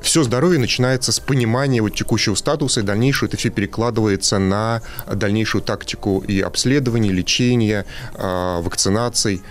[0.02, 4.81] все здоровье начинается с понимания вот текущего статуса, и дальнейшее это все перекладывается на
[5.11, 7.85] дальнейшую тактику и обследования, лечения,
[8.15, 9.41] а, вакцинаций.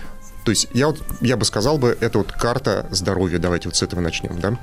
[0.45, 3.39] То есть я, вот, я бы сказал бы, это вот карта здоровья.
[3.39, 4.57] Давайте вот с этого начнем, да?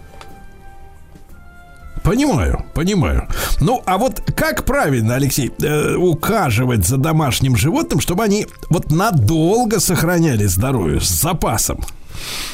[2.07, 3.29] Понимаю, понимаю.
[3.61, 9.81] Ну, а вот как правильно, Алексей, э, ухаживать за домашним животным, чтобы они вот надолго
[9.81, 11.85] сохраняли здоровье с запасом?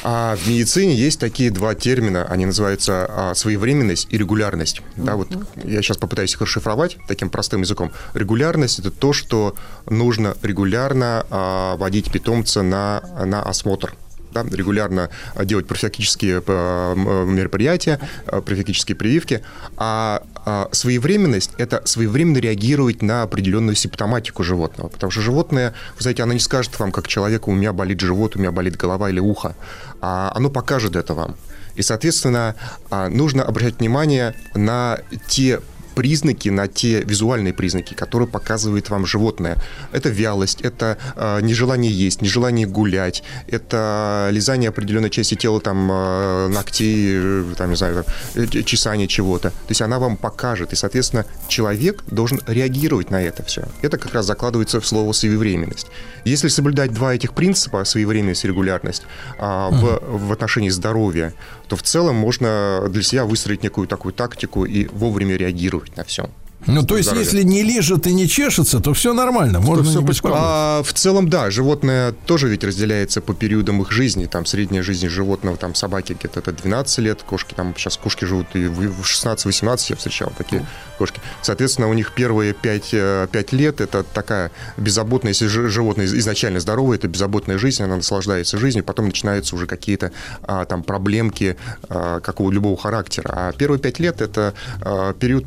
[0.03, 4.81] А в медицине есть такие два термина, они называются а, своевременность и регулярность.
[4.95, 5.29] Да, вот
[5.63, 7.91] я сейчас попытаюсь их расшифровать таким простым языком.
[8.13, 9.55] Регулярность это то, что
[9.89, 13.95] нужно регулярно а, водить питомца на, на осмотр.
[14.33, 15.09] Да, регулярно
[15.43, 19.43] делать профилактические мероприятия, а, профилактические прививки.
[19.77, 24.89] А, а своевременность– это своевременно реагировать на определенную симптоматику животного.
[24.89, 28.35] Потому что животное, вы знаете, оно не скажет вам, как человеку, у меня болит живот,
[28.35, 29.55] у меня болит голова или ухо.
[30.01, 31.35] А оно покажет это вам.
[31.75, 32.55] И, соответственно,
[32.89, 35.59] а, нужно обращать внимание на те
[35.93, 39.57] признаки, на те визуальные признаки, которые показывает вам животное.
[39.91, 46.47] Это вялость, это э, нежелание есть, нежелание гулять, это лизание определенной части тела, там, э,
[46.49, 49.49] ногтей, э, там, не знаю, там, э, чесание чего-то.
[49.49, 53.63] То есть она вам покажет, и, соответственно, человек должен реагировать на это все.
[53.81, 55.87] Это как раз закладывается в слово своевременность.
[56.25, 59.03] Если соблюдать два этих принципа, своевременность и регулярность,
[59.37, 61.33] а, в, в отношении здоровья,
[61.73, 66.29] то в целом можно для себя выстроить некую такую тактику и вовремя реагировать на все.
[66.67, 67.25] Ну, то есть, Здоровье.
[67.25, 69.59] если не лежит и не чешется, то все нормально.
[69.59, 70.45] Можно всё не беспокоиться.
[70.45, 74.27] А, в целом, да, животное тоже ведь разделяется по периодам их жизни.
[74.27, 78.47] Там средняя жизнь животного, там собаки где-то это 12 лет, кошки там сейчас кошки живут
[78.53, 80.65] и в в 16-18 я встречал такие
[81.03, 81.19] кошки.
[81.41, 86.59] Соответственно, у них первые 5, 5 лет это такая беззаботная, если жи- животное из- изначально
[86.61, 90.11] здоровое, это беззаботная жизнь, она наслаждается жизнью, потом начинаются уже какие-то
[90.43, 91.57] а, там проблемки
[91.89, 93.29] а, какого любого характера.
[93.35, 95.45] А первые 5 лет это а, период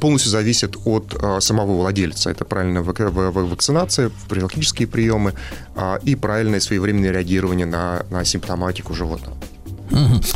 [0.00, 2.30] полностью зависит от а, самого владельца.
[2.30, 5.34] Это правильная вакцинация, профилактические приемы
[5.76, 9.36] а, и правильное своевременное реагирование на, на симптоматику животного.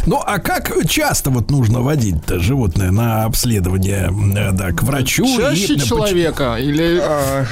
[0.07, 5.25] Ну, а как часто вот нужно водить животное на обследование, э, да, к врачу?
[5.37, 7.47] Чаще И, человека или А,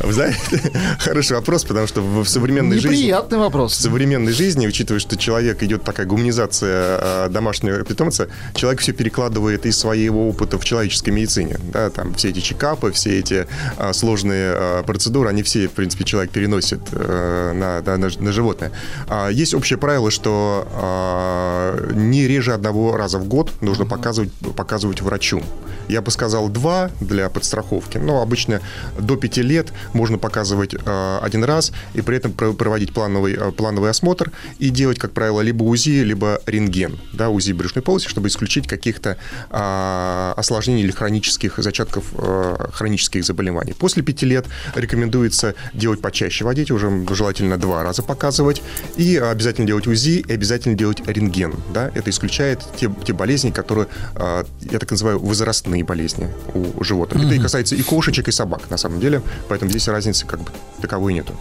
[0.00, 0.60] Вы знаете,
[0.98, 2.96] хороший вопрос, потому что в в современной жизни...
[2.96, 3.74] неприятный В вопрос.
[3.74, 9.78] современной жизни, учитывая, что человек идет такая гуманизация э, домашнего питомца, человек все перекладывает из
[9.78, 11.58] своего опыта в человеческой медицине.
[11.72, 13.46] Да, там все эти чекапы, все эти
[13.78, 18.72] э, сложные процедуры, они все, в принципе, человек переносит э, на, на, на животное.
[19.08, 25.00] А, есть общее правило, что э, не реже одного раза в год нужно показывать, показывать
[25.00, 25.42] врачу.
[25.88, 28.60] Я бы сказал два для подстраховки, но обычно
[28.98, 33.52] до пяти лет можно показывать э, один раз и при этом про- проводить плановый, э,
[33.52, 38.28] плановый осмотр и делать, как правило, либо УЗИ, либо рентген, да, УЗИ брюшной полости, чтобы
[38.28, 39.16] исключить каких-то
[39.50, 43.74] а, осложнений или хронических зачатков э, хронических заболеваний.
[43.78, 48.62] После пяти лет рекомендуется делать почаще водить, уже желательно два раза показывать,
[48.96, 53.88] и обязательно делать УЗИ, и обязательно делать рентген, да, это исключает те, те болезни, которые,
[54.14, 57.24] э, я так называю, возрастные болезни у животных.
[57.24, 60.50] Это и касается и кошечек, и собак, на самом деле, поэтому здесь разницы как бы
[60.80, 61.34] таковой нету.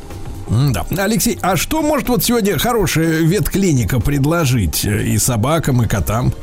[0.50, 0.86] М-да.
[0.98, 6.34] Алексей, а что может вот сегодня хорошая ветклиника предложить э, и собакам, и котам?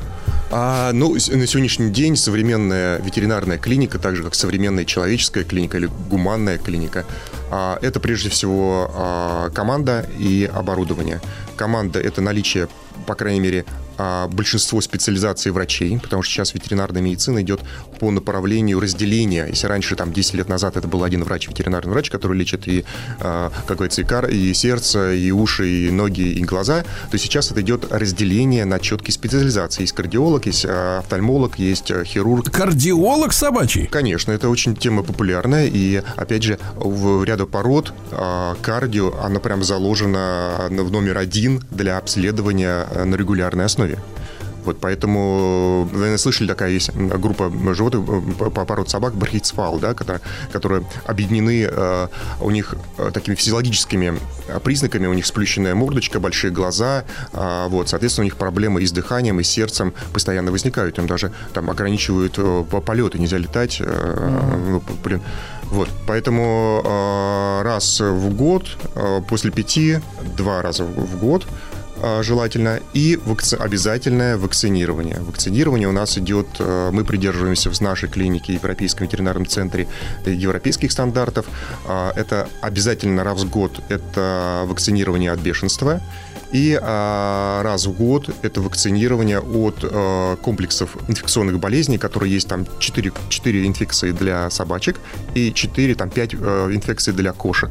[0.55, 5.89] А, ну, на сегодняшний день современная ветеринарная клиника, так же как современная человеческая клиника или
[6.11, 7.07] гуманная клиника,
[7.51, 11.23] а, это прежде всего а, команда и оборудование.
[11.57, 12.69] Команда это наличие,
[13.07, 13.65] по крайней мере,
[14.31, 17.61] большинство специализаций врачей, потому что сейчас ветеринарная медицина идет
[18.01, 19.47] по направлению разделения.
[19.49, 22.85] Если раньше, там, 10 лет назад это был один врач, ветеринарный врач, который лечит и,
[23.21, 27.51] а, как говорится, и, кар, и сердце, и уши, и ноги, и глаза, то сейчас
[27.51, 29.83] это идет разделение на четкие специализации.
[29.83, 33.87] Есть кардиолог, есть а, офтальмолог, есть а, хирург, Кардиолог собачий?
[33.87, 39.63] Конечно, это очень тема популярная, и, опять же, в ряду пород а, кардио, она прям
[39.63, 43.92] заложена в номер один для обследования а, на регулярной основе.
[44.65, 48.03] Вот поэтому, вы, наверное, слышали, такая есть группа животных
[48.41, 50.21] э, по пород собак, брахицфал, да, которые,
[50.53, 52.09] которые объединены, э,
[52.41, 54.19] у них э, такими физиологическими
[54.63, 59.41] признаками, у них сплющенная мордочка, большие глаза, вот, соответственно, у них проблемы и с дыханием,
[59.41, 62.35] и с сердцем постоянно возникают, им даже там ограничивают
[62.69, 65.23] по- полеты, нельзя летать, э, ну, блин,
[65.65, 68.77] вот, поэтому раз в год,
[69.29, 70.01] после пяти,
[70.37, 71.47] два раза в год
[72.23, 75.21] желательно, и вакци- обязательное вакцинирование.
[75.21, 79.87] Вакцинирование у нас идет, э, мы придерживаемся в нашей клинике, Европейском ветеринарном центре
[80.27, 81.47] э, европейских стандартов.
[81.87, 86.01] А, Это обязательно раз в год это вакцинирование от бешенства.
[86.53, 92.67] И а, раз в год это вакцинирование от э, комплексов инфекционных болезней, которые есть там
[92.79, 95.01] 4, 4 инфекции для собачек
[95.35, 97.71] и 4, там 5 э, инфекций для кошек.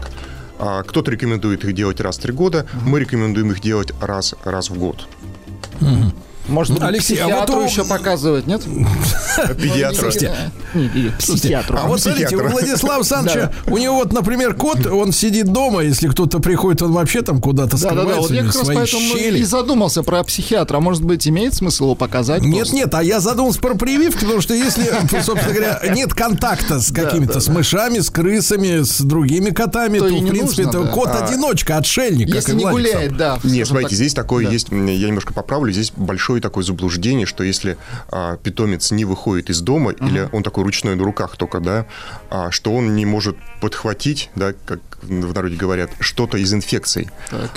[0.63, 4.69] А, Кто-то рекомендует их делать раз в три года, мы рекомендуем их делать раз, раз
[4.69, 5.07] в год.
[6.47, 8.61] Может быть, Алексей, а вот у- еще показывать, нет?
[9.61, 10.09] Педиатру.
[11.19, 11.77] Психиатру.
[11.81, 12.47] А вот смотрите, у.
[12.49, 17.21] Владислава Саныча, у него вот, например, кот, он сидит дома, если кто-то приходит, он вообще
[17.21, 18.01] там куда-то Да, да, да.
[18.01, 20.77] скрывается Вот я как раз поэтому и задумался про психиатра.
[20.77, 22.41] А Может быть, имеет смысл его показать?
[22.41, 24.83] Нет, нет, а я задумался про прививки, потому что если,
[25.21, 30.27] собственно говоря, нет контакта с какими-то, с мышами, с крысами, с другими котами, То в
[30.27, 32.33] принципе, это кот-одиночка, отшельник.
[32.33, 33.39] Если не гуляет, да.
[33.43, 34.51] Нет, смотрите, здесь такой Да.
[34.51, 34.77] есть, я
[35.07, 37.77] немножко поправлю, здесь большой существует такое заблуждение, что если
[38.09, 41.85] а, питомец не выходит из дома, или он такой ручной на руках только, да,
[42.29, 47.09] а, что он не может подхватить, да, как в народе говорят, что-то из инфекций.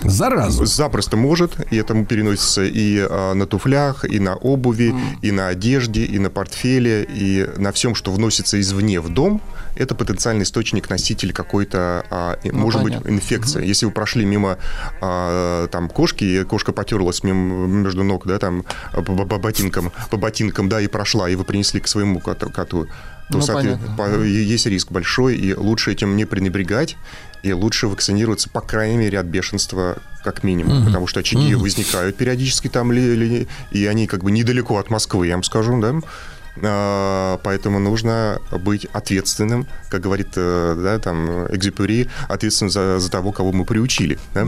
[0.03, 0.65] Заразу.
[0.65, 6.05] Запросто может, и это переносится и а, на туфлях, и на обуви, и на одежде,
[6.05, 9.41] и на портфеле, и на всем, что вносится извне в дом.
[9.77, 13.05] Это потенциальный источник, носитель какой-то, а, и, может понятно.
[13.11, 13.67] быть, инфекции.
[13.67, 14.59] Если вы прошли мимо
[15.01, 19.93] а, там кошки, и кошка потерлась мимо, между ног, да, там по, по- по ботинкам,
[20.11, 22.87] по ботинкам, да, и прошла, и вы принесли к своему коту, коту,
[23.31, 26.97] то Ну, соответ- по- есть риск большой, и лучше этим не пренебрегать,
[27.45, 32.69] и лучше вакцинироваться, по крайней мере, от бешенства как минимум, потому что очаги возникают периодически
[32.69, 35.95] там, ли, ли- и они как бы недалеко от Москвы, я вам скажу, да,
[36.57, 43.53] поэтому нужно быть ответственным, как говорит, э, да, там, Экзюпери, ответственным за, за того, кого
[43.53, 44.47] мы приучили, да,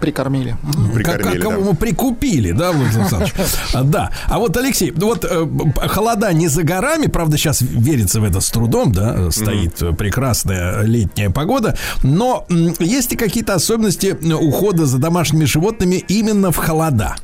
[0.00, 0.56] Прикормили.
[0.94, 1.50] Прикормили, как- да.
[1.50, 3.34] кого мы прикупили, да, Владимир Александрович?
[3.74, 4.10] А, Да.
[4.26, 5.46] А вот, Алексей, ну вот э,
[5.88, 10.82] холода не за горами, правда, сейчас верится в это с трудом, да, э, стоит прекрасная
[10.82, 12.46] летняя погода, но
[12.78, 17.16] есть ли какие-то особенности ухода за домашними животными именно в холода?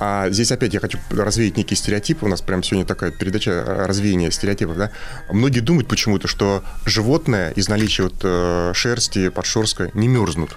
[0.00, 2.24] А здесь опять я хочу развеять некие стереотипы.
[2.24, 4.78] У нас прям сегодня такая передача э, развеяния стереотипов.
[4.78, 4.90] Да?
[5.30, 10.56] Многие думают почему-то, что животное из наличия вот, э, шерсти, подшерстка не мерзнут.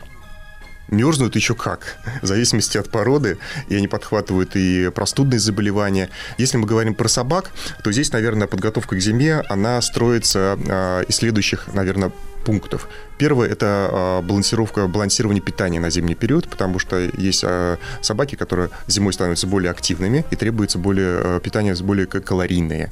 [0.88, 3.38] Мерзнут еще как, в зависимости от породы,
[3.68, 6.10] и они подхватывают и простудные заболевания.
[6.38, 7.52] Если мы говорим про собак,
[7.84, 12.11] то здесь, наверное, подготовка к зиме, она строится э, из следующих, наверное,
[12.44, 12.88] пунктов.
[13.18, 18.70] Первое– это э, балансировка, балансирование питания на зимний период, потому что есть э, собаки, которые
[18.88, 22.91] зимой становятся более активными и требуется более, э, питание более калорийное.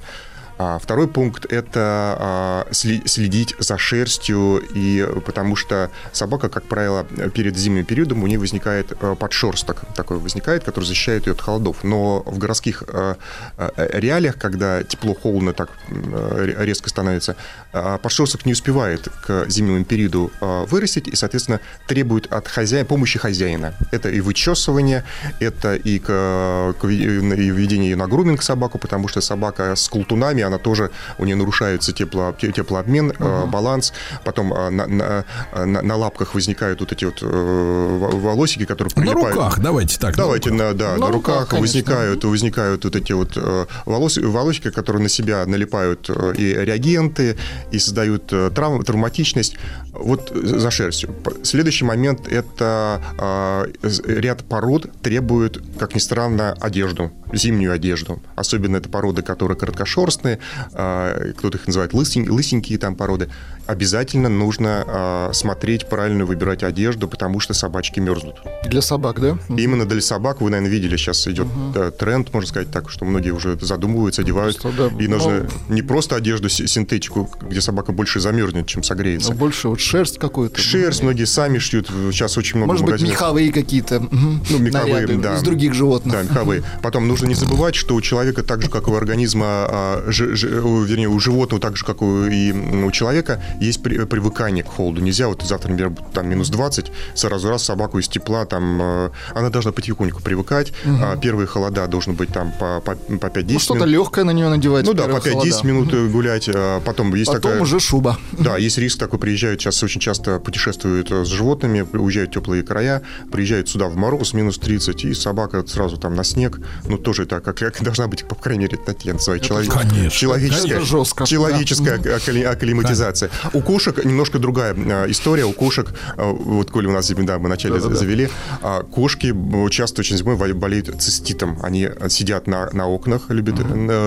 [0.64, 7.58] А второй пункт– это а, следить за шерстью, и потому что собака, как правило, перед
[7.58, 11.84] зимним периодом у нее возникает а, подшерсток такой возникает, который защищает ее от холодов.
[11.84, 13.18] Но в городских а,
[13.58, 17.36] а, реалиях, когда тепло-холодно так резко становится,
[17.72, 23.74] подшерсток не успевает к зимнему периоду вырастить и, соответственно, требует от хозяина, помощи хозяина.
[23.90, 25.06] Это и вычесывание,
[25.40, 30.58] это и, к, и введение ее на груминг собаку, потому что собака с колтунами, она
[30.58, 33.94] тоже, у нее нарушается тепло, те- теплообмен, э, баланс,
[34.26, 35.26] потом э, на, на-
[35.66, 39.36] на- на лапках возникают вот эти вот э, во- волосики, которые На прилипают.
[39.36, 40.18] руках, давайте так.
[40.18, 40.68] на Давайте, руках.
[40.68, 41.60] на, да, На на, руках, руках, конечно.
[41.62, 47.38] возникают, возникают вот эти вот э, волос, волосики, которые на себя налипают э, и реагенты,
[47.72, 49.56] и создают э, трав- травматичность.
[49.94, 51.16] Вот э, за шерстью.
[51.44, 53.66] Следующий момент– это э,
[54.08, 58.22] ряд пород требует, как ни странно, одежду, зимнюю одежду.
[58.36, 60.40] Особенно это породы, которые короткошерстные, э,
[60.72, 63.30] кто-то их называет лысень- лысенькие там породы.
[63.68, 68.36] Обязательно нужно э, смотреть, правильно выбирать одежду, потому что собачки мерзнут.
[68.66, 69.38] Для собак, да?
[69.50, 73.30] Именно для собак, вы, наверное, видели, сейчас идет э, тренд, можно сказать так, что многие
[73.32, 74.60] уже задумываются, одевают.
[74.60, 78.84] Просто, да, и ну- нужно не просто одежду си- синтетику, где собака больше замерзнет, чем
[78.84, 79.30] согреется.
[79.32, 80.60] Но больше вот шерсть какую-то.
[80.60, 81.88] Шерсть многие сами шьют.
[82.12, 83.14] Сейчас очень много Может быть, магазинов.
[83.14, 85.36] меховые какие-то Ну, меховые, наряды да.
[85.38, 86.14] из других животных.
[86.14, 86.64] Да, меховые.
[86.82, 91.08] Потом нужно не забывать, что у человека, так же, как и у организма, а, вернее,
[91.10, 92.52] у животного, так же, как и
[92.84, 95.02] у человека, есть при- привыкание к холоду.
[95.02, 99.50] Нельзя вот завтра, например, там минус 20, сразу раз собаку из тепла, там, э, она
[99.50, 100.74] должна потихоньку привыкать.
[100.86, 104.50] А Первые холода должны быть там по, по, по 5-10 Ну, что-то легкое на нее
[104.50, 104.86] надевать.
[104.86, 105.68] Ну да, по первые 5-10 холода.
[105.68, 106.50] минут э, гулять.
[106.54, 107.62] а Потом есть Потом такая...
[107.62, 108.18] уже шуба.
[108.32, 112.64] Да, есть риск такой, приезжают, сейчас очень часто путешествуют э, с животными, уезжают в теплые
[112.64, 113.02] края,
[113.32, 117.40] приезжают сюда в мороз, минус 30, и собака сразу там на снег, ну, тоже это
[117.40, 120.11] как, как должна быть, по крайней мере, это я называю, человек- Конечно.
[120.12, 123.30] Человеческая, Это жестко, человеческая аккли- акклиматизация.
[123.54, 127.46] У кошек немножко другая э, история, у кошек, э, вот, коли у нас, да, мы
[127.48, 128.30] вначале завели,
[128.62, 133.56] а, кошки э, часто очень зимой болеют циститом, они сидят на, на окнах, любят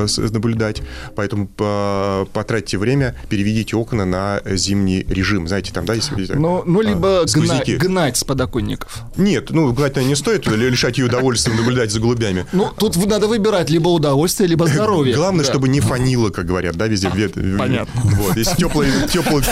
[0.08, 0.82] с- наблюдать,
[1.16, 6.80] поэтому по- потратьте время, переведите окна на зимний режим, знаете, там, да, если Ну, ну
[6.80, 7.76] а, либо гна- сквозняки.
[7.76, 9.02] гнать с подоконников.
[9.16, 12.46] Нет, ну, гнать не стоит, ли- лишать ее удовольствия наблюдать за голубями.
[12.52, 15.14] Ну, тут надо выбирать либо удовольствие, либо здоровье.
[15.16, 15.50] Главное, Да.
[15.50, 17.08] чтобы не фанило, как говорят, да, везде.
[17.14, 18.00] Ве- понятно.
[18.04, 19.44] Вот, если теплые, теплые,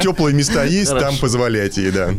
[0.00, 2.10] теплые места есть, там позволяйте ей, да.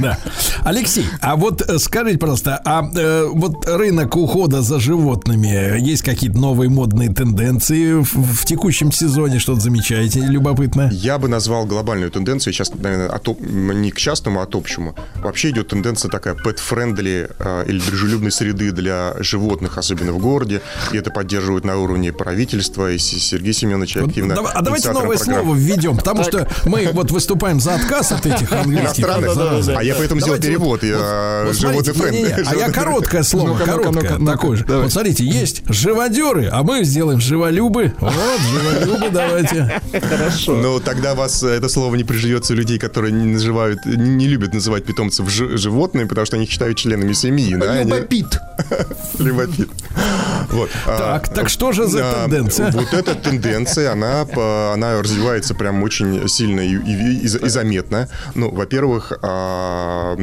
[0.00, 0.18] Да.
[0.64, 6.38] Алексей, а вот э, скажите, пожалуйста, а э, вот рынок ухода за животными, есть какие-то
[6.38, 9.38] новые модные тенденции в, в текущем сезоне?
[9.38, 10.90] Что-то замечаете любопытное?
[10.90, 14.94] Я бы назвал глобальную тенденцию, сейчас, наверное, от, об- не к частному, а от общему.
[15.16, 20.60] Вообще идет тенденция такая pet-friendly э, или дружелюбной среды для животных, особенно в городе.
[20.92, 24.34] И это поддерживают на уровне правительства и Сергей Семенович активно.
[24.34, 29.06] А давайте новое слово введем, потому что мы вот выступаем за отказ от этих английских.
[29.08, 30.82] А я поэтому сделал перевод.
[30.82, 32.48] Я Вот животный смотрите, не-не-не, френд.
[32.50, 34.64] А я короткое слово, короткое такое же.
[34.68, 37.92] Вот смотрите, есть живодеры, а мы сделаем живолюбы.
[37.98, 38.12] Вот,
[38.50, 39.80] живолюбы давайте.
[40.00, 40.54] Хорошо.
[40.56, 44.84] Но тогда вас это слово не приживется у людей, которые не называют, не любят называть
[44.84, 47.54] питомцев жи- животными, потому что они их считают членами семьи.
[47.54, 48.38] Любопит.
[49.18, 49.68] Любопит.
[50.50, 50.70] Вот.
[50.86, 52.70] а, Так, так что же за а, тенденция?
[52.72, 54.22] Вот эта тенденция, она,
[54.74, 58.08] она развивается прям очень сильно и, и- и и заметно.
[58.34, 60.16] Ну, во-первых, а,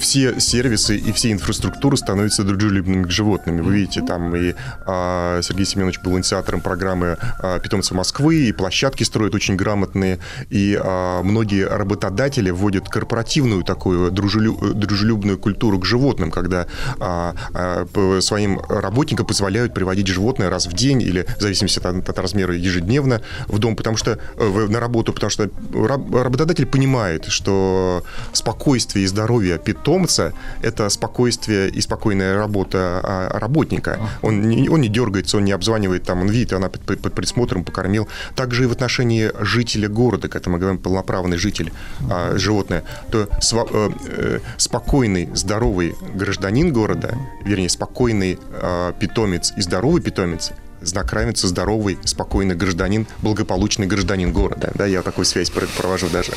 [0.00, 3.62] все сервисы и все инфраструктуры становятся дружелюбными к животным.
[3.62, 4.54] Вы видите, там и
[4.86, 10.18] а, Сергей Семенович был инициатором программы а, «Питомцы Москвы», и площадки строят очень грамотные,
[10.50, 16.66] и а, многие работодатели вводят корпоративную такую дружелю- дружелюбную культуру к животным, когда
[16.98, 22.18] а, а, своим работникам позволяют приводить животное раз в день или в зависимости от, от
[22.18, 28.02] размера ежедневно в дом, потому что э, на работу, потому что раб- работодатель понимает, что
[28.32, 29.25] спокойствие и здоровье
[29.58, 30.32] питомца–
[30.62, 33.98] это спокойствие и спокойная работа а, работника.
[34.22, 37.64] Он не, он не дергается, он не обзванивает, там, он видит, она под, под- присмотром
[37.64, 38.08] покормил.
[38.34, 41.72] Также и в отношении жителя города, когда мы говорим полноправный житель,
[42.10, 49.60] а, животное, то сва- э, э, спокойный, здоровый гражданин города, вернее, спокойный а, питомец и
[49.62, 50.52] здоровый питомец
[50.86, 54.72] знак равенства здоровый, спокойный гражданин, благополучный гражданин города.
[54.74, 56.32] Да, я такую связь пр- провожу даже.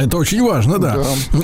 [0.00, 0.96] Это очень важно, да.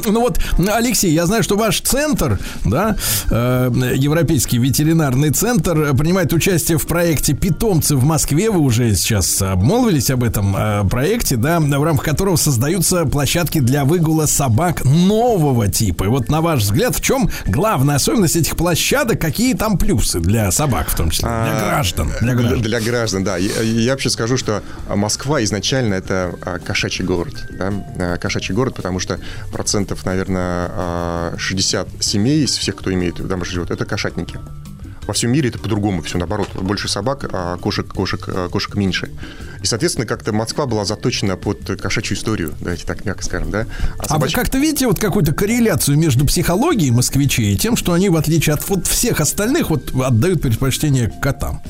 [0.07, 2.97] Ну вот, Алексей, я знаю, что ваш центр, да,
[3.31, 8.51] э, Европейский ветеринарный центр, принимает участие в проекте «Питомцы в Москве».
[8.51, 13.85] Вы уже сейчас обмолвились об этом э, проекте, да, в рамках которого создаются площадки для
[13.85, 16.05] выгула собак нового типа.
[16.05, 19.21] И вот, на ваш взгляд, в чем главная особенность этих площадок?
[19.21, 22.13] Какие там плюсы для собак, в том числе, для А, граждан?
[22.21, 22.63] Для граждан.
[22.63, 23.37] Для граждан, да.
[23.37, 27.35] Я, я вообще скажу, что Москва изначально это а, кошачий город.
[27.51, 27.73] Да?
[27.99, 29.19] А, Кошачий город, потому что
[29.53, 34.39] процентов, наверное, а, 60 семей из всех, кто имеет домашних животных, это кошатники.
[35.11, 36.51] Во всем мире это по-другому, все наоборот.
[36.55, 39.11] Больше собак, а кошек, кошек, а, кошек меньше.
[39.61, 43.67] И, соответственно, как-то Москва была заточена под кошачью историю, давайте так мягко скажем, да?
[43.99, 48.09] А вы собач- как-то видите вот какую-то корреляцию между психологией москвичей и тем, что они,
[48.09, 51.61] в отличие от вот всех остальных, вот отдают предпочтение котам?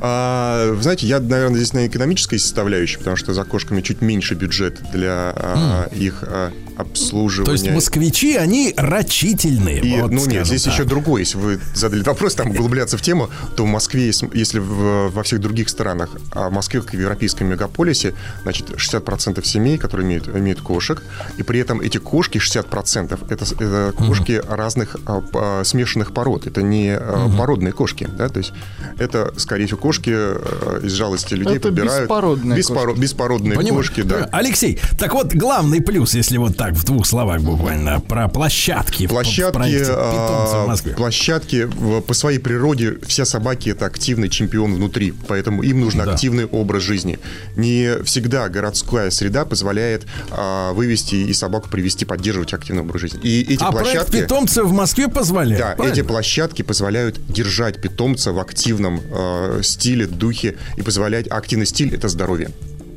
[0.00, 4.34] А, вы знаете, я, наверное, здесь на экономической составляющей, потому что за кошками чуть меньше
[4.34, 7.46] бюджет для а, их а, обслуживания.
[7.46, 9.80] То есть москвичи, они рачительные.
[9.80, 10.72] И, вот ну нет, здесь так.
[10.74, 11.20] еще другое.
[11.20, 15.22] Если вы задали вопрос, там углубляться в тему, то в Москве, есть- если в- во
[15.22, 20.28] всех других странах, а в Москве, как в европейском мегаполисе, значит, 60% семей, которые имеют,
[20.28, 21.02] имеют кошек,
[21.36, 26.46] и при этом эти кошки, 60%, это, это кошки разных а, а, смешанных пород.
[26.46, 28.52] Это не а, породные кошки, да, то есть
[28.98, 32.02] это, скорее всего, кошки а, из жалости людей Это подбирают.
[32.02, 33.76] беспородные Беспоро- Беспородные Понимаю.
[33.82, 34.28] кошки, да.
[34.32, 39.06] Алексей, так вот, главный плюс, если вот так в двух словах буквально, про площадки.
[39.06, 40.92] в Площадки, проекте «Питомцы в а, Москве».
[40.94, 41.68] площадки
[42.06, 46.12] по своей природе все собаки это активный чемпион внутри, поэтому им нужен Да.
[46.12, 47.18] активный образ жизни.
[47.56, 53.20] Не всегда городская среда позволяет а, вывести и собаку привести, поддерживать активный образ жизни.
[53.22, 55.58] И эти А площадки, питомцы в Москве позволяет.
[55.60, 55.94] да, правильно?
[55.94, 61.26] эти площадки позволяют держать питомца в активном э, стиле, духе и позволять.
[61.30, 62.50] А активный стиль это здоровье.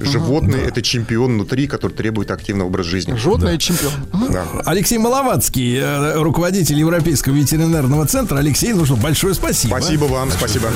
[0.06, 3.15] Животное это чемпион внутри, который требует активного образа жизни.
[3.15, 3.94] Животное чемпион.
[4.32, 4.45] Да.
[4.65, 8.38] Алексей Маловацкий, э, руководитель Европейского ветеринарного центра.
[8.38, 9.72] Алексей, ну что, большое спасибо.
[9.72, 10.69] Спасибо вам, спасибо.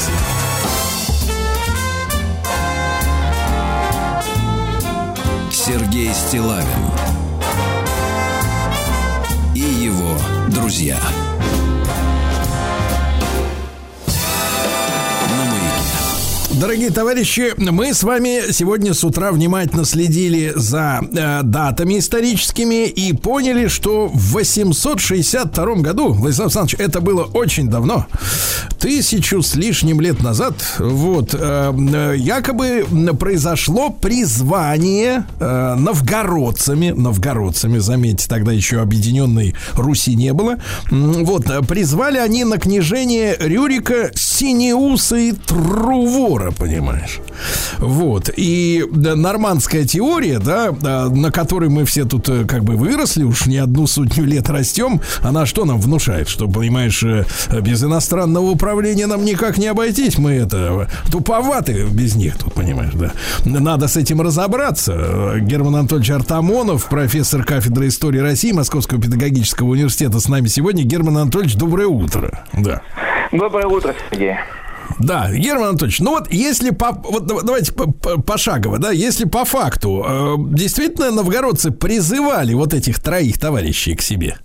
[5.51, 6.65] Сергей Стилавин
[9.55, 10.15] и его
[10.49, 10.99] друзья.
[16.59, 23.11] Дорогие товарищи, мы с вами сегодня с утра внимательно следили за э, датами историческими и
[23.11, 28.05] поняли, что в 862 году, Владислав Александрович, это было очень давно,
[28.79, 32.85] тысячу с лишним лет назад, вот, э, якобы
[33.19, 40.55] произошло призвание э, новгородцами, новгородцами, заметьте, тогда еще объединенной Руси не было,
[40.89, 47.21] вот, э, призвали они на княжение Рюрика Синеуса и Трувора, понимаешь?
[47.77, 48.29] Вот.
[48.35, 50.71] И да, нормандская теория, да,
[51.09, 54.99] на которой мы все тут э, как бы выросли, уж не одну сотню лет растем,
[55.21, 56.27] она что нам внушает?
[56.27, 57.25] Что, понимаешь, э,
[57.61, 60.17] без иностранного управления нам никак не обойтись.
[60.17, 63.13] Мы это э, туповаты без них тут, понимаешь, да.
[63.45, 65.35] Надо с этим разобраться.
[65.39, 70.83] Герман Анатольевич Артамонов, профессор кафедры истории России Московского педагогического университета с нами сегодня.
[70.83, 72.45] Герман Анатольевич, доброе утро.
[72.51, 72.81] Да.
[73.31, 74.35] Доброе утро, Сергей.
[74.99, 79.27] Да, Герман Анатольевич, ну вот если по, вот да- давайте по- по- пошагово, да, если
[79.27, 84.35] по факту э, действительно новгородцы призывали вот этих троих товарищей к себе.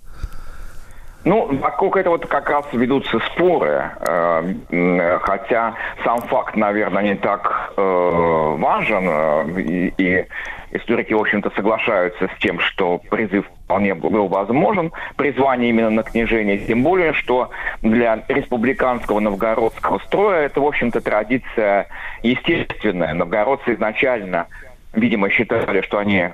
[1.23, 7.73] Ну, вокруг этого вот как раз ведутся споры, э, хотя сам факт, наверное, не так
[7.77, 10.25] э, важен, э, и, и
[10.71, 16.57] историки, в общем-то, соглашаются с тем, что призыв вполне был возможен, призвание именно на княжение,
[16.57, 21.87] тем более, что для республиканского новгородского строя это, в общем-то, традиция
[22.21, 23.13] естественная.
[23.13, 24.47] Новгородцы изначально,
[24.93, 26.31] видимо, считали, что они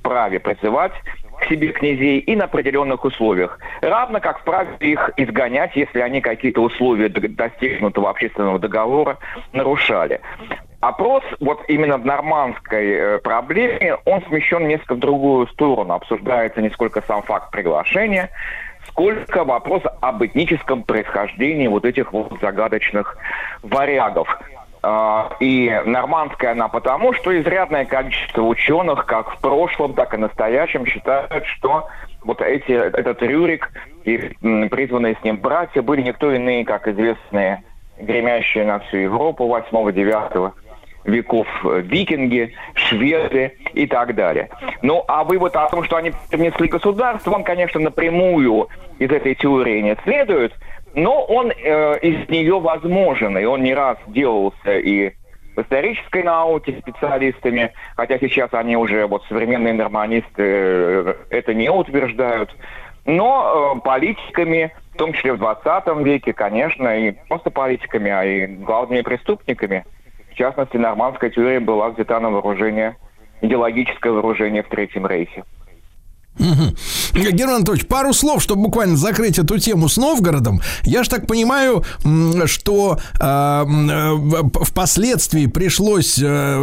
[0.00, 0.92] вправе призывать
[1.38, 3.60] к себе князей и на определенных условиях.
[3.80, 9.18] Равно как вправе их изгонять, если они какие-то условия достигнутого общественного договора
[9.52, 10.20] нарушали.
[10.82, 15.94] Опрос вот именно в нормандской э, проблеме, он смещен несколько в другую сторону.
[15.94, 18.30] Обсуждается не сколько сам факт приглашения,
[18.88, 23.16] сколько вопрос об этническом происхождении вот этих вот загадочных
[23.62, 24.26] варягов.
[24.82, 30.84] А, И нормандская она потому, что изрядное количество ученых, как в прошлом, так и настоящем,
[30.84, 31.86] считают, что
[32.24, 33.70] вот эти, этот Рюрик
[34.02, 34.18] и
[34.68, 37.62] призванные с ним братья были никто иные, как известные,
[38.00, 40.52] гремящие на всю Европу 8-9
[41.04, 44.50] веков э, викинги, шведы и так далее.
[44.82, 48.68] Ну, а вывод о том, что они принесли государство, он, конечно, напрямую
[48.98, 50.52] из этой теории не следует,
[50.94, 55.12] но он э, из нее возможен, и он не раз делался и
[55.56, 62.54] в исторической науке специалистами, хотя сейчас они уже, вот современные норманисты, э, это не утверждают,
[63.04, 68.46] но э, политиками, в том числе в 20 веке, конечно, и просто политиками, а и
[68.46, 69.84] главными преступниками.
[70.42, 72.96] Частности, нормандская теория была взята на вооружение,
[73.42, 75.44] идеологическое вооружение в Третьем Рейхе.
[76.38, 76.74] Мгм.
[77.14, 80.62] Герман Анатольевич, пару слов, чтобы буквально закрыть эту тему с Новгородом.
[80.82, 81.84] Я ж так понимаю,
[82.46, 86.56] что э, м, э, впоследствии пришлось э,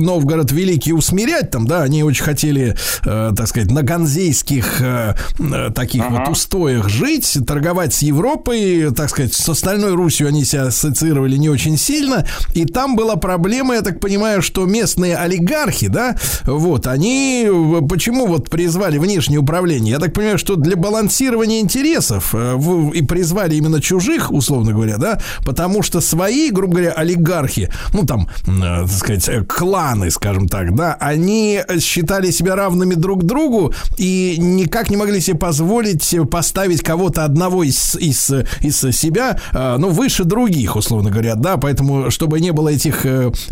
[0.00, 5.70] Новгород Великий усмирять там, да, они очень хотели, э, так сказать, на ганзейских э, э,
[5.74, 11.36] таких вот устоях жить, торговать с Европой, так сказать, с остальной Русью они себя ассоциировали
[11.36, 16.86] не очень сильно, и там была проблема, я так понимаю, что местные олигархи, да, вот,
[16.86, 19.92] они э, почему вот призвали внешнее управление?
[19.92, 22.58] Я так понимаю, что для балансирования интересов э,
[22.94, 28.28] и призвали именно чужих, условно говоря, да, потому что свои, грубо говоря, олигархи, ну там,
[28.46, 34.36] э, так сказать, э, кланы, скажем так, да, они считали себя равными друг другу и
[34.38, 38.30] никак не могли себе позволить поставить кого-то одного из, из,
[38.60, 43.04] из себя, ну, выше других, условно говоря, да, поэтому, чтобы не было этих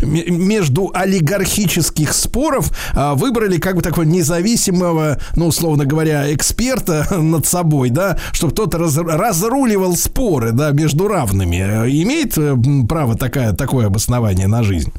[0.03, 8.17] между олигархических споров, выбрали как бы такого независимого, ну, условно говоря, эксперта над собой, да,
[8.31, 11.57] чтобы кто-то раз- разруливал споры, да, между равными.
[11.57, 12.55] Э, Имеет э,
[12.87, 14.93] право такая, такое обоснование на жизнь?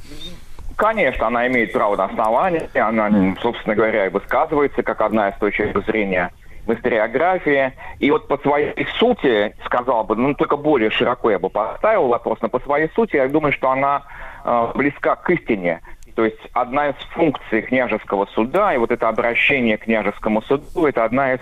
[0.77, 5.77] Конечно, она имеет право на основание, она, собственно говоря, и высказывается как одна из точек
[5.87, 6.33] зрения
[6.67, 7.73] в историографии.
[7.99, 12.39] И вот по своей сути, сказал бы, ну только более широко я бы поставил вопрос,
[12.41, 14.03] но по своей сути я думаю, что она
[14.45, 15.81] э, близка к истине.
[16.15, 21.05] То есть одна из функций княжеского суда, и вот это обращение к княжескому суду, это
[21.05, 21.41] одна из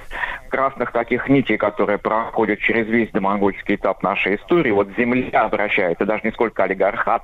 [0.51, 4.71] красных таких нитей, которые проходят через весь домонгольский этап нашей истории.
[4.71, 7.23] Вот земля обращается, даже не сколько олигархат,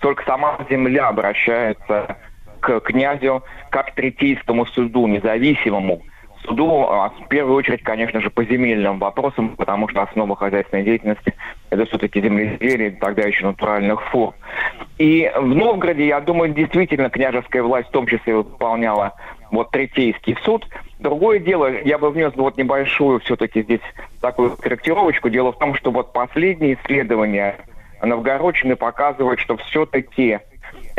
[0.00, 2.16] только сама земля обращается
[2.60, 6.02] к князю как третейскому суду, независимому
[6.46, 11.34] суду, а в первую очередь, конечно же, по земельным вопросам, потому что основа хозяйственной деятельности–
[11.70, 14.34] это все-таки земледелие, тогда еще натуральных форм.
[14.98, 19.14] И в Новгороде, я думаю, действительно княжеская власть в том числе выполняла
[19.50, 20.66] вот третейский суд.
[20.98, 23.80] Другое дело, я бы внес вот небольшую все-таки здесь
[24.20, 25.28] такую корректировочку.
[25.28, 27.56] Дело в том, что вот последние исследования
[28.02, 30.40] Новгородчины показывают, что все-таки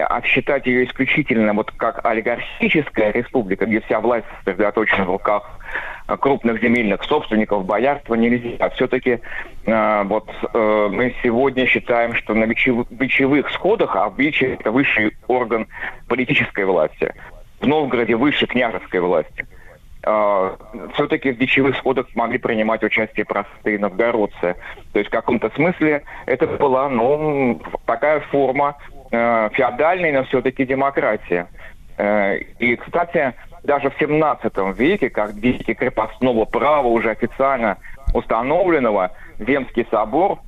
[0.02, 5.60] а считать ее исключительно вот как олигархическая республика, где вся власть сосредоточена в руках
[6.08, 8.70] э, крупных земельных собственников, боярства нельзя.
[8.72, 9.20] Все-таки
[9.66, 15.16] э, вот э, мы сегодня считаем, что на вечев- вечевых сходах, а вече это высший
[15.28, 15.68] орган
[16.10, 17.14] политической власти,
[17.62, 19.48] в Новгороде выше княжеской власти,
[20.94, 24.56] все-таки в бичевых сходах могли принимать участие простые новгородцы.
[24.94, 28.78] То есть в каком-то смысле это была ну, такая форма
[29.12, 31.46] э, феодальной, но все-таки демократии.
[31.98, 33.34] Э, и, кстати,
[33.64, 37.78] даже в 17 веке, как веке крепостного права уже официально
[38.14, 40.40] установленного, Венский собор,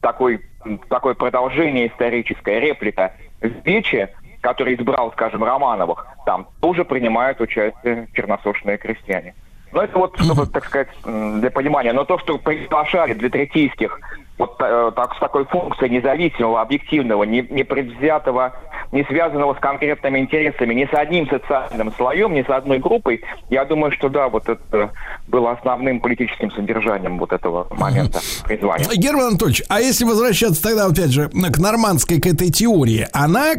[0.00, 0.40] такой,
[0.88, 4.10] такое продолжение историческое, реплика Вече,
[4.40, 9.34] который избрал, скажем, Романовых, там тоже принимают участие черносошные крестьяне.
[9.72, 11.92] Ну, это вот, чтобы, так сказать, для понимания.
[11.92, 14.00] Но то, что приглашали для третийских
[14.38, 18.54] вот э, так, с такой функцией независимого, объективного, не, непредвзятого,
[18.92, 23.64] не связанного с конкретными интересами, ни с одним социальным слоем, ни с одной группой, я
[23.64, 24.90] думаю, что да, вот это
[25.26, 28.86] было основным политическим содержанием вот этого момента призвания.
[28.94, 33.54] Герман Анатольевич, а если возвращаться тогда, опять же, к нормандской, к этой теории, она,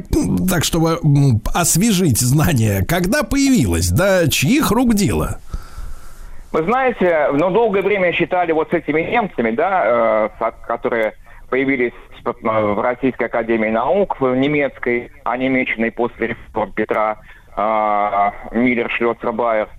[0.49, 0.99] так чтобы
[1.53, 5.39] освежить знания, когда появилась, да чьих рук дело?
[6.51, 11.13] Вы знаете, ну, долгое время считали вот с этими немцами, да, э, которые
[11.49, 11.93] появились
[12.26, 17.17] э, в Российской Академии Наук, в немецкой, а немеченной после реформ Петра
[17.55, 19.69] э, Миллер, Шлёцер, Байер.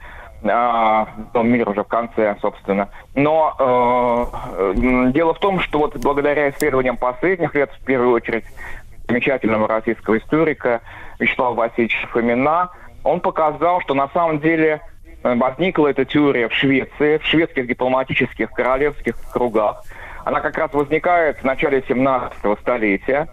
[0.43, 2.89] А, ну, Миллер уже в конце, собственно.
[3.15, 4.75] Но э,
[5.13, 8.45] дело в том, что вот благодаря исследованиям последних лет, в первую очередь,
[9.07, 10.81] замечательного российского историка
[11.19, 12.71] Вячеслава Васильевича Фомина,
[13.05, 18.51] он показал, что на самом деле э, возникла эта теория в Швеции, в шведских дипломатических
[18.51, 19.83] королевских кругах.
[20.25, 23.29] Она как раз возникает в начале 17 столетия.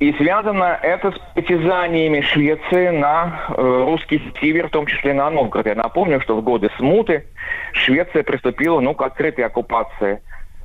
[0.00, 5.66] И связано это с притязаниями Швеции на э, русский север, в том числе на Новгород.
[5.66, 7.24] Я напомню, что в годы смуты
[7.72, 10.20] Швеция приступила ну, к открытой оккупации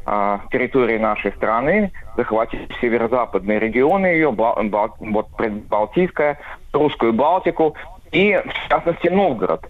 [0.05, 5.27] а, территории нашей страны, захватив северо-западные регионы ее, Бал- Бал- вот
[5.69, 6.39] Балтийская,
[6.73, 7.75] Русскую Балтику
[8.11, 9.69] и, в частности, Новгород.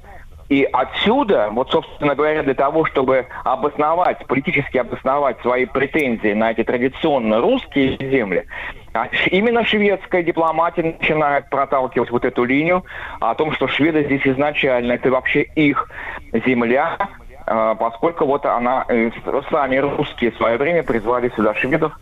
[0.50, 6.64] И отсюда, вот, собственно говоря, для того, чтобы обосновать, политически обосновать свои претензии на эти
[6.64, 8.46] традиционно русские земли,
[8.94, 12.84] а именно шведская дипломатия начинает проталкивать вот эту линию
[13.20, 15.88] о том, что шведы здесь изначально, это вообще их
[16.34, 16.98] земля,
[17.46, 19.12] э, поскольку вот она, э,
[19.52, 21.94] сами русские в свое время призвали сюда шведов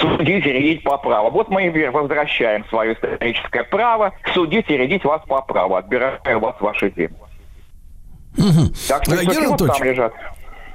[0.00, 1.30] судить и рядить по праву.
[1.30, 6.56] Вот мы возвращаем свое историческое право судить и рядить вас по праву, отбирая у вас
[6.60, 7.16] ваши земли.
[8.36, 10.12] Так что А, Герман вот там лежат.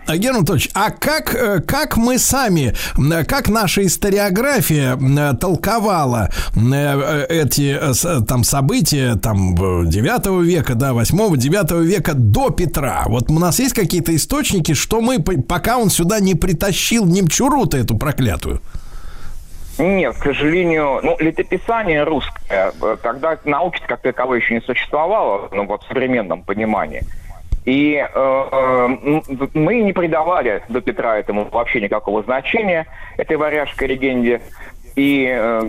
[0.08, 6.30] А, Герман Анатольевич, а как, э, как мы сами, м, как наша историография м, толковала
[6.56, 13.06] э, эти э, там события там 9 века, да, 8-9 века до Петра?
[13.08, 17.98] Вот у нас есть какие-то источники, что мы, пока он сюда не притащил немчуру-то эту
[17.98, 18.62] проклятую?
[19.80, 25.66] Нет, к сожалению, ну, летописание русское, э, тогда науки как таковой еще не существовало, ну,
[25.66, 27.04] вот в современном понимании.
[27.66, 29.22] И э, э,
[29.54, 32.86] мы не придавали до Петра этому вообще никакого значения,
[33.18, 34.42] этой варяжской легенде.
[34.96, 35.62] И, э,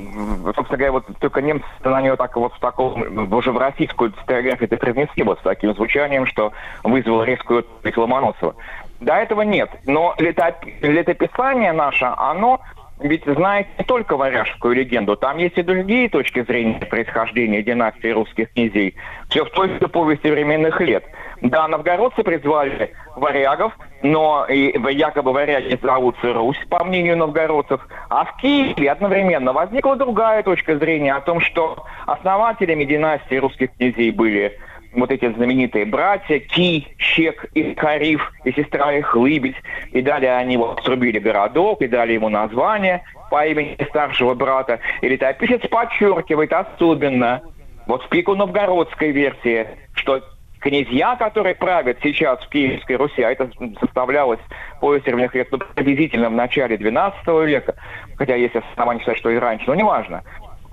[0.54, 4.66] собственно говоря, вот только немцы на нее так вот в таком, уже в российскую историографию
[4.66, 6.52] это привнесли вот с таким звучанием, что
[6.84, 8.54] вызвало резкую отклик Ломоносова.
[9.00, 9.70] До этого нет.
[9.86, 12.60] Но летоп- летописание наше, оно
[12.98, 18.52] ведь знает не только варяжскую легенду, там есть и другие точки зрения происхождения династии русских
[18.52, 18.94] князей.
[19.28, 21.04] Все в той же повести временных лет.
[21.42, 27.86] Да, новгородцы призвали варягов, но и якобы варяги зовутся Русь, по мнению новгородцев.
[28.08, 34.10] А в Киеве одновременно возникла другая точка зрения о том, что основателями династии русских князей
[34.10, 34.58] были
[35.00, 39.56] вот эти знаменитые братья Ки, Щек и Кариф, и сестра их Лыбедь.
[39.92, 44.80] И далее они вот срубили городок, и дали ему название по имени старшего брата.
[45.00, 47.42] И летописец подчеркивает особенно,
[47.86, 50.22] вот в пику новгородской версии, что
[50.60, 53.50] князья, которые правят сейчас в Киевской Руси, а это
[53.80, 54.40] составлялось
[54.80, 57.74] по древних лет ну, приблизительно в начале XII века,
[58.16, 60.24] хотя есть основания считать, что и раньше, но неважно.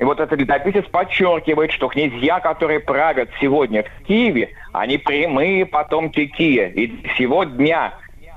[0.03, 6.25] И вот этот летописец подчеркивает, что князья, которые правят сегодня в Киеве, они прямые потомки
[6.25, 6.67] Кия.
[6.67, 7.93] И сего дня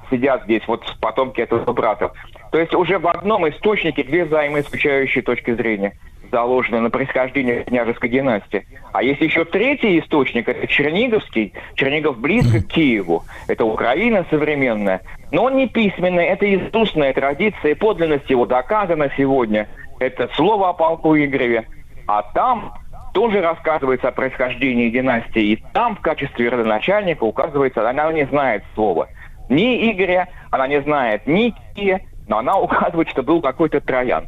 [0.09, 2.13] сидят здесь вот потомки этого брата.
[2.53, 5.95] То есть уже в одном источнике две взаимоисключающие точки зрения
[6.31, 8.65] заложены на происхождение княжеской династии.
[8.93, 11.53] А есть еще третий источник, это Черниговский.
[11.75, 13.25] Чернигов близко к Киеву.
[13.49, 15.01] Это Украина современная.
[15.33, 16.47] Но он не письменный, это
[16.79, 19.67] устная традиция, подлинность его доказана сегодня.
[19.99, 21.67] Это слово о полку Игореве.
[22.07, 22.75] А там
[23.13, 25.43] тоже рассказывается о происхождении династии.
[25.43, 29.09] И там в качестве родоначальника указывается, она не знает слова.
[29.49, 34.27] Ни Игоря, она не знает ни Кия, но она указывает, что был какой-то Троян.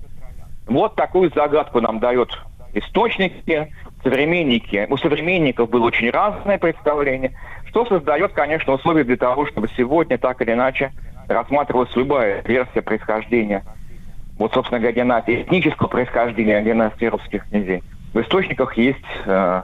[0.66, 2.30] Вот такую загадку нам дает
[2.74, 3.72] источники,
[4.02, 4.86] современники.
[4.88, 7.32] У современников было очень разное представление,
[7.66, 10.92] что создает, конечно, условия для того, чтобы сегодня так или иначе
[11.28, 13.64] рассматривалась любая версия происхождения.
[14.38, 17.82] Вот, собственно говоря, династии, этнического происхождения династии русских князей.
[18.14, 19.62] В источниках есть э,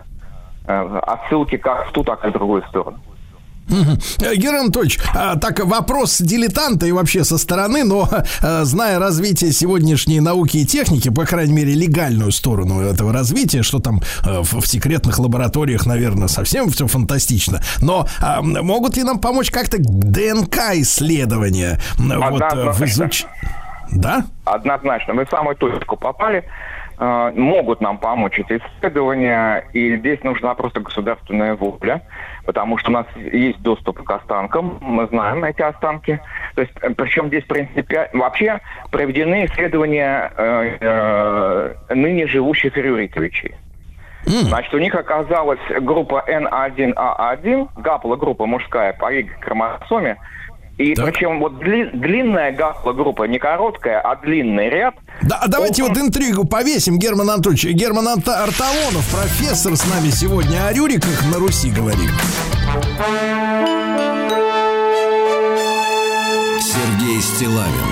[0.66, 2.98] э, отсылки как в ту, так и в другую сторону.
[3.68, 8.08] Э, Герман Анатольевич, а, так вопрос дилетанта и вообще со стороны, но
[8.42, 13.78] э, зная развитие сегодняшней науки и техники, по крайней мере легальную сторону этого развития, что
[13.78, 19.18] там э, в, в секретных лабораториях, наверное, совсем все фантастично, но а, могут ли нам
[19.18, 23.30] помочь как-то ДНК исследования м, вот, в Однозначно.
[23.92, 24.24] Да?
[24.44, 26.44] Однозначно, вы в самую точку попали.
[26.98, 32.02] Э, могут нам помочь эти исследования, и здесь нужна просто государственная воля,
[32.46, 36.20] потому что у нас есть доступ к останкам, мы знаем эти останки.
[36.54, 38.20] То есть, э, причем здесь принципиально...
[38.20, 43.56] Вообще проведены исследования э, э, ныне живущих Рюриковичей.
[44.26, 50.16] Значит, у них оказалась группа N1A1, гаплогруппа мужская по Y-хромосоме,
[50.78, 51.06] и Так.
[51.06, 54.94] причем вот дли- длинная гаплогруппа, не короткая, а длинный ряд.
[55.22, 57.64] Да, а давайте Он- вот интригу повесим, Герман Анатольевич.
[57.74, 62.10] Герман Анта- Арталонов, профессор с нами сегодня о Рюриках на Руси говорит.
[66.60, 67.90] Сергей Стилавин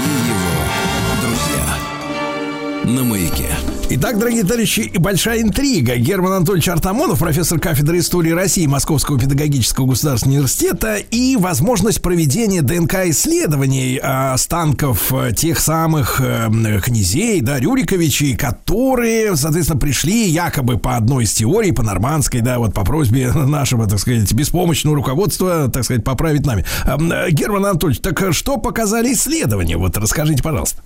[0.00, 2.94] и его друзья.
[2.96, 3.48] На маяке.
[3.94, 5.96] Итак, дорогие товарищи, большая интрига.
[5.96, 13.98] Герман Анатольевич Артамонов, профессор кафедры истории России Московского педагогического государственного университета и возможность проведения ДНК-исследований
[13.98, 16.48] останков э, тех самых э,
[16.82, 22.72] князей, да, Рюриковичей, которые, соответственно, пришли якобы по одной из теорий, по нормандской, да, вот
[22.72, 26.64] по просьбе нашего, так сказать, беспомощного руководства, так сказать, поправить нами.
[26.86, 29.76] Э, Герман Анатольевич, так что показали исследования?
[29.76, 30.82] Вот расскажите, пожалуйста.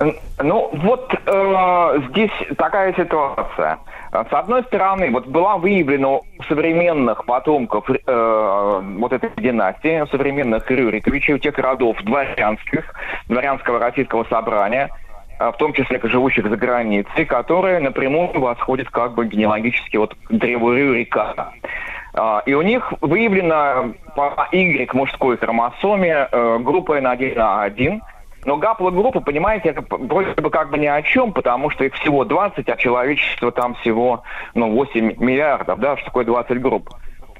[0.00, 3.78] Ну, вот э, здесь такая ситуация.
[4.12, 10.06] Э, С одной стороны, вот была выявлена у современных потомков э, вот этой династии, у
[10.08, 12.92] современных Рюриковичей, у тех родов дворянских,
[13.28, 14.90] дворянского российского собрания,
[15.38, 20.32] э, в том числе живущих за границей, которые напрямую восходят как бы генеалогически вот к
[20.32, 21.52] древу Рюрика.
[22.14, 28.00] А, И у них выявлена по Y мужской хромосоме э, группа N1A1,
[28.44, 32.24] но гаплогруппа, понимаете, это вроде бы как бы ни о чем, потому что их всего
[32.24, 34.22] 20, а человечество там всего
[34.54, 36.90] ну, 8 миллиардов, да, что такое 20 групп.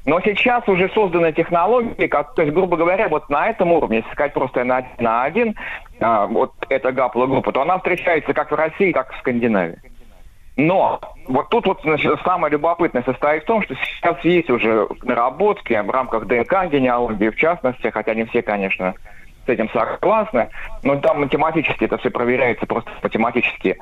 [0.05, 4.11] Но сейчас уже созданы технологии, как, то есть, грубо говоря, вот на этом уровне, если
[4.11, 5.55] сказать просто на, на один,
[5.99, 9.79] а, вот эта гаплогруппа, то она встречается как в России, так и в Скандинавии.
[10.57, 15.73] Но вот тут вот значит, самое любопытное состоит в том, что сейчас есть уже наработки
[15.73, 18.93] в рамках ДНК генеалогии, в частности, хотя не все, конечно,
[19.45, 20.49] с этим согласны,
[20.83, 23.77] но там математически это все проверяется просто математически.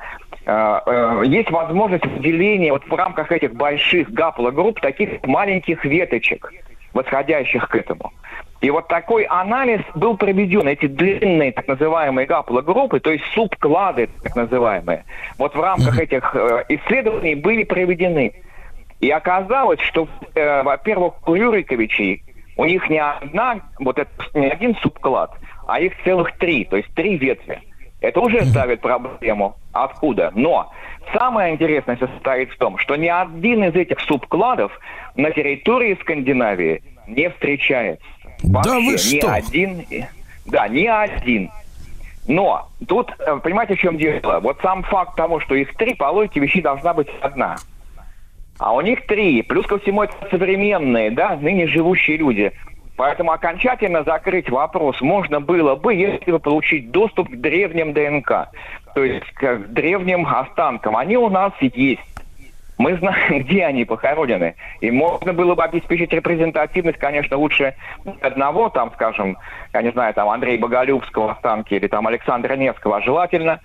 [0.46, 6.52] Э, э, Есть возможность выделения вот в рамках этих больших гаплогрупп таких маленьких веточек,
[6.92, 8.12] восходящих к этому.
[8.60, 14.34] И вот такой анализ был проведен, эти длинные так называемые гаплогруппы, то есть субклады так
[14.36, 15.04] называемые,
[15.38, 18.32] вот в рамках этих э, исследований были проведены.
[19.00, 22.22] И оказалось, что, э, во-первых, у Рюриковичей
[22.56, 25.32] у них не одна, вот это не один субклад,
[25.66, 27.60] а их целых три, то есть три ветви.
[28.00, 29.56] Это уже ставит проблему.
[29.72, 30.30] Откуда?
[30.34, 30.70] Но
[31.16, 34.78] самое интересное состоит в том, что ни один из этих субкладов
[35.16, 38.04] на территории Скандинавии не встречается.
[38.42, 39.26] Да вы Вообще, что?
[39.26, 39.84] Ни один.
[40.46, 41.50] Да, ни один.
[42.26, 44.40] Но тут, э, понимаете, в чем дело?
[44.40, 47.56] Вот сам факт того, что их три, по логике вещей должна быть одна.
[48.58, 49.42] А у них три.
[49.42, 52.52] Плюс ко всему это современные, да, ныне живущие люди.
[52.96, 58.48] Поэтому окончательно закрыть вопрос можно было бы, если бы получить доступ к древним ДНК.
[58.94, 60.96] То есть к древним останкам.
[60.96, 62.02] Они у нас есть.
[62.78, 64.54] Мы знаем, где они похоронены.
[64.80, 67.74] И можно было бы обеспечить репрезентативность, конечно, лучше
[68.20, 69.36] одного, там, скажем,
[69.72, 73.60] я не знаю, там, Андрея Боголюбского останки или там Александра Невского, а желательно,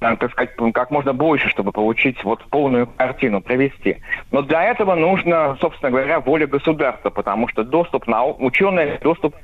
[0.00, 3.98] так сказать, как можно больше, чтобы получить вот полную картину, провести.
[4.30, 9.34] Но для этого нужно, собственно говоря, воля государства, потому что доступ на ученые, доступ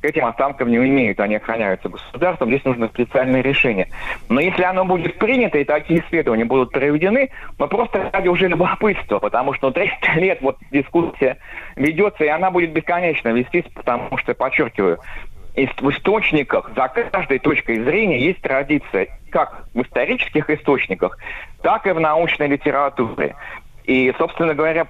[0.00, 3.88] к этим останкам не имеют, они охраняются государством, здесь нужно специальное решение.
[4.28, 9.18] Но если оно будет принято и такие исследования будут проведены, мы просто ради уже любопытства,
[9.18, 11.38] потому что 300 лет вот дискуссия
[11.76, 14.98] ведется, и она будет бесконечно вестись, потому что, подчеркиваю,
[15.56, 21.18] в источниках за каждой точкой зрения есть традиция, как в исторических источниках,
[21.62, 23.34] так и в научной литературе.
[23.84, 24.84] И, собственно говоря,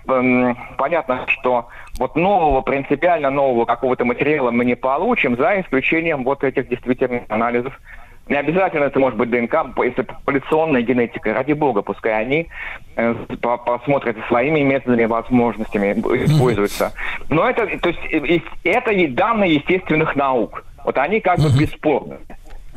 [0.78, 1.68] понятно, что
[1.98, 7.78] вот нового, принципиально нового какого-то материала мы не получим, за исключением вот этих действительно анализов.
[8.28, 9.54] Не обязательно это может быть ДНК,
[9.84, 12.48] если популяционная генетика, ради бога, пускай они
[12.96, 16.92] э, по- посмотрят своими методами, возможностями, используются.
[17.28, 20.64] Но это, то есть, это и данные естественных наук.
[20.84, 22.16] Вот они как бы бесспорны.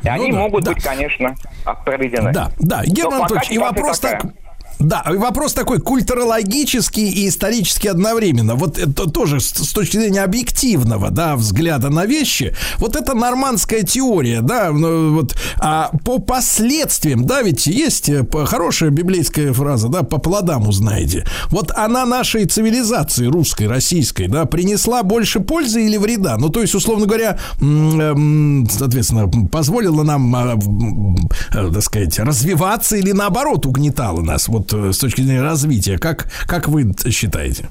[0.04, 0.72] И они да, могут да.
[0.72, 2.32] быть, конечно, а, проведены.
[2.32, 4.20] Да, да, Герман Анатольевич, и вопрос такая.
[4.20, 4.32] так.
[4.80, 8.54] Да, вопрос такой культурологический и исторически одновременно.
[8.54, 12.54] Вот это тоже с, точки зрения объективного, да, взгляда на вещи.
[12.78, 18.90] Вот это нормандская теория, да, ну, вот, а по последствиям, да, ведь есть э, хорошая
[18.90, 21.26] библейская фраза, да, по плодам узнаете.
[21.50, 26.38] Вот она нашей цивилизации русской, российской, да, принесла больше пользы или вреда?
[26.38, 31.16] Ну, то есть, условно говоря, м, м, соответственно, позволила нам, м,
[31.52, 35.98] э, так сказать, развиваться или наоборот угнетала нас, вот э, с точки зрения развития.
[35.98, 37.68] Как, как вы считаете?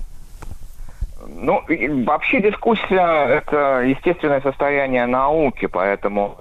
[1.41, 1.61] Ну,
[2.05, 6.37] вообще дискуссия– это естественное состояние науки, поэтому,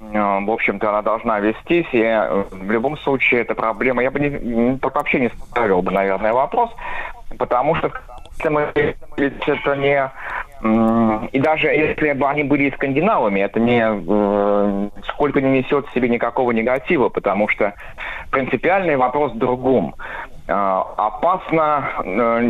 [0.00, 4.20] э, в общем-то, она должна вестись, и э, в любом случае эта проблема, я бы
[4.20, 6.70] не, вообще не ставил бы, наверное, вопрос,
[7.38, 7.90] потому что
[8.38, 8.72] если мы-
[9.16, 10.10] ведь это не...
[10.62, 16.08] И даже если бы они были скандинавами, это не э, сколько не несет в себе
[16.08, 17.74] никакого негатива, потому что
[18.30, 19.96] принципиальный вопрос в другом.
[20.46, 20.52] Э,
[20.96, 22.40] опасно э,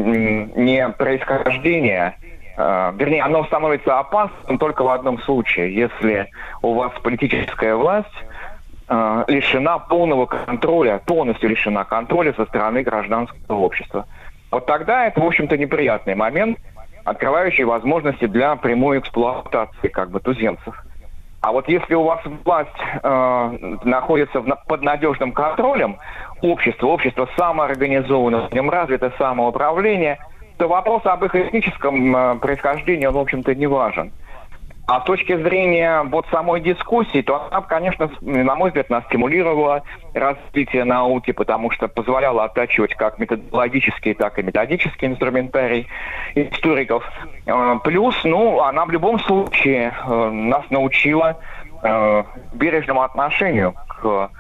[0.57, 2.17] не происхождение,
[2.55, 6.29] вернее, оно становится опасным только в одном случае, если
[6.61, 8.13] у вас политическая власть
[8.91, 14.05] лишена полного контроля, полностью лишена контроля со стороны гражданского общества.
[14.51, 16.59] Вот тогда это, в общем-то, неприятный момент,
[17.05, 20.83] открывающий возможности для прямой эксплуатации как бы туземцев.
[21.41, 22.71] А вот если у вас власть
[23.03, 25.99] э, находится в под надежным контролем
[26.41, 30.19] общества, общество самоорганизовано, в нем развито самоуправление,
[30.59, 34.13] то вопрос об их этническом э, происхождении, он, в общем-то, не важен.
[34.87, 39.85] А с точки зрения вот самой дискуссии, то она, конечно, на мой взгляд, она стимулировала
[40.13, 45.87] развитие науки, потому что позволяла оттачивать как методологический, так и методический инструментарий
[46.35, 47.05] историков.
[47.47, 51.39] Э, Плюс, ну, она в любом случае э, нас научила
[51.83, 54.31] э, бережному отношению к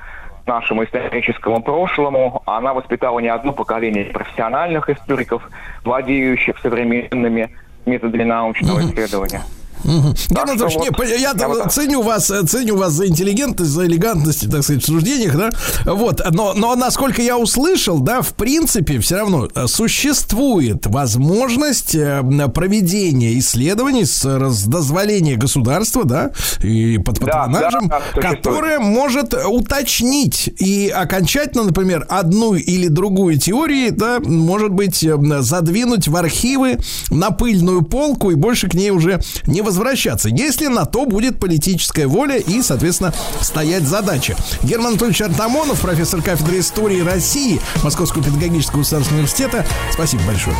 [0.44, 2.42] нашему историческому прошлому.
[2.46, 5.48] Она воспитала не одно поколение профессиональных историков,
[5.84, 7.50] владеющих современными
[7.86, 9.42] методами научного исследования.
[9.84, 10.14] Мгм.
[10.28, 13.70] Так Герман что вот- не, я я вот ценю вас, э, ценю вас за интеллигентность,
[13.70, 15.50] за элегантность, так сказать, в суждениях, да,
[15.84, 22.22] вот, но, но насколько я услышал, да, в принципе, все равно э, существует возможность э,
[22.54, 24.22] проведения исследований с
[24.66, 26.30] дозволения государства, да,
[26.62, 28.36] и под Да, патронажем, да, существует.
[28.36, 35.04] которое может уточнить и окончательно, например, одну или другую теорию, да, может быть,
[35.40, 36.78] задвинуть в архивы
[37.10, 39.71] на пыльную полку и больше к ней уже не возвращаться,
[40.28, 44.36] если на то будет политическая воля и, соответственно, стоять задача.
[44.62, 49.66] Герман Анатольевич Артамонов, профессор кафедры истории России Московского педагогического государственного университета.
[49.92, 50.56] Спасибо большое.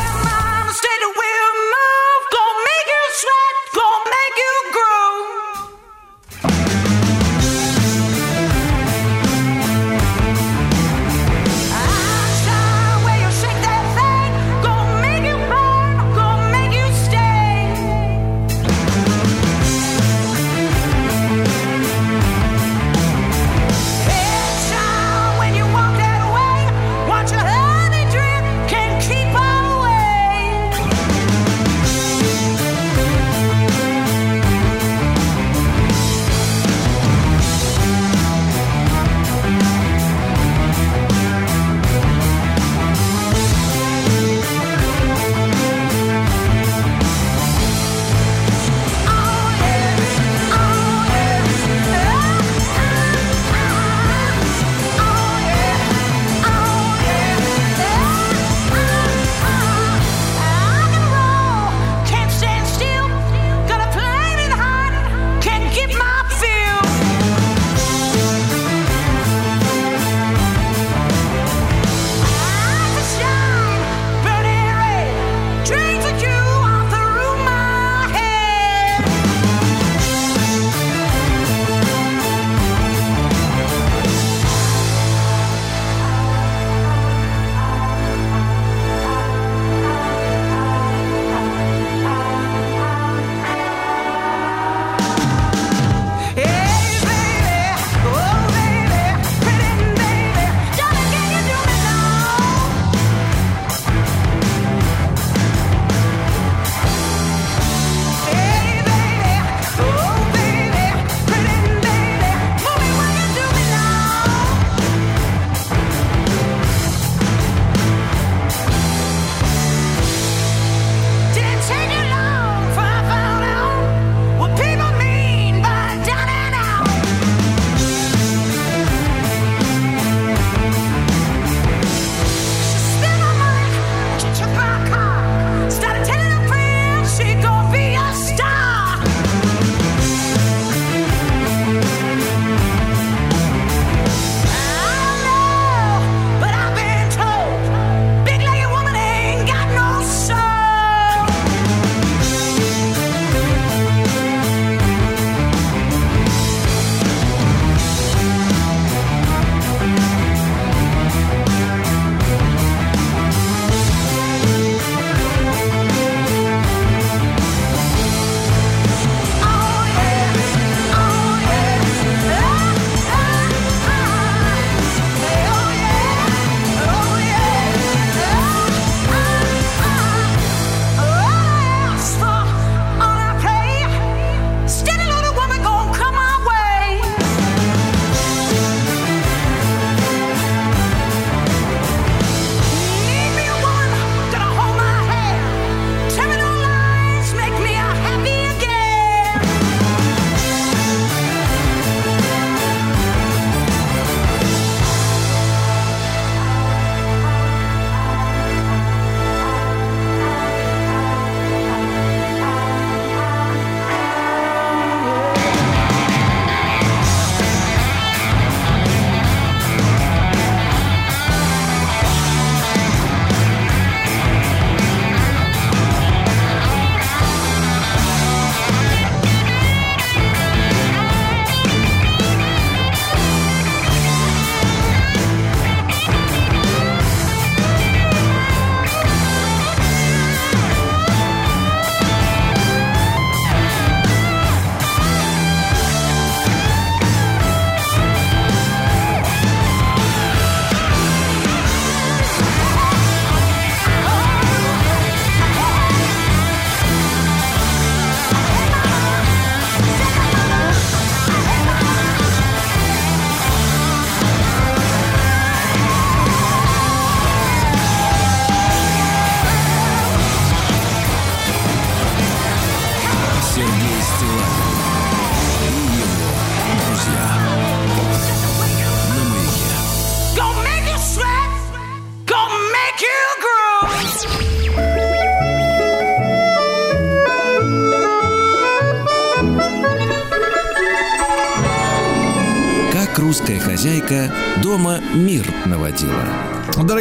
[295.14, 296.31] Мир наводила.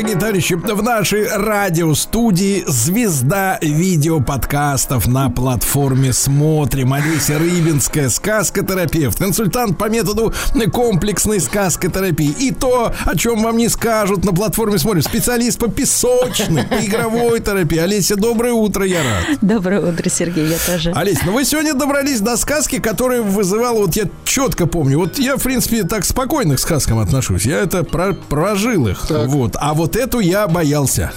[0.02, 6.94] Дорогие товарищи, в нашей радиостудии звезда видеоподкастов на платформе «Смотрим».
[6.94, 10.34] Олеся Рыбинская, сказкотерапевт, консультант по методу
[10.74, 12.34] комплексной сказкотерапии.
[12.40, 17.40] И то, о чем вам не скажут на платформе «Смотрим», специалист по песочной, по игровой
[17.40, 17.78] терапии.
[17.78, 19.38] Олеся, доброе утро, я рад.
[19.42, 20.94] Доброе утро, Сергей, я тоже.
[20.96, 25.38] Олесь, ну вы сегодня добрались до сказки, которая вызывала, вот я четко помню, вот я,
[25.38, 29.91] в принципе, так спокойно к сказкам отношусь, я это про- прожил их, вот, а вот
[29.96, 31.12] эту я боялся.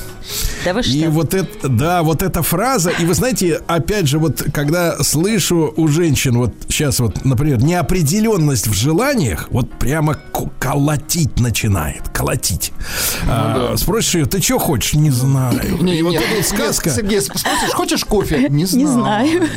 [0.64, 1.10] Да вы И что?
[1.10, 5.86] вот это, да, вот эта фраза, и вы знаете, опять же, вот когда слышу у
[5.88, 12.72] женщин, вот сейчас вот, например, неопределенность в желаниях, вот прямо ко- колотить начинает, колотить.
[13.28, 14.94] А, Спросишь ее, ты что хочешь?
[14.94, 15.60] Не знаю.
[15.82, 16.88] Не, и вот эта вот нет, сказка.
[16.88, 18.46] Сергей, спросишь, хочешь кофе?
[18.48, 18.86] Не знаю.
[18.86, 19.51] Не знаю.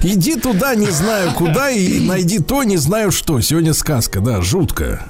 [0.00, 3.38] Иди туда, не знаю куда, и найди то, не знаю что.
[3.42, 5.02] Сегодня сказка, да, жуткая.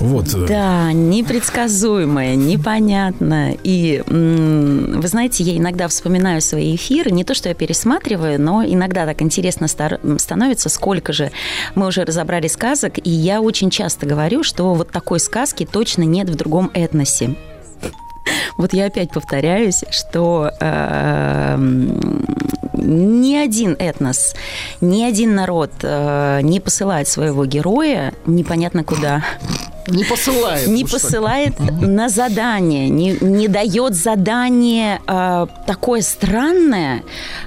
[0.00, 0.34] Вот.
[0.34, 3.54] э, Да, непредсказуемое, непонятно.
[3.62, 9.06] И вы знаете, я иногда вспоминаю свои эфиры, не то, что я пересматриваю, но иногда
[9.06, 11.30] так интересно становится, сколько же
[11.74, 16.28] мы уже разобрали сказок, и я очень часто говорю, что вот такой сказки точно нет
[16.28, 17.36] в другом этносе.
[18.56, 21.56] Вот я опять повторяюсь, что э,
[22.74, 24.34] ни один этнос,
[24.80, 29.24] ни один народ э, не посылает своего героя непонятно куда.
[29.88, 30.68] Не посылает.
[30.68, 30.92] Не так.
[30.92, 37.02] посылает на задание, не, не дает задание э, такое странное,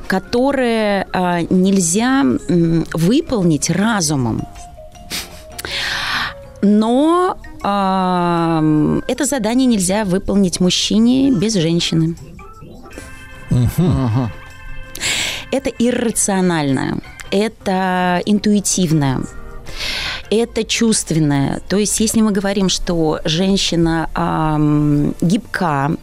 [0.08, 4.46] которое э, нельзя м, выполнить разумом.
[6.62, 12.16] Но э, это задание нельзя выполнить мужчине без женщины.
[15.52, 17.00] Это иррационально,
[17.32, 19.24] это интуитивно,
[20.30, 21.62] это чувственное.
[21.70, 24.10] То есть, если мы говорим, что женщина
[25.22, 25.96] гибка,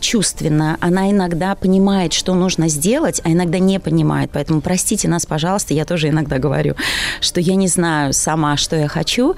[0.00, 4.30] чувственна, она иногда понимает, что нужно сделать, а иногда не понимает.
[4.32, 6.74] Поэтому простите нас, пожалуйста, я тоже иногда говорю,
[7.20, 9.36] что я не знаю сама, что я хочу,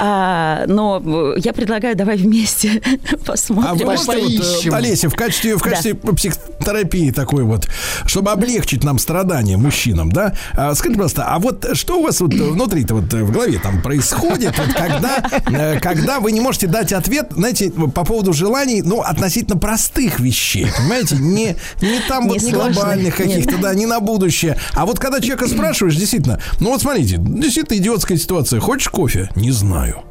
[0.00, 2.82] а, но э, я предлагаю, давай вместе
[3.26, 3.70] посмотрим.
[3.70, 4.74] А вы можете, вот, э, поищем.
[4.74, 7.68] Олеся, в качестве, в качестве психотерапии такой вот,
[8.06, 10.34] чтобы облегчить нам страдания мужчинам, да?
[10.54, 13.82] А, скажите, пожалуйста, а вот что у вас вот внутри-то вот э, в голове там
[13.82, 19.00] происходит, вот когда, э, когда вы не можете дать ответ, знаете, по поводу желаний, ну,
[19.00, 19.75] относительно простых
[20.18, 21.16] вещей, понимаете?
[21.16, 24.58] Не, не там Не вот не глобальных каких-то, да, не на будущее.
[24.74, 28.60] А вот когда человека спрашиваешь, действительно, ну вот смотрите, действительно идиотская ситуация.
[28.60, 29.30] Хочешь кофе?
[29.36, 30.02] Не знаю.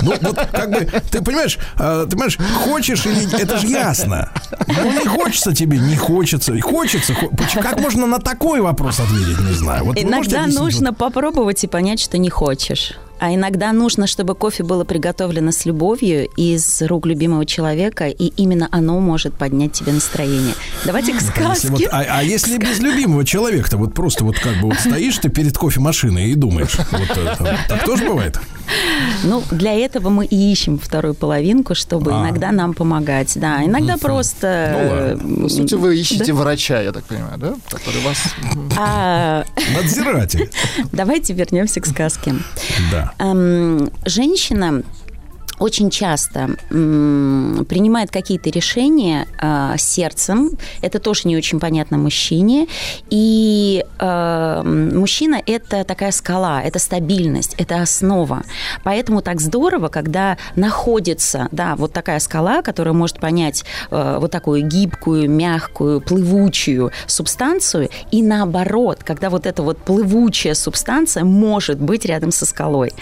[0.00, 4.30] Ну, вот как бы, ты понимаешь, э, ты понимаешь, хочешь или это же ясно.
[4.66, 6.54] Ну, не хочется тебе, не хочется.
[6.54, 7.14] И Хочется.
[7.14, 7.30] хо-
[7.60, 9.84] Как можно на такой вопрос ответить, не знаю.
[9.84, 12.94] Вот Иногда нужно попробовать и понять, что не хочешь.
[13.20, 18.68] А иногда нужно, чтобы кофе было приготовлено с любовью из рук любимого человека, и именно
[18.70, 20.54] оно может поднять тебе настроение.
[20.84, 21.68] Давайте к Если сказке.
[21.68, 25.28] вот- а, а если без любимого человека-то вот просто вот как бы вот стоишь ты
[25.30, 28.38] перед кофемашиной и думаешь, вот это, так тоже бывает?
[29.24, 32.20] Ну, для этого мы и ищем вторую половинку, чтобы А.
[32.22, 33.32] иногда нам помогать.
[33.36, 35.18] Да, иногда просто...
[35.22, 37.54] Ну По сути, э, вы ищете врача, я так понимаю, да?
[37.68, 38.18] Который вас...
[38.76, 40.50] а, Надзиратель.
[40.92, 42.34] Давайте вернемся к сказке.
[42.92, 43.12] Да.
[43.18, 44.82] Эм, женщина
[45.58, 50.50] очень часто принимает какие-то решения э, сердцем.
[50.82, 52.66] Это тоже не очень понятно мужчине.
[53.10, 58.42] И э, мужчина– это такая скала, это стабильность, это основа.
[58.84, 64.62] Поэтому так здорово, когда находится, да, вот такая скала, которая может понять э, вот такую
[64.66, 72.30] гибкую, мягкую, плывучую субстанцию, и наоборот, когда вот эта вот плывучая субстанция может быть рядом
[72.30, 72.92] со скалой.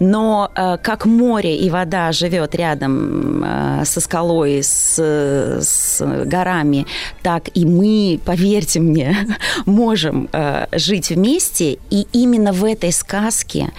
[0.00, 6.86] Но э, как море и вода живет рядом э, со скалой, с, с горами,
[7.22, 9.16] так и мы, поверьте мне,
[9.66, 11.78] можем э, жить вместе.
[11.90, 13.72] И именно в этой сказке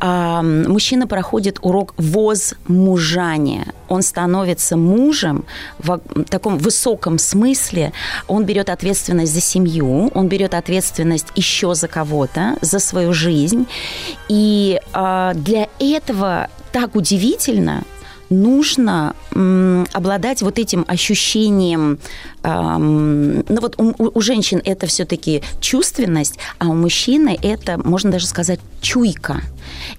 [0.00, 3.66] а, мужчина проходит урок возмужания.
[3.88, 5.44] Он становится мужем
[5.78, 7.92] в таком высоком смысле.
[8.26, 13.66] Он берет ответственность за семью, он берет ответственность еще за кого-то, за свою жизнь.
[14.28, 17.84] И для этого так удивительно,
[18.30, 21.98] нужно м, обладать вот этим ощущением,
[22.42, 28.26] ам, ну вот у, у- женщин это все-таки чувственность, а у мужчины это, можно даже
[28.26, 29.40] сказать, чуйка.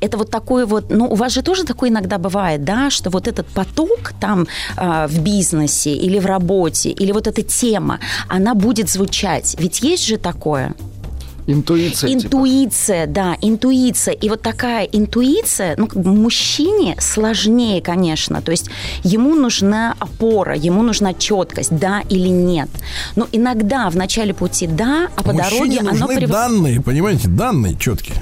[0.02, 3.28] Это вот такой вот, ну у вас же тоже такое иногда бывает, да, что вот
[3.30, 8.90] этот поток там а, в бизнесе или в работе, или вот эта тема, она будет
[8.90, 9.56] звучать.
[9.60, 10.74] Ведь есть же такое.
[11.48, 12.10] Интуиция.
[12.10, 12.26] типа.
[12.26, 14.14] Интуиция, да, интуиция.
[14.14, 18.42] И вот такая интуиция, ну, мужчине сложнее, конечно.
[18.42, 18.70] То есть
[19.04, 22.70] ему нужна опора, ему нужна четкость, да или нет.
[23.16, 27.28] Но иногда в начале пути да, а по Мужчине дороге оно нужны прев- данные, понимаете,
[27.28, 28.16] данные четкие.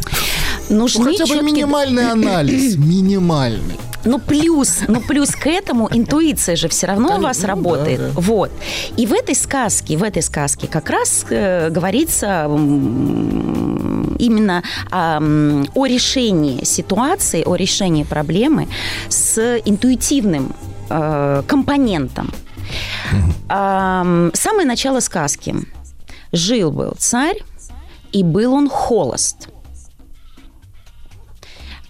[0.69, 2.75] Нужны Ну, хотя бы минимальный анализ.
[2.77, 3.79] Минимальный.
[4.05, 7.99] Ну, плюс, ну, плюс к этому интуиция же все равно у вас ну, работает.
[7.99, 8.13] да, да.
[8.15, 8.51] Вот.
[8.97, 14.61] И в этой сказке, в этой сказке как раз э, говорится м, именно
[14.91, 18.67] м, о решении ситуации, о решении проблемы
[19.07, 20.53] с интуитивным
[20.89, 22.29] э, компонентом.
[23.47, 25.55] Ам, самое начало сказки.
[26.31, 27.37] Жил-был царь,
[28.11, 29.49] и был он холост.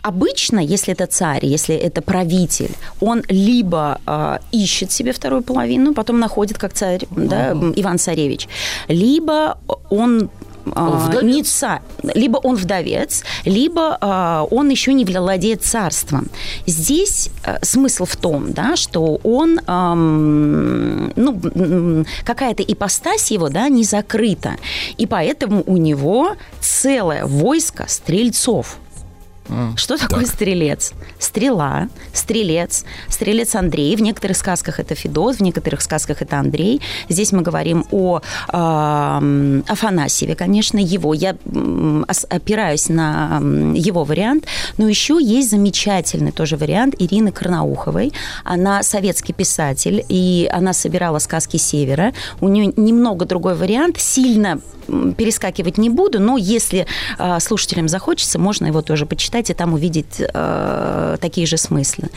[0.03, 6.19] Обычно, если это царь, если это правитель, он либо э, ищет себе вторую половину, потом
[6.19, 8.49] находит как царь, да, м, Иван Царевич,
[8.89, 9.57] либо
[9.89, 10.29] он
[10.71, 11.11] а,
[11.43, 11.81] царь,
[12.15, 16.27] либо он вдовец, либо а, он еще не владеет царством.
[16.65, 23.83] Здесь а, смысл в том, да, что он, ам, ну, какая-то ипостась его, да, не
[23.83, 24.55] закрыта,
[24.97, 28.77] и поэтому у него целое войско стрельцов.
[29.75, 30.93] Что такое стрелец?
[31.19, 33.95] Стрела, стрелец, стрелец Андрей.
[33.95, 36.81] В некоторых сказках это Федот, в некоторых сказках это Андрей.
[37.09, 41.13] Здесь мы говорим о ам, Афанасьеве, конечно, его.
[41.13, 41.35] Я
[42.29, 43.39] опираюсь на
[43.75, 44.45] его вариант.
[44.77, 48.13] Но еще есть замечательный тоже вариант Ирины Карнауховой.
[48.43, 52.13] Она советский писатель, и она собирала сказки Севера.
[52.39, 54.59] У нее немного другой вариант, сильно
[55.17, 56.85] перескакивать не буду, но если
[57.17, 62.09] э, слушателям захочется, можно его тоже почитать и там увидеть э, такие же смыслы.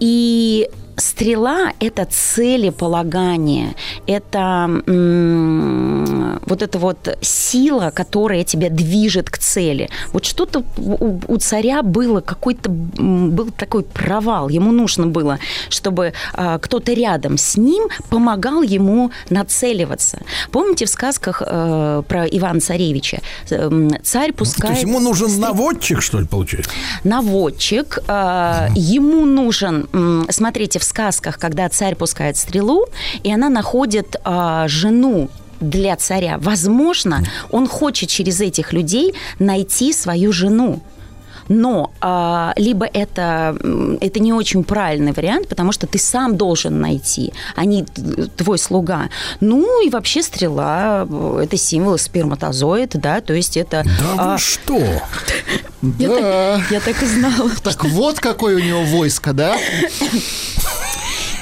[0.00, 3.74] И стрела– это целеполагание,
[4.06, 9.88] это м, вот эта вот сила, которая тебя движет к цели.
[10.12, 14.48] Вот что-то у, у царя было какой-то был такой провал.
[14.48, 20.20] Ему нужно было, чтобы а, кто-то рядом с ним помогал ему нацеливаться.
[20.50, 23.20] Помните в сказках э, про Ивана Царевича?
[23.50, 24.74] Э, м, Царь То пускает...
[24.74, 26.70] есть ему нужен наводчик, что ли, получается?
[27.04, 27.98] наводчик.
[28.08, 29.88] э, Ему нужен,
[30.30, 32.86] смотрите, в сказках, когда царь пускает стрелу,
[33.22, 35.28] и она находит э, жену
[35.60, 36.38] для царя.
[36.38, 40.80] Возможно, он хочет через этих людей найти свою жену.
[41.48, 43.56] Но а, либо это,
[44.00, 47.84] это не очень правильный вариант, потому что ты сам должен найти, а не
[48.36, 49.10] твой слуга.
[49.40, 53.84] Ну и вообще стрела э, это символ сперматозоид, да, то есть это...
[53.84, 54.76] Да а, вы что?
[55.98, 56.56] я, Да.
[56.58, 57.50] так, я так и знала.
[57.62, 59.56] Так вот какое у него войско, да?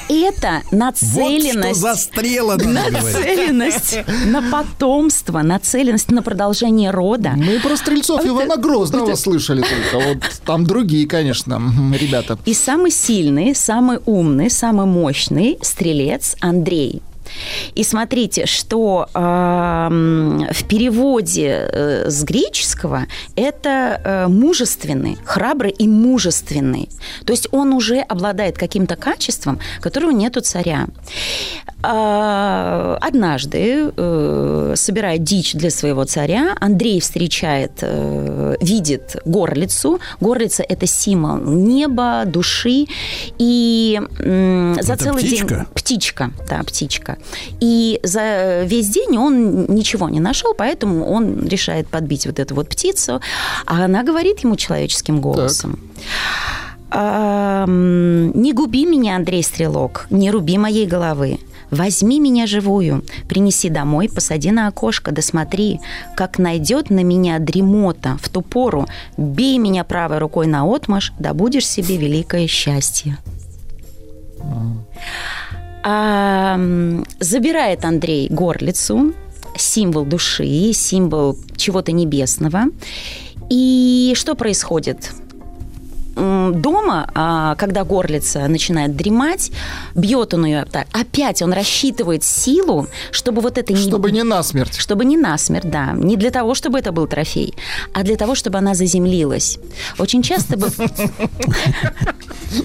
[0.09, 1.79] Это Вот нацеленность.
[1.79, 3.15] что за стрела, надо говорить.
[3.15, 7.33] Нацеленность на потомство, нацеленность на продолжение рода.
[7.35, 10.05] Мы про стрельцов Ивана Грозного слышали только.
[10.07, 11.61] Вот там другие, конечно,
[11.99, 12.37] ребята.
[12.45, 17.01] И самый сильный, самый умный, самый мощный стрелец Андрей.
[17.75, 23.05] И смотрите, что эм, в переводе э, с греческого
[23.35, 26.89] это э, мужественный, храбрый и мужественный.
[27.25, 30.87] То есть он уже обладает каким-то качеством, которого нет у царя.
[31.87, 39.99] А, однажды, э, собирая дичь для своего царя, Андрей встречает, э, видит горлицу.
[40.19, 42.85] Горлица– это символ неба, души.
[43.37, 45.47] И м, за Это целый птичка?
[45.47, 45.65] день...
[45.75, 47.17] Птичка, да, птичка.
[47.59, 52.69] И за весь день он ничего не нашел, поэтому он решает подбить вот эту вот
[52.69, 53.21] птицу.
[53.65, 55.79] А она говорит ему человеческим голосом.
[56.91, 61.39] «Ам, Не губи меня, Андрей Стрелок, не руби моей головы.
[61.71, 65.79] Возьми меня живую, принеси домой, посади на окошко, да смотри,
[66.15, 68.87] как найдет на меня дремота в ту пору,
[69.17, 73.17] бей меня правой рукой на отмаш, да будешь себе великое счастье.
[75.87, 76.59] А,
[77.19, 79.13] забирает Андрей горлицу,
[79.55, 82.63] символ души, символ чего-то небесного.
[83.51, 85.11] И что происходит?
[86.15, 89.51] Дома, а, когда горлица начинает дремать,
[89.95, 90.87] бьет он ее так.
[90.93, 94.77] Опять он рассчитывает силу, чтобы вот это не- Чтобы не насмерть.
[94.77, 95.91] чтобы не насмерть, да.
[95.93, 97.53] Не для того, чтобы это был трофей,
[97.93, 99.59] а для того, чтобы она заземлилась.
[99.99, 100.55] Очень часто...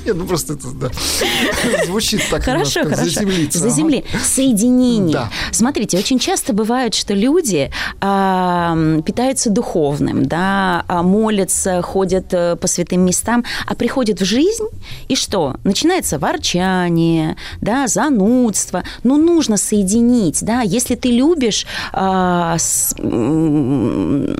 [0.04, 0.88] Нет, ну просто это, да.
[1.86, 3.04] Звучит так Хорошо, хорошо.
[3.04, 3.58] Заземлиться.
[3.58, 4.04] Заземли.
[4.24, 5.28] Соединение.
[5.50, 7.70] Смотрите, очень часто бывает, что люди
[8.00, 14.64] питаются духовным, да, а, молятся, ходят э, по святым местам там, а приходит в жизнь,
[15.08, 15.56] и что?
[15.64, 18.82] Начинается ворчание, да, занудство.
[19.04, 22.94] Ну, нужно соединить, да, если ты любишь а, с-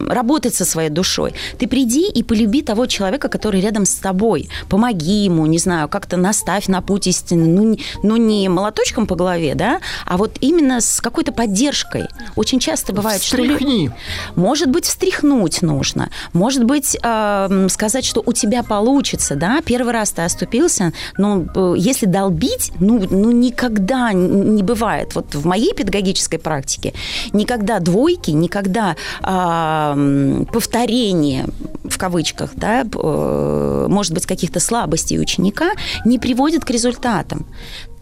[0.09, 4.49] работать со своей душой, ты приди и полюби того человека, который рядом с тобой.
[4.69, 7.47] Помоги ему, не знаю, как-то наставь на путь истины.
[7.47, 12.09] Ну, не- ну, не молоточком по голове, да, а вот именно с какой-то поддержкой.
[12.37, 13.37] Очень часто бывает, что...
[13.37, 13.91] Встряхни.
[14.37, 16.11] может быть, встряхнуть нужно.
[16.33, 18.90] Может быть, эм, сказать, что у тебя получится,
[19.37, 19.61] да?
[19.65, 25.15] Первый раз ты оступился, но э, если долбить, ну, ну никогда не бывает.
[25.15, 26.93] Вот в моей педагогической практике
[27.33, 31.47] никогда двойки, никогда ам, повторение
[31.85, 35.73] в кавычках, да, э, может быть, каких-то слабостей ученика
[36.05, 37.47] не приводит к результатам.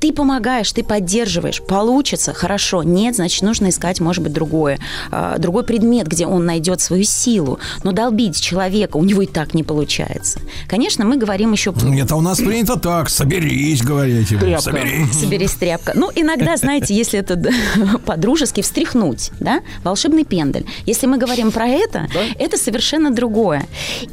[0.01, 4.79] Ты помогаешь, ты поддерживаешь, получится, хорошо, нет, значит, нужно искать, может быть, другое,
[5.11, 7.59] а, другой предмет, где он найдет свою силу.
[7.83, 10.41] Но долбить человека, у него и так не получается.
[10.69, 13.11] Конечно, мы говорим еще Нет, а у нас принято так.
[13.11, 14.39] Соберись, говорите.
[14.39, 14.63] Тряпка.
[14.63, 15.13] Соберись.
[15.13, 15.93] Соберись, тряпка.
[15.97, 17.43] Ну, иногда, знаете, если это
[18.07, 20.67] по-дружески, встряхнуть, да, волшебный пендель.
[20.87, 22.07] Если мы говорим про это,
[22.39, 23.67] это совершенно другое.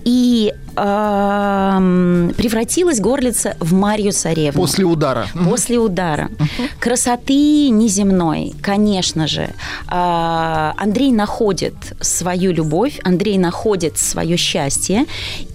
[0.04, 0.52] И
[2.36, 4.60] превратилась горлица в Марью Царевну.
[4.60, 5.28] После удара.
[5.48, 6.30] После удара.
[6.80, 9.50] Красоты неземной, конечно же.
[9.88, 15.06] А, Андрей находит свою любовь, Андрей находит свое счастье.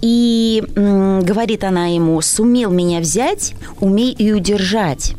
[0.01, 5.15] И говорит она ему, сумел меня взять, умей и удержать.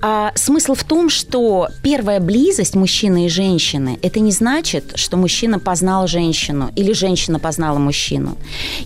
[0.00, 5.58] А смысл в том, что первая близость мужчины и женщины это не значит, что мужчина
[5.58, 8.36] познал женщину или женщина познала мужчину.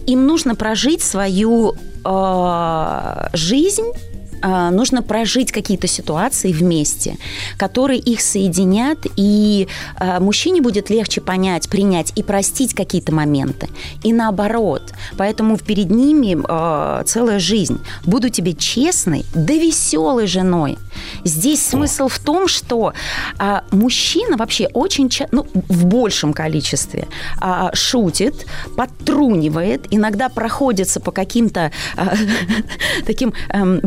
[0.06, 1.74] Им нужно прожить свою
[2.05, 3.93] э, жизнь.
[4.42, 7.16] Э, Нужно прожить какие-то ситуации вместе,
[7.56, 9.68] которые их соединят, и
[9.98, 13.68] э, мужчине будет легче понять, принять и простить какие-то моменты.
[14.02, 14.92] И наоборот.
[15.16, 17.80] Поэтому перед ними э, целая жизнь.
[18.04, 20.78] Буду тебе честной, да веселой женой.
[21.24, 22.92] Здесь смысл в том, что
[23.38, 27.06] а, мужчина вообще очень ча- ну, в большем количестве
[27.40, 28.46] а, шутит,
[28.76, 32.14] подтрунивает, иногда проходится по каким-то а,
[33.06, 33.80] таким эм,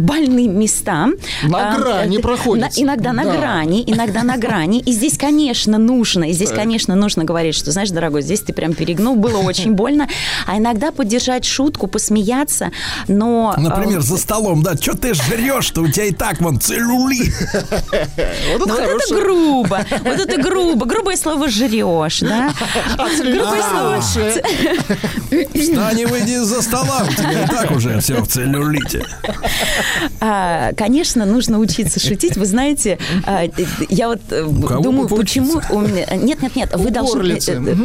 [0.48, 1.14] больным местам.
[1.44, 2.80] На А, грани э, проходится.
[2.80, 3.38] на- иногда на Да.
[3.38, 4.80] грани, иногда на грани.
[4.80, 8.74] И здесь, конечно, нужно, и здесь, конечно, нужно говорить, что, знаешь, дорогой, здесь ты прям
[8.74, 10.08] перегнул, было очень больно.
[10.48, 12.72] А иногда поддержать шутку, посмеяться,
[13.08, 13.54] но...
[13.58, 17.34] э, Например, за столом, да, что ты жрешь, что у тебя и так вон целлюлит.
[18.60, 22.52] Вот это грубо, вот это грубо, грубое слово жрешь, да?
[22.98, 24.02] Грубое слово.
[24.02, 29.06] Встань и выйди из-за стола, у тебя и так уже все в целлюлите.
[30.32, 32.38] А, Конечно, нужно учиться шутить.
[32.38, 33.46] Вы знаете, а,
[33.90, 36.06] я вот э, думаю, почему у меня...
[36.16, 37.32] Нет, нет, нет, вы должны...
[37.32, 37.76] э, э,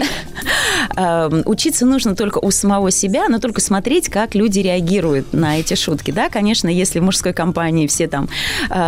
[0.97, 5.73] а, Учиться нужно только у самого себя, но только смотреть, как люди реагируют на эти
[5.75, 6.11] шутки.
[6.11, 8.29] Да, конечно, если в мужской компании все там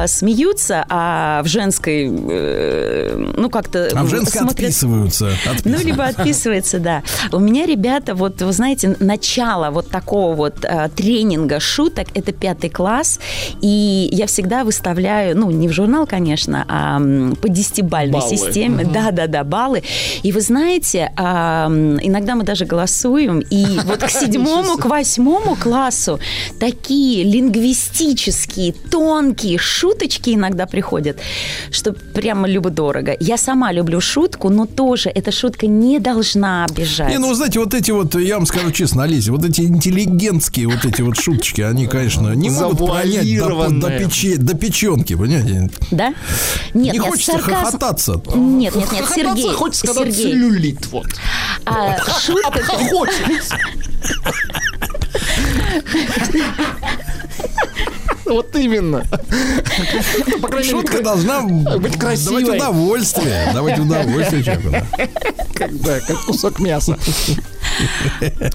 [0.06, 3.88] смеются, а в женской, э, ну, как-то...
[3.94, 5.30] А в женской смотрят- отписываются.
[5.64, 7.02] Ну, либо отписывается, да.
[7.32, 12.68] У меня ребята, вот, вы знаете, начало вот такого вот э, тренинга шуток, это пятый
[12.68, 13.18] класс,
[13.60, 17.00] и я всегда выставляю, ну, не в журнал, конечно, а
[17.40, 18.36] по десятибальной Баллы.
[18.36, 18.84] системе.
[18.84, 19.82] Да-да-да, баллы.
[20.22, 26.18] И вы знаете, а, иногда мы даже голосуем, и вот к седьмому, к восьмому классу
[26.58, 31.18] такие лингвистические, тонкие шуточки иногда приходят,
[31.70, 33.16] что прямо любо-дорого.
[33.20, 37.10] Я сама люблю шутку, но тоже эта шутка не должна обижать.
[37.10, 40.84] Не, ну, знаете, вот эти вот, я вам скажу честно, Олеся, вот эти интеллигентские вот
[40.84, 44.00] эти вот шуточки, они, конечно, не могут пронять до, до, Завуалированные.
[44.06, 45.70] печи- до печенки, понимаете?
[45.90, 46.08] Да?
[46.08, 46.14] Нет,
[46.74, 48.12] не нет, хочется сарказм- хохотаться.
[48.34, 50.22] Нет, нет, нет, Хохотаться Сергей, хочется, когда Сергей.
[50.32, 51.06] целлюлит, вот.
[51.64, 52.62] А, шутка...
[52.64, 53.58] Хочется.
[58.36, 59.02] Вот именно.
[60.42, 62.44] По крайней Шутка мере, должна быть красивой.
[62.44, 63.50] давать удовольствие.
[63.54, 64.86] Давать удовольствие человеку.
[65.54, 66.98] как, да, как кусок мяса.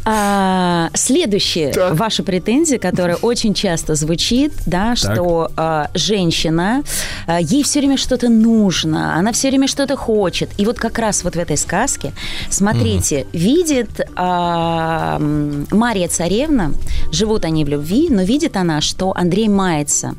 [0.06, 1.96] А, следующая Так.
[1.96, 6.84] ваша претензия, которая очень часто звучит, да, что а, женщина,
[7.28, 10.50] а, ей все время что-то нужно, она все время что-то хочет.
[10.58, 12.14] И вот как раз вот в этой сказке,
[12.50, 16.74] смотрите, видит а, Мария Царевна,
[17.12, 20.16] живут они в любви, но видит она, что Андрей мается.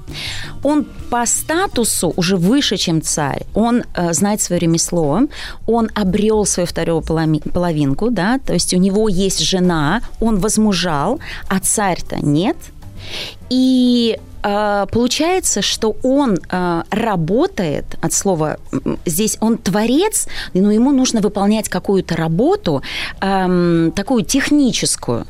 [0.63, 3.43] Он по статусу уже выше, чем царь.
[3.55, 5.21] Он э, знает свое ремесло,
[5.67, 11.59] он обрел свою вторую половинку, да, то есть у него есть жена, он возмужал, а
[11.59, 12.57] царь-то нет.
[13.51, 18.59] И э, получается, что он э, работает от слова
[19.07, 22.83] здесь он творец, но ему нужно выполнять какую-то работу
[23.21, 25.27] эм, такую техническую.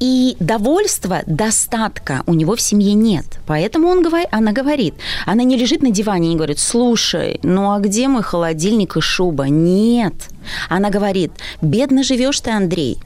[0.00, 3.24] И довольства, достатка у него в семье нет.
[3.46, 4.94] Поэтому он говорит, она говорит,
[5.26, 9.44] она не лежит на диване и говорит, слушай, ну а где мой холодильник и шуба?
[9.44, 10.14] Нет.
[10.68, 11.32] Она говорит,
[11.62, 12.98] бедно живешь ты, Андрей.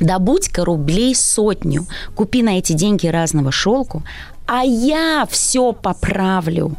[0.00, 4.02] Добудь-ка рублей сотню, купи на эти деньги разного шелку,
[4.46, 6.72] а я все поправлю.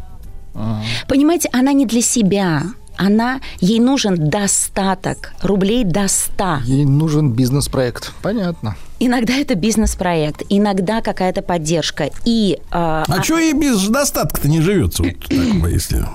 [1.08, 2.64] Понимаете, она не для себя.
[2.98, 6.58] Она, ей нужен достаток, рублей до 100.
[6.66, 8.12] Ей нужен бизнес-проект.
[8.22, 8.76] Понятно.
[9.00, 12.10] Иногда это бизнес-проект, иногда какая-то поддержка.
[12.26, 15.04] И, э, А что ей без достатка-то не живется?
[15.04, 15.32] Вот так
[15.72, 16.06] если...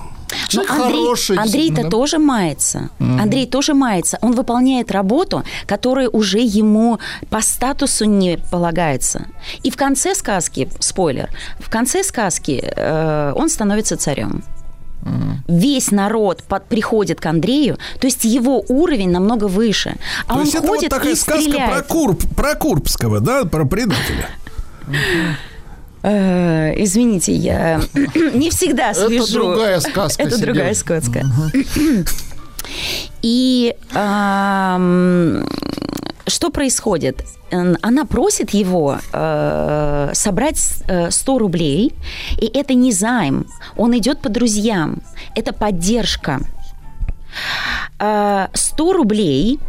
[0.53, 1.89] Ну, Андрей, Андрей-то да?
[1.89, 2.89] тоже мается.
[2.99, 4.17] Андрей тоже мается.
[4.21, 6.99] Он выполняет работу, которая уже ему
[7.29, 9.25] по статусу не полагается.
[9.63, 14.43] И в конце сказки, спойлер, в конце сказки э, он становится царем.
[15.47, 19.97] Весь народ под- приходит к Андрею, то есть его уровень намного выше.
[20.25, 21.87] А То он есть это вот ходит такая и сказка про, стреляет.
[21.87, 24.29] Курб, про Курбского, да, про предателя.
[26.07, 27.81] Э, извините, я
[28.33, 29.33] не всегда Это свяжу.
[29.33, 31.25] другая сказка, Это другая сказка.
[33.23, 33.75] И
[36.27, 37.23] что происходит?
[37.51, 41.93] Она просит его э, собрать э, 100 рублей,
[42.41, 43.45] и это не займ,
[43.77, 45.01] он идет по друзьям,
[45.35, 46.39] это поддержка.
[47.99, 49.59] Э, 100 рублей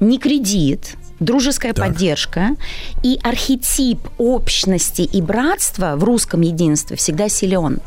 [0.00, 2.56] не кредит, дружеская поддержка
[3.02, 7.80] и архетип общности и братства в русском единстве всегда силен.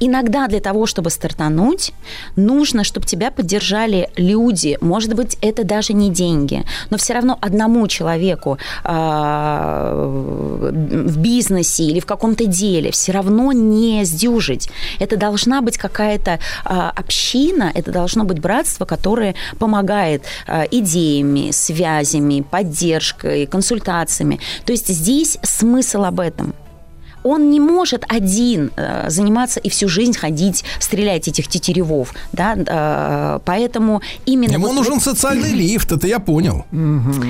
[0.00, 1.92] Иногда для того, чтобы стартануть,
[2.36, 4.78] нужно, чтобы тебя поддержали люди.
[4.80, 12.00] Может быть, это даже не деньги, но все равно одному человеку а, в бизнесе или
[12.00, 14.70] в каком-то деле все равно не сдюжить.
[14.98, 22.42] Это должна быть какая-то а, община, это должно быть братство, которое помогает а, идеями, связями,
[22.48, 22.73] поддержкой,
[23.50, 24.40] консультациями.
[24.64, 26.54] То есть здесь смысл об этом.
[27.26, 33.38] Он не может один э, заниматься и всю жизнь ходить, стрелять этих тетеревов, да, э,
[33.46, 34.52] поэтому именно...
[34.52, 36.66] Ему вот- нужен социальный лифт, это я понял.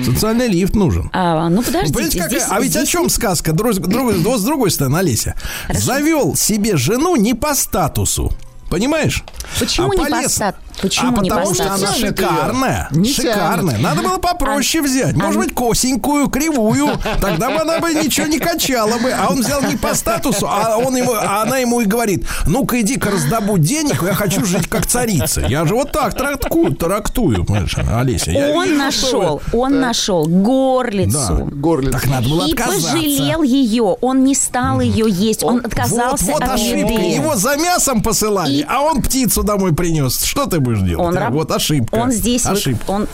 [0.03, 1.09] Социальный лифт нужен.
[1.13, 3.53] А, ну, Ну, подождите, какая- здесь- а ведь о здесь чем сказка?
[3.53, 5.35] Друг- друг- с другой стороны, Олеся.
[5.69, 8.33] Завел себе жену не по статусу.
[8.69, 9.23] Понимаешь?
[9.59, 12.87] Почему А не по полез- стат- почему а не потому что она шикарная.
[12.91, 13.77] Не шикарная.
[13.77, 15.15] Надо было попроще взять.
[15.15, 16.89] Может а- быть, косенькую, кривую.
[17.21, 19.11] Тогда бы она бы ничего не качала бы.
[19.11, 22.81] А он взял не по статусу, а, он ему, а она ему и говорит, ну-ка
[22.81, 25.41] иди-ка раздобудь денег, я хочу жить как царица.
[25.41, 28.31] Я же вот так трактую, трактую, понимаешь, Олеся.
[28.31, 31.49] Я Он вижу, нашел, он нашел горлицу.
[31.51, 31.91] Горлица.
[31.99, 32.91] Так надо было И отказаться.
[32.93, 36.93] пожалел ее, он не стал ее есть, он отказался вот, вот от ошибка.
[36.93, 37.15] еды.
[37.15, 40.23] Его за мясом посылали, И- а он птицу домой принес.
[40.23, 41.07] Что ты будешь делать?
[41.07, 41.21] Он а?
[41.21, 41.95] раб- Вот ошибка.
[41.95, 42.91] Он здесь, вы- Ошибка.
[42.91, 43.07] он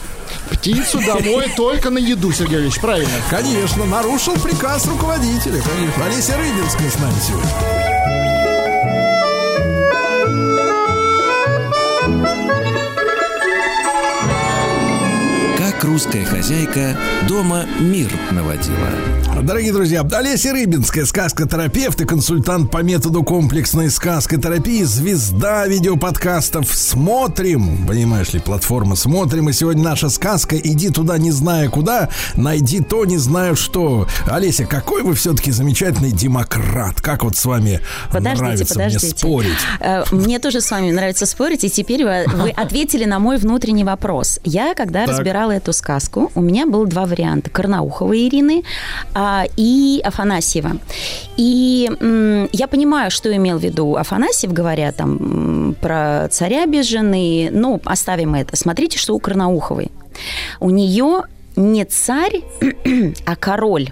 [0.49, 3.09] Птицу домой только на еду, Сергей Ильич, правильно.
[3.29, 5.61] Конечно, нарушил приказ руководителя.
[5.61, 6.05] Конечно.
[6.05, 8.20] Олеся Рыбинская с нами сегодня.
[15.81, 16.95] Как русская хозяйка
[17.27, 18.77] дома мир наводила.
[19.41, 27.87] Дорогие друзья, Олеся Рыбинская, сказкотерапевт и консультант по методу комплексной сказкотерапии, звезда видеоподкастов «Смотрим».
[27.87, 29.49] Понимаешь ли, платформа «Смотрим».
[29.49, 34.07] И сегодня наша сказка «Иди туда, не зная куда, найди то, не знаю что».
[34.27, 37.01] Олеся, какой вы все-таки замечательный демократ.
[37.01, 37.79] Как вот с вами
[38.11, 39.05] Подождите, нравится подождите.
[39.07, 39.57] мне спорить.
[39.79, 43.85] Э, Мне тоже с вами нравится спорить, и теперь вы, вы ответили на мой внутренний
[43.85, 44.39] вопрос.
[44.43, 45.15] Я, когда Так.
[45.15, 47.49] разбирала эту сказку, у меня было два варианта.
[47.49, 48.63] Карнаухова Ирины
[49.13, 50.77] а, и Афанасьева.
[51.37, 57.49] И м, я понимаю, что имел в виду Афанасьев, говоря там про царя без жены.
[57.51, 58.55] Ну, оставим это.
[58.55, 59.91] Смотрите, что у Карнауховой.
[60.59, 61.23] У нее
[61.55, 62.41] не царь,
[63.25, 63.91] а король.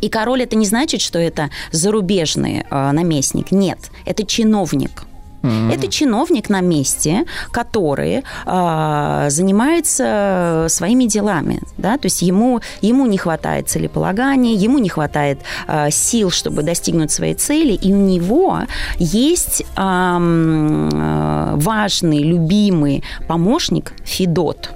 [0.00, 3.50] И король это не значит, что это зарубежный э, наместник.
[3.50, 5.07] Нет, это чиновник.
[5.42, 13.18] Это чиновник на месте, который э, занимается своими делами, да, то есть ему ему не
[13.18, 18.60] хватает целеполагания, ему не хватает э, сил, чтобы достигнуть своей цели, и у него
[18.98, 24.70] есть э, важный, любимый помощник Федот.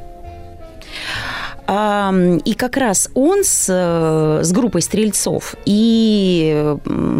[2.45, 6.75] И как раз он с, э, с группой стрельцов, и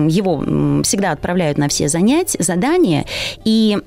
[0.09, 3.05] его всегда отправляют на все занятия, задания,
[3.45, 3.79] и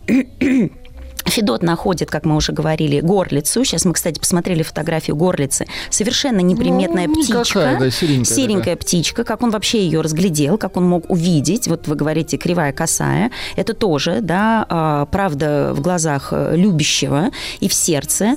[1.26, 3.64] Федот находит, как мы уже говорили, горлицу.
[3.66, 5.66] Сейчас мы, кстати, посмотрели фотографию горлицы.
[5.90, 7.40] Совершенно неприметная Ну, птичка.
[7.40, 9.24] никакая, да, серенькая Серенькая птичка.
[9.24, 11.68] Как он вообще ее разглядел, как он мог увидеть.
[11.68, 13.32] Вот вы говорите, кривая косая.
[13.56, 18.36] Это тоже, да, а, правда в глазах э, любящего и в сердце.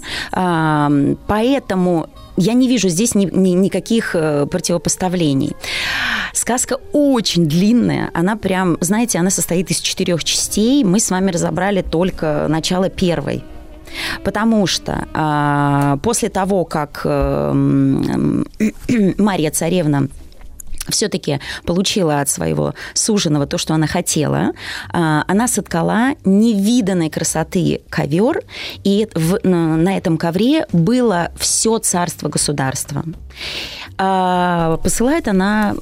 [1.27, 2.09] Поэтому
[2.39, 5.57] я не вижу здесь ни- ни- никаких э, противопоставлений.
[6.33, 8.11] Сказка очень длинная.
[8.15, 10.85] Она прям, знаете, она состоит из четырех частей.
[10.85, 13.43] Мы с вами разобрали только начало первой.
[14.23, 18.47] Потому что а, после того, как э, м,
[19.19, 20.09] Мария Царевна
[20.91, 24.53] все-таки получила от своего суженого то, что она хотела.
[24.93, 28.43] А, Она соткала невиданной красоты ковер,
[28.85, 33.05] и в- на этом ковре было все царство государства.
[33.99, 35.75] А, Посылает она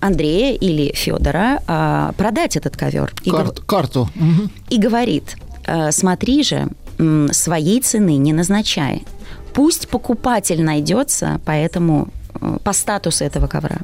[0.00, 3.12] Андрея или Федора а, продать этот ковер.
[3.24, 4.08] И гов- Карт- карту.
[4.68, 5.36] И говорит,
[5.66, 6.68] «Э, смотри же,
[7.32, 9.04] своей цены не назначай.
[9.54, 12.08] Пусть покупатель найдется по этому,
[12.64, 13.78] по статусу этого ковра.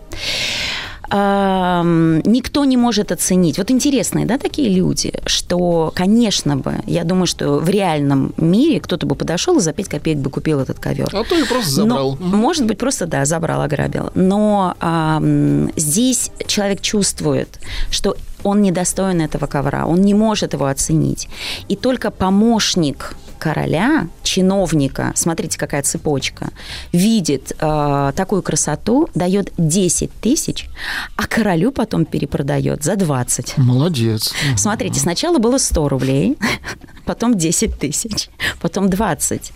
[1.09, 3.59] Никто не может оценить.
[3.59, 9.07] Вот интересные, да, такие люди, что, конечно бы, я думаю, что в реальном мире кто-то
[9.07, 11.09] бы подошел и за 5 копеек бы купил этот ковер.
[11.13, 12.17] А то и просто забрал.
[12.19, 14.11] Но, может быть, просто, да, забрал, ограбил.
[14.17, 21.29] Но ам, здесь человек чувствует, что он недостоин этого ковра, он не может его оценить.
[21.69, 26.49] И только помощник короля, чиновника, смотрите, какая цепочка,
[26.93, 30.69] видит э, такую красоту, дает 10 тысяч,
[31.17, 33.59] а королю потом перепродает за 20.
[33.59, 34.35] Молодец.
[34.57, 36.39] Смотрите, сначала было 100 рублей,
[37.05, 38.29] потом 10 тысяч,
[38.61, 39.53] потом 20.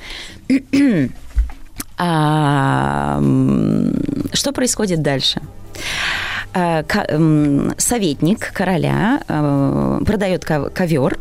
[2.02, 3.20] А,
[4.33, 5.42] что происходит дальше?
[6.55, 11.18] М, Советник короля э, продает ко- ковер.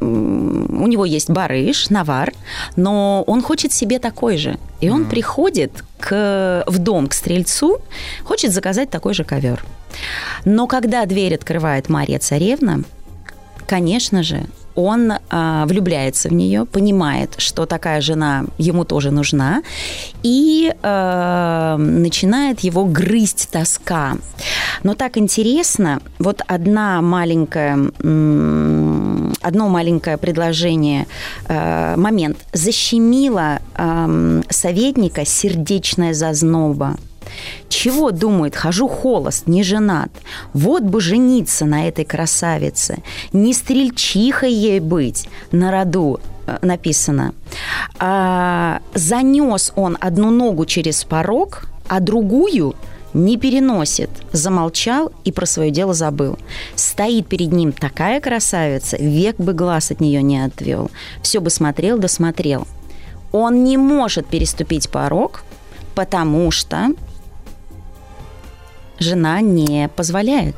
[0.00, 2.32] У него есть барыш, навар,
[2.76, 4.58] но он хочет себе такой же.
[4.80, 7.80] И он приходит к, в дом к стрельцу,
[8.24, 9.64] хочет заказать такой же ковер.
[10.44, 12.82] Но когда дверь открывает Мария Царевна,
[13.66, 19.62] конечно же, он а, влюбляется в нее, понимает, что такая жена ему тоже нужна,
[20.22, 24.16] и а, начинает его грызть тоска.
[24.82, 31.06] Но так интересно, вот одна маленькая, м, одно маленькое предложение,
[31.48, 36.96] э, момент, защемило ам, советника сердечная зазноба.
[37.68, 40.10] Чего думает, хожу холост, не женат.
[40.52, 43.02] Вот бы жениться на этой красавице.
[43.32, 47.34] Не стрельчихой ей быть на роду э, написано.
[47.98, 52.74] А, занес он одну ногу через порог, а другую
[53.14, 54.10] не переносит.
[54.32, 56.38] Замолчал и про свое дело забыл.
[56.74, 60.90] Стоит перед ним такая красавица, век бы глаз от нее не отвел.
[61.22, 62.66] Все бы смотрел да смотрел.
[63.32, 65.44] Он не может переступить порог,
[65.94, 66.90] потому что
[68.98, 70.56] жена не позволяет.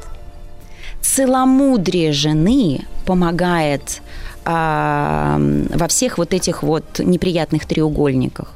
[1.01, 4.03] Целомудрие жены помогает
[4.45, 5.39] а,
[5.71, 8.56] во всех вот этих вот неприятных треугольниках.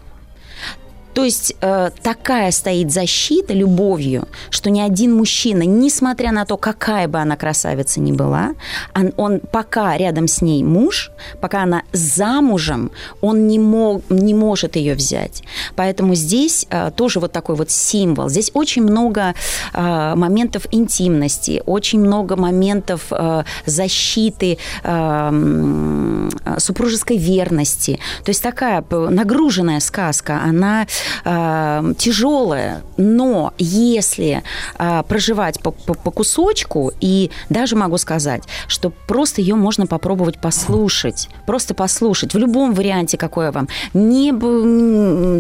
[1.15, 7.09] То есть э, такая стоит защита любовью, что ни один мужчина, несмотря на то, какая
[7.09, 8.55] бы она красавица ни была,
[8.95, 12.91] он, он пока рядом с ней муж, пока она замужем,
[13.21, 15.43] он не, мог, не может ее взять.
[15.75, 18.29] Поэтому здесь э, тоже вот такой вот символ.
[18.29, 19.35] Здесь очень много
[19.73, 27.99] э, моментов интимности, очень много моментов э, защиты э, м, супружеской верности.
[28.25, 30.87] То есть такая нагруженная сказка, она э,
[31.25, 34.43] тяжелая, но если
[34.79, 40.41] э, проживать по, по- по кусочку, и даже могу сказать, что просто ее можно попробовать
[40.41, 44.33] послушать, просто послушать в любом варианте, какое вам, не,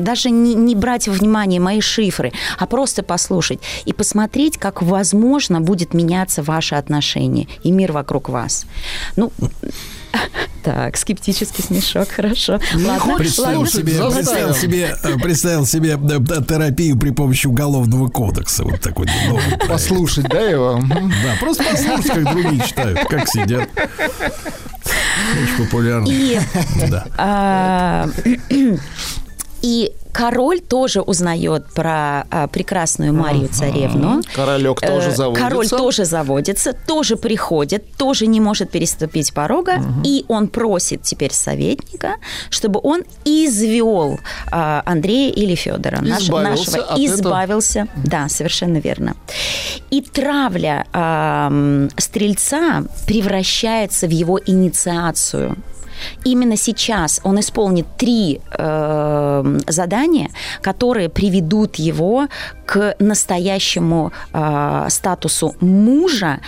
[0.02, 5.60] даже не, не брать во внимание мои шифры, а просто послушать и посмотреть, как возможно
[5.60, 8.66] будет меняться ваше отношение и мир вокруг вас.
[9.16, 9.32] Ну,
[10.62, 12.60] так, скептический смешок, хорошо.
[12.74, 13.72] Ладно, Представил ладно.
[13.72, 14.12] себе, заставил.
[14.14, 18.64] представил себе, э, представил себе э, да, терапию при помощи уголовного кодекса.
[18.64, 19.68] Вот такой новый проект.
[19.68, 20.80] Послушать, да, его?
[20.88, 23.68] Да, просто послушать, как другие читают, как сидят.
[25.42, 26.06] Очень популярно.
[26.08, 26.38] И
[26.88, 27.06] Да.
[27.16, 28.08] А,
[29.62, 34.22] И король тоже узнает про а, прекрасную Марию царевну.
[34.34, 35.48] Королек тоже Э, заводится.
[35.48, 42.16] Король тоже заводится, тоже приходит, тоже не может переступить порога, и он просит теперь советника,
[42.50, 44.18] чтобы он извел
[44.50, 47.06] а, Андрея или Федора, Избавился от этого.
[47.06, 47.86] избавился.
[48.04, 49.14] Да, совершенно верно.
[49.90, 55.56] И травля ам, стрельца превращается в его инициацию.
[56.24, 60.30] Именно сейчас он исполнит три э, задания,
[60.62, 62.28] которые приведут его
[62.66, 66.40] к настоящему э, статусу мужа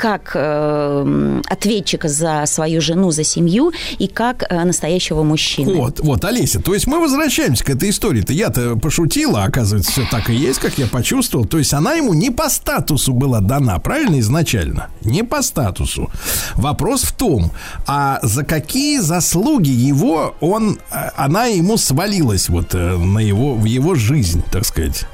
[0.00, 5.74] как э, ответчика за свою жену, за семью и как э, настоящего мужчины.
[5.74, 8.32] Вот, вот, Олеся, то есть мы возвращаемся к этой истории-то.
[8.32, 11.44] Я-то пошутила, а оказывается, все так и есть, как я почувствовал.
[11.44, 14.88] То есть она ему не по статусу была дана, правильно, изначально?
[15.02, 16.10] Не по статусу.
[16.54, 17.50] Вопрос в том,
[17.86, 23.94] а за какие заслуги его он, э, она ему свалилась вот на его, в его
[23.94, 25.04] жизнь, так сказать?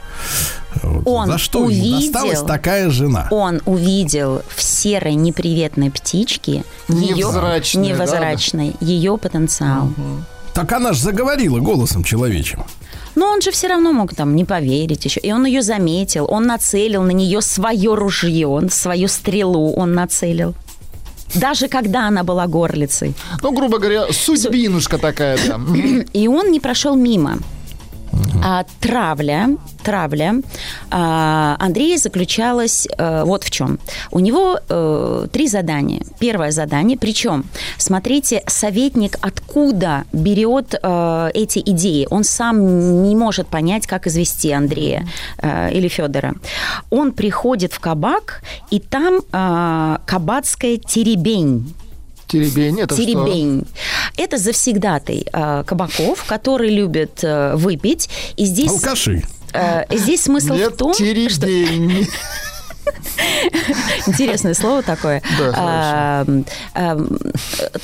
[0.83, 1.03] Вот.
[1.07, 3.29] Он За что увидел- досталась такая жена?
[3.31, 9.91] Он увидел в серой неприветной птичке ее Невзрачной, да, невозрачной, ее потенциал.
[10.55, 12.65] Так она же заговорила голосом человечьим.
[13.15, 15.21] Но он же все равно мог там не поверить еще.
[15.21, 20.55] И он ее заметил, он нацелил на нее свое ружье, он свою стрелу он нацелил.
[21.35, 23.15] Даже когда она была горлицей.
[23.43, 25.59] Ну, грубо говоря, судьбинушка такая, да.
[25.59, 26.01] Мгм.
[26.13, 27.39] И он не прошел мимо.
[28.43, 30.35] А травля, травля
[30.91, 33.79] а, Андрея заключалась э, вот в чем.
[34.13, 36.03] У него э, три задания.
[36.21, 37.45] Первое задание, причем,
[37.79, 42.07] смотрите, советник откуда берет э, эти идеи.
[42.11, 45.07] Он сам не может понять, как извести Андрея
[45.39, 46.35] э, или Федора.
[46.91, 51.75] Он приходит в кабак, и там э, кабацкая теребень.
[52.27, 53.05] Теребень, это что?
[53.05, 53.65] Теребень.
[54.17, 58.09] Это завсегдатый э, кабаков, который любит э, выпить.
[58.37, 59.23] И здесь, Алкаши.
[59.53, 61.05] э, здесь смысл Нет, в том, что...
[64.07, 65.23] Интересное слово такое.
[65.39, 66.27] Да, А,
[66.75, 66.99] а,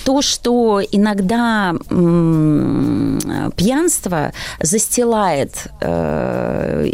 [0.04, 1.74] То, что иногда
[3.56, 6.86] пьянство застилает э,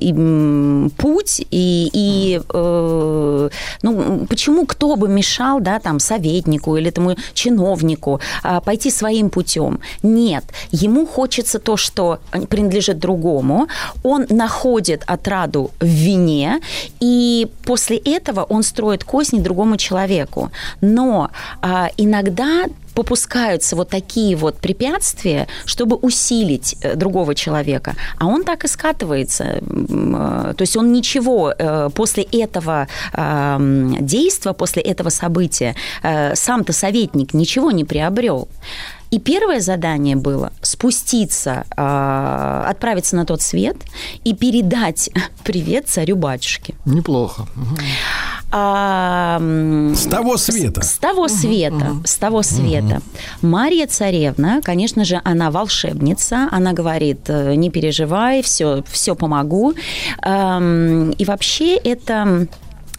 [0.96, 3.48] путь, и, и, э,
[3.82, 9.80] ну, почему кто бы мешал, да, там, советнику или тому чиновнику а, пойти своим путем?
[10.02, 13.68] Нет, ему хочется то, что принадлежит другому,
[14.02, 16.60] он находит отраду в вине,
[17.00, 20.51] и после этого он строит козни другому человеку.
[20.81, 22.67] Но а, иногда
[22.99, 27.94] попускаются вот такие вот препятствия, чтобы усилить э, другого человека.
[28.18, 29.44] А он так и скатывается.
[29.44, 32.89] Э, То есть он ничего э, после этого
[34.01, 35.75] действия, после этого события,
[36.35, 38.49] сам-то советник ничего не приобрел.
[39.10, 43.76] И первое задание было спуститься, э, отправиться на тот свет
[44.24, 45.10] и передать
[45.44, 46.74] привет царю-батюшке.
[46.84, 47.46] Неплохо.
[48.50, 49.38] А,
[49.94, 50.82] С того света.
[50.82, 51.96] С, с того света.
[52.04, 53.00] С того света.
[53.42, 56.48] Мария царевна, конечно же, она волшебница.
[56.50, 59.74] Она говорит, э, не переживай, все, все помогу.
[60.24, 62.48] И вообще это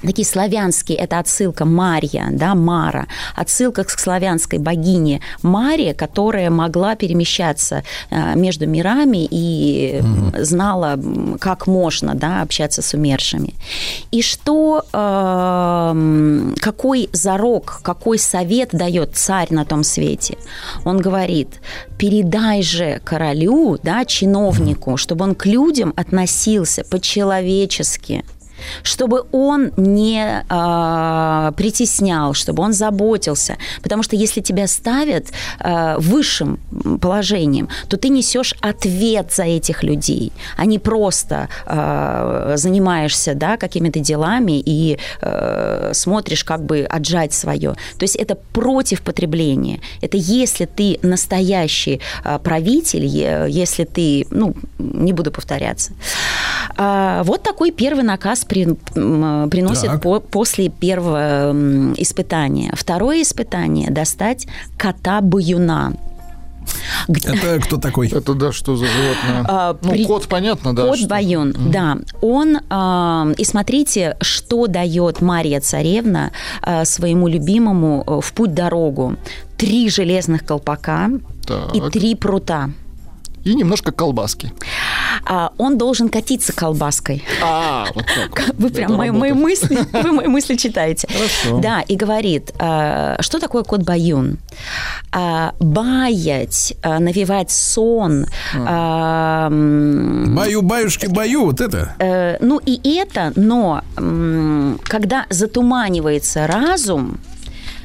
[0.02, 7.84] такие славянские, это отсылка Марья, да, Мара, отсылка к славянской богине Мария, которая могла перемещаться
[8.10, 10.02] э, между мирами и
[10.38, 13.54] знала, м, как можно, да, общаться с умершими.
[14.12, 20.38] И что, эм, какой зарок, какой совет дает царь на том свете?
[20.86, 21.62] Он говорит,
[21.98, 28.24] передай же королю, да, чиновнику, чтобы он к людям относился по-человечески,
[28.84, 33.58] чтобы он не а, притеснял, чтобы он заботился.
[33.82, 35.28] Потому что если тебя ставят
[35.60, 36.60] а, высшим
[37.02, 44.00] положением, то ты несешь ответ за этих людей, а не просто а, занимаешься да, какими-то
[44.00, 47.76] делами и а, смотришь, как бы отжать свое.
[47.98, 49.82] То есть это против потребления.
[50.02, 55.92] Это если ты настоящий а, правитель, если ты, ну, не буду повторяться.
[56.78, 58.76] А, Вот такой первый наказ при-
[59.50, 60.02] приносит Так.
[60.02, 61.52] по- после первого
[61.98, 62.72] испытания.
[62.76, 64.48] Второе испытание– достать
[64.78, 65.94] кота-баюна.
[67.08, 68.10] Это кто такой?
[68.10, 69.46] Это да, что за животное?
[69.48, 70.86] А, ну, при- кот, понятно, да.
[70.86, 71.98] Кот что- Баюн, да.
[72.22, 79.16] Он, а, и смотрите, что дает Мария Царевна а, своему любимому а, в путь-дорогу.
[79.58, 81.10] Три железных колпака
[81.48, 81.76] Так.
[81.76, 82.70] и три прута.
[83.44, 84.52] И немножко колбаски.
[85.26, 87.24] А, он должен катиться колбаской.
[87.44, 88.50] А, вот так.
[88.58, 91.08] Вы прям мои, мои мысли, вы мои мысли читаете.
[91.08, 91.60] Хорошо.
[91.62, 94.38] Да, и говорит, э, что такое кот Баюн?
[95.12, 98.26] а, баять, а, навевать сон.
[98.56, 101.96] а, Баю, баюшки, баю, вот это.
[102.00, 103.82] Э, ну и это, но
[104.84, 107.20] когда затуманивается разум,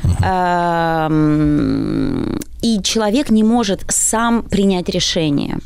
[0.05, 5.59] э, м, и человек не может сам принять решение.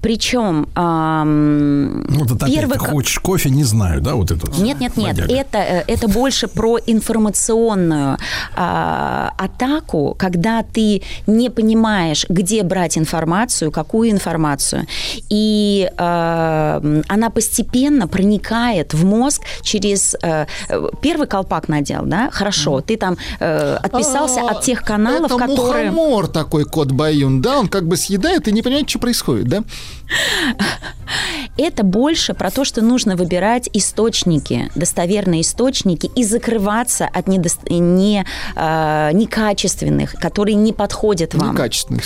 [0.00, 4.50] Причем ам, Вот это опять первый ты хочешь кофе, не знаю, да, вот это.
[4.60, 5.16] нет, нет, нет.
[5.16, 5.32] бодяга.
[5.32, 8.18] Это, э, это больше про информационную
[8.56, 14.86] а, атаку, когда ты не понимаешь, где брать информацию, какую информацию.
[15.28, 20.14] И м, она постепенно проникает в мозг через...
[20.22, 22.30] э, э, первый колпак надел, да?
[22.32, 25.90] Хорошо, ты там э, отписался А, от тех каналов, это которые...
[25.90, 27.58] мухомор такой кот Баюн, да?
[27.60, 29.64] Он как бы съедает и не понимает, что происходит, да?
[31.56, 38.24] Это больше про то, что нужно выбирать источники, достоверные источники, и закрываться от недос- не,
[38.56, 41.52] э, некачественных, которые не подходят вам.
[41.52, 42.04] Некачественных.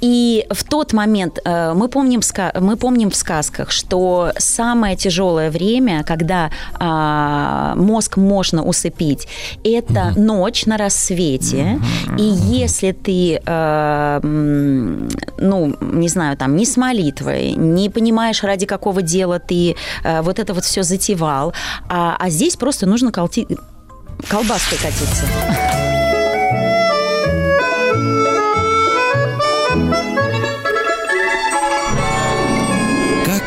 [0.00, 2.20] И в тот момент э, мы помним,
[2.60, 9.26] мы помним в сказках, что самое тяжелое время, когда а, мозг можно усыпить,
[9.64, 11.80] это ночь на рассвете.
[12.18, 16.76] И если ты, э, ну, не знаю, там, не с
[17.20, 21.52] молитвой, не понимаешь, ради какого дела ты э, вот это вот все затевал,
[21.88, 23.58] а, а здесь просто нужно колти-
[24.28, 25.85] колбаской катиться.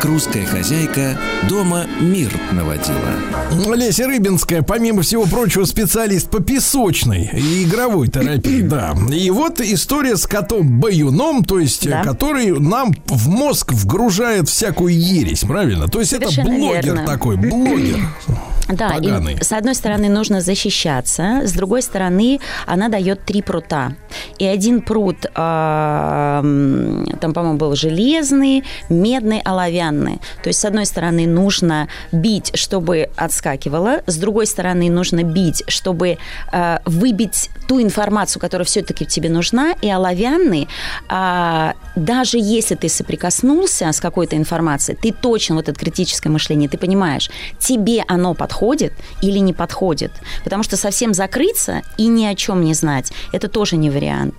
[0.09, 3.75] Русская хозяйка дома мир наводила.
[3.75, 8.95] Леся Рыбинская, помимо всего прочего, специалист по песочной и игровой терапии, да.
[9.11, 12.01] И вот история с котом Баюном, то есть, Да.
[12.01, 15.87] э, который нам в мозг вгружает всякую ересь, правильно?
[15.87, 17.05] То есть это Совершенно блогер верно.
[17.05, 17.99] такой, блогер.
[18.71, 19.33] Да, Поганый.
[19.33, 23.95] и с одной стороны нужно защищаться, с другой стороны она дает три прута.
[24.37, 29.98] И один прут, м, там, по-моему, был железный, медный, оловянный.
[30.43, 36.17] То есть, с одной стороны, нужно бить, чтобы отскакивало, с другой стороны, нужно бить, чтобы
[36.51, 40.67] а, выбить ту информацию, которая все-таки тебе нужна, и оловянный,
[41.07, 46.77] а, даже если ты соприкоснулся с какой-то информацией, ты точно, вот это критическое мышление, ты
[46.77, 47.29] понимаешь,
[47.59, 50.11] тебе оно подходит или не подходит.
[50.43, 54.35] Потому что совсем закрыться и ни о чем не знать, это тоже не вариант.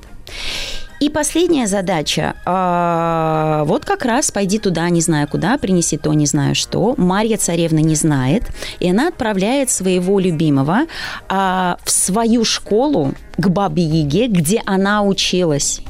[1.00, 2.34] И последняя задача.
[2.44, 6.94] а, вот как раз пойди туда, не знаю куда, принеси то, не знаю что.
[6.98, 8.44] Марья царевна не знает.
[8.80, 10.80] И она отправляет своего любимого
[11.28, 15.80] а, в свою школу к бабе Яге, где она училась.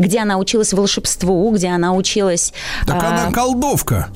[0.00, 2.52] Где она училась волшебству, где она училась...
[2.86, 4.08] Так а, она колдовка.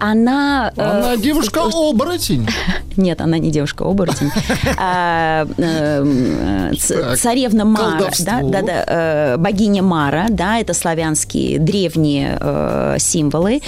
[0.00, 0.72] она...
[0.76, 2.46] э, Она девушка-оборотень.
[2.96, 4.30] нет, она не девушка-оборотень.
[4.76, 11.58] А, э, ц- Так, Царевна Мара, да, да, да, э, богиня Мара, да, это славянские
[11.58, 13.60] древние э, символы.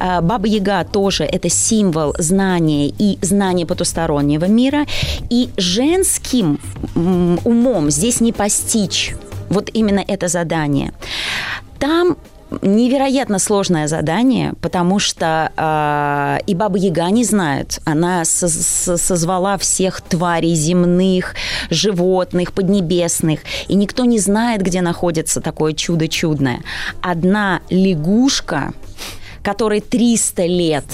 [0.00, 4.86] А, Баба Яга тоже это символ знания и знания потустороннего мира.
[5.30, 6.58] И женским
[7.44, 9.14] умом здесь не постичь
[9.50, 10.92] вот именно это задание.
[11.78, 12.16] Там
[12.62, 17.80] невероятно сложное задание, потому что э, и Баба Яга не знает.
[17.84, 21.34] Она со- со- созвала всех тварей земных,
[21.68, 26.60] животных, поднебесных, и никто не знает, где находится такое чудо чудное.
[27.02, 28.72] Одна лягушка
[29.42, 30.84] которой 300 лет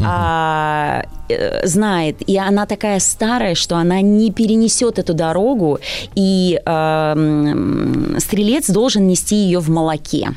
[0.00, 5.78] а, э, знает, и она такая старая, что она не перенесет эту дорогу,
[6.14, 10.30] и а, м, стрелец должен нести ее в молоке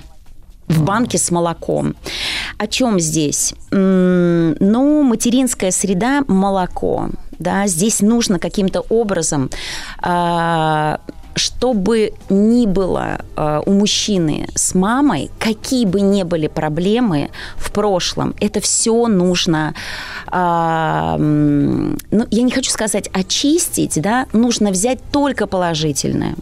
[0.68, 1.96] в банке с молоком.
[2.58, 3.54] О чем здесь?
[3.72, 7.10] Ну, материнская среда– молоко.
[7.38, 9.50] Да, здесь нужно каким-то образом
[11.36, 18.34] чтобы ни было а, у мужчины с мамой, какие бы ни были проблемы в прошлом,
[18.40, 19.74] это все нужно,
[20.32, 26.36] м, ну, я не хочу сказать очистить, да, нужно взять только положительное.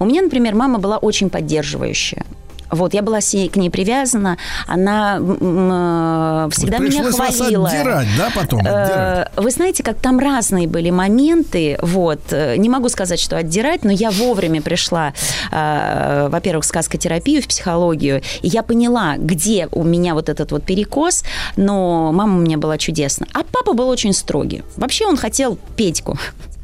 [0.00, 2.24] У меня, например, мама была очень поддерживающая.
[2.72, 7.68] Вот, я была с ней, к ней привязана, она э, всегда меня Пришлось вас хвалила.
[7.68, 8.60] отдирать, да, потом?
[8.66, 9.28] Э, Отдирать.
[9.36, 11.78] Вы знаете, как там разные были моменты.
[11.82, 12.20] Вот.
[12.32, 15.12] Э, Не могу сказать, что отдирать, но я вовремя пришла,
[15.50, 21.24] во-первых, в сказкотерапию, в психологию, и я поняла, где у меня вот этот вот перекос,
[21.56, 23.26] но мама у меня была чудесна.
[23.34, 24.62] А папа был очень строгий.
[24.76, 26.18] Вообще он хотел Петьку.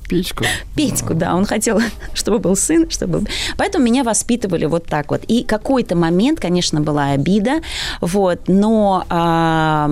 [0.08, 0.44] Печку.
[0.74, 1.80] Петьку, да, он хотел,
[2.14, 3.24] чтобы был сын, чтобы...
[3.56, 5.22] Поэтому меня воспитывали вот так вот.
[5.28, 7.60] И какой-то момент, конечно, была обида,
[8.00, 9.88] вот, но э,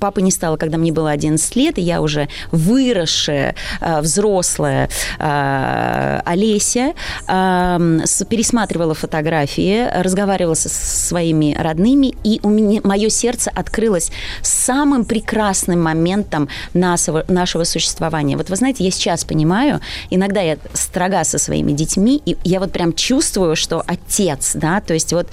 [0.00, 4.88] папы не стало, когда мне было 11 лет, и я уже выросшая, а, взрослая
[5.18, 6.94] а, Олеся,
[7.26, 14.10] с- пересматривала фотографии, разговаривала со своими родными, и у меня мое сердце открылось
[14.42, 18.23] самым прекрасным моментом нашего, нашего существования.
[18.32, 19.80] Вот вы знаете, я сейчас понимаю,
[20.10, 24.94] иногда я строга со своими детьми, и я вот прям чувствую, что отец, да, то
[24.94, 25.28] есть вот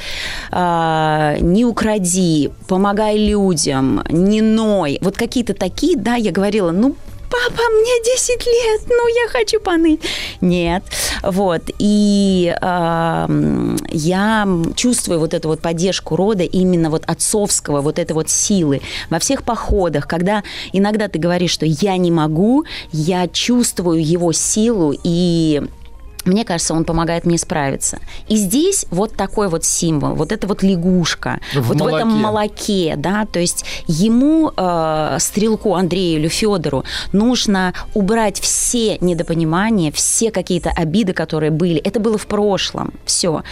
[0.51, 6.95] а, не укради, помогай людям, не ной, вот какие-то такие, да, я говорила, ну,
[7.31, 10.01] папа, мне 10 лет, ну, я хочу поныть.
[10.41, 10.83] Нет.
[11.23, 11.61] Вот.
[11.79, 18.29] И м, я чувствую вот эту вот поддержку рода именно вот отцовского, вот этой вот
[18.29, 20.43] силы во всех походах, когда
[20.73, 25.61] иногда ты говоришь, что я не могу, я чувствую его силу и
[26.25, 27.99] мне кажется, он помогает мне справиться.
[28.27, 32.23] И здесь вот такой вот символ, вот эта вот лягушка, В вот в этом молоке.
[32.23, 40.31] молоке, да, то есть ему, э, стрелку Андрею или Федору, нужно убрать все недопонимания, все
[40.31, 41.79] какие-то обиды, которые были.
[41.79, 43.43] Это было в прошлом, все.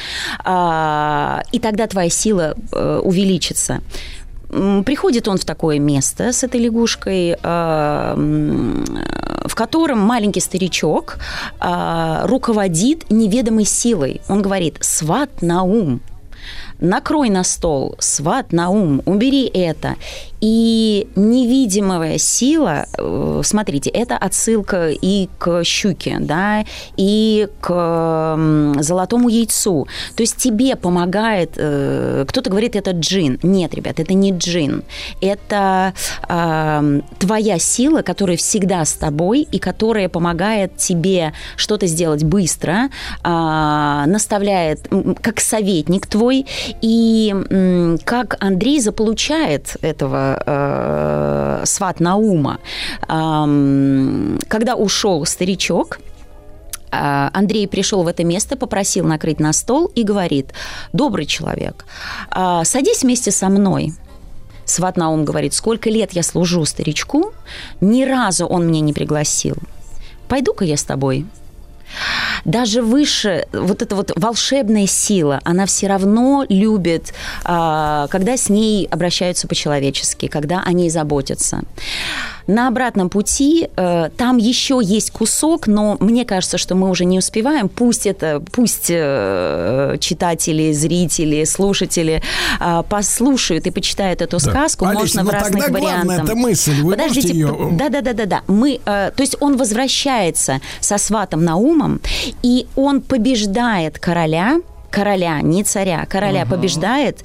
[0.45, 3.81] и тогда твоя сила э, увеличится.
[4.49, 8.83] Приходит он в такое место с этой лягушкой, м,
[9.45, 11.17] в котором маленький старичок
[11.61, 14.21] э, руководит неведомой силой.
[14.27, 16.01] Он говорит «сват на ум».
[16.80, 19.95] Накрой на стол, сват на ум, убери это.
[20.41, 26.64] И невидимая сила, э, смотрите, это отсылка и к щуке, да,
[26.95, 29.88] и к золотому яйцу.
[30.16, 33.38] То есть тебе помогает, э, кто-то говорит, это джин.
[33.43, 34.83] Нет, ребят, это не джин.
[35.19, 35.93] Это
[36.30, 42.90] э, твоя сила, которая всегда с тобой и которая помогает тебе что-то сделать быстро,
[43.24, 44.88] а, наставляет
[45.22, 46.45] как советник твой,
[46.81, 52.59] и как Андрей заполучает этого э, сват Наума.
[53.07, 55.99] Ам, Когда ушел старичок,
[56.91, 60.53] а, Андрей пришел в это место, попросил накрыть на стол и говорит,
[60.93, 61.85] добрый человек,
[62.31, 63.93] а, садись вместе со мной.
[64.65, 67.33] Сват Наум говорит, сколько лет я служу старичку,
[67.81, 69.56] ни разу он меня не пригласил.
[70.27, 71.25] Пойду-ка я с тобой.
[72.45, 78.87] Даже выше вот эта вот волшебная сила, она все равно любит, а, когда с ней
[78.89, 81.61] обращаются по-человечески, когда о ней заботятся.
[82.47, 87.19] На обратном пути э, там еще есть кусок, но мне кажется, что мы уже не
[87.19, 87.69] успеваем.
[87.69, 92.23] Пусть это, пусть э, читатели, зрители, слушатели
[92.59, 94.85] э, послушают и почитают эту сказку.
[94.85, 96.25] Олеся, Можно ну в разных тогда главное, вариантах.
[96.25, 96.81] это мысль.
[96.81, 98.41] Вы Подождите, ее- да, да, да, да, да.
[98.47, 101.45] Мы, э, то есть он возвращается со сватом
[101.80, 101.99] Наумом,
[102.43, 104.59] и он побеждает короля,
[104.91, 107.19] короля, не царя, короля побеждает,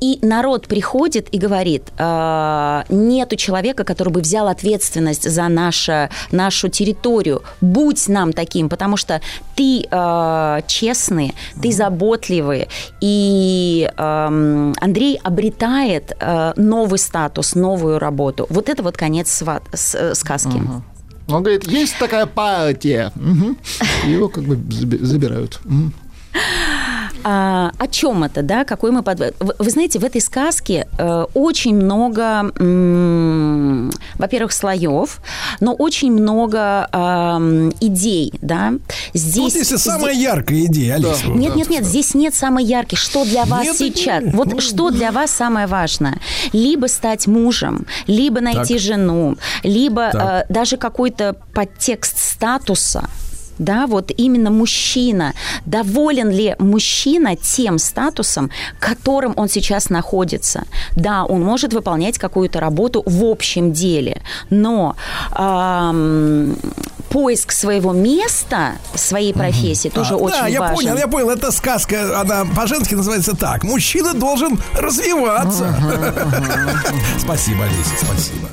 [0.00, 6.68] и народ приходит и говорит, э, нету человека, который бы взял ответственность за наше, нашу
[6.68, 9.20] территорию, будь нам таким, потому что
[9.56, 12.68] ты э, честный, ты заботливый,
[13.02, 18.46] и эм, Андрей обретает э, новый статус, новую работу.
[18.48, 20.56] Вот это вот конец сват- с- э, сказки.
[21.28, 23.12] Он говорит, есть такая партия.
[23.14, 23.56] Мгм.
[24.06, 25.60] Его как бы заби- забирают.
[25.64, 25.92] Мгм.
[27.24, 28.64] А, о чем это, да?
[28.64, 29.20] Какой мы под...
[29.40, 35.20] Вы, вы знаете, в этой сказке э, очень много, м, во-первых, слоев,
[35.60, 38.72] но очень много ам, идей, да?
[39.14, 41.26] Здесь, Вот если здесь- самая яркая идея, Алиса.
[41.28, 42.96] вот Нет, нет, нет, здесь нет самой яркой.
[42.98, 44.22] Что для вас Нет, сейчас?
[44.24, 44.34] нет.
[44.34, 46.18] Вот что для вас самое важное?
[46.52, 48.82] Либо стать мужем, либо найти Так.
[48.82, 53.08] жену, либо э, даже какой-то подтекст статуса.
[53.62, 55.34] Да, вот именно мужчина.
[55.66, 58.50] Доволен ли мужчина тем статусом,
[58.80, 60.64] которым он сейчас находится?
[60.96, 64.96] Да, он может выполнять какую-то работу в общем деле, но
[65.30, 66.56] ам,
[67.08, 70.74] поиск своего места, своей профессии тоже А, очень да, я важен.
[70.76, 71.30] понял, я понял.
[71.30, 73.64] Эта сказка, она по-женски называется так.
[73.64, 75.74] Мужчина должен развиваться.
[77.18, 78.48] Спасибо, Олеся, спасибо.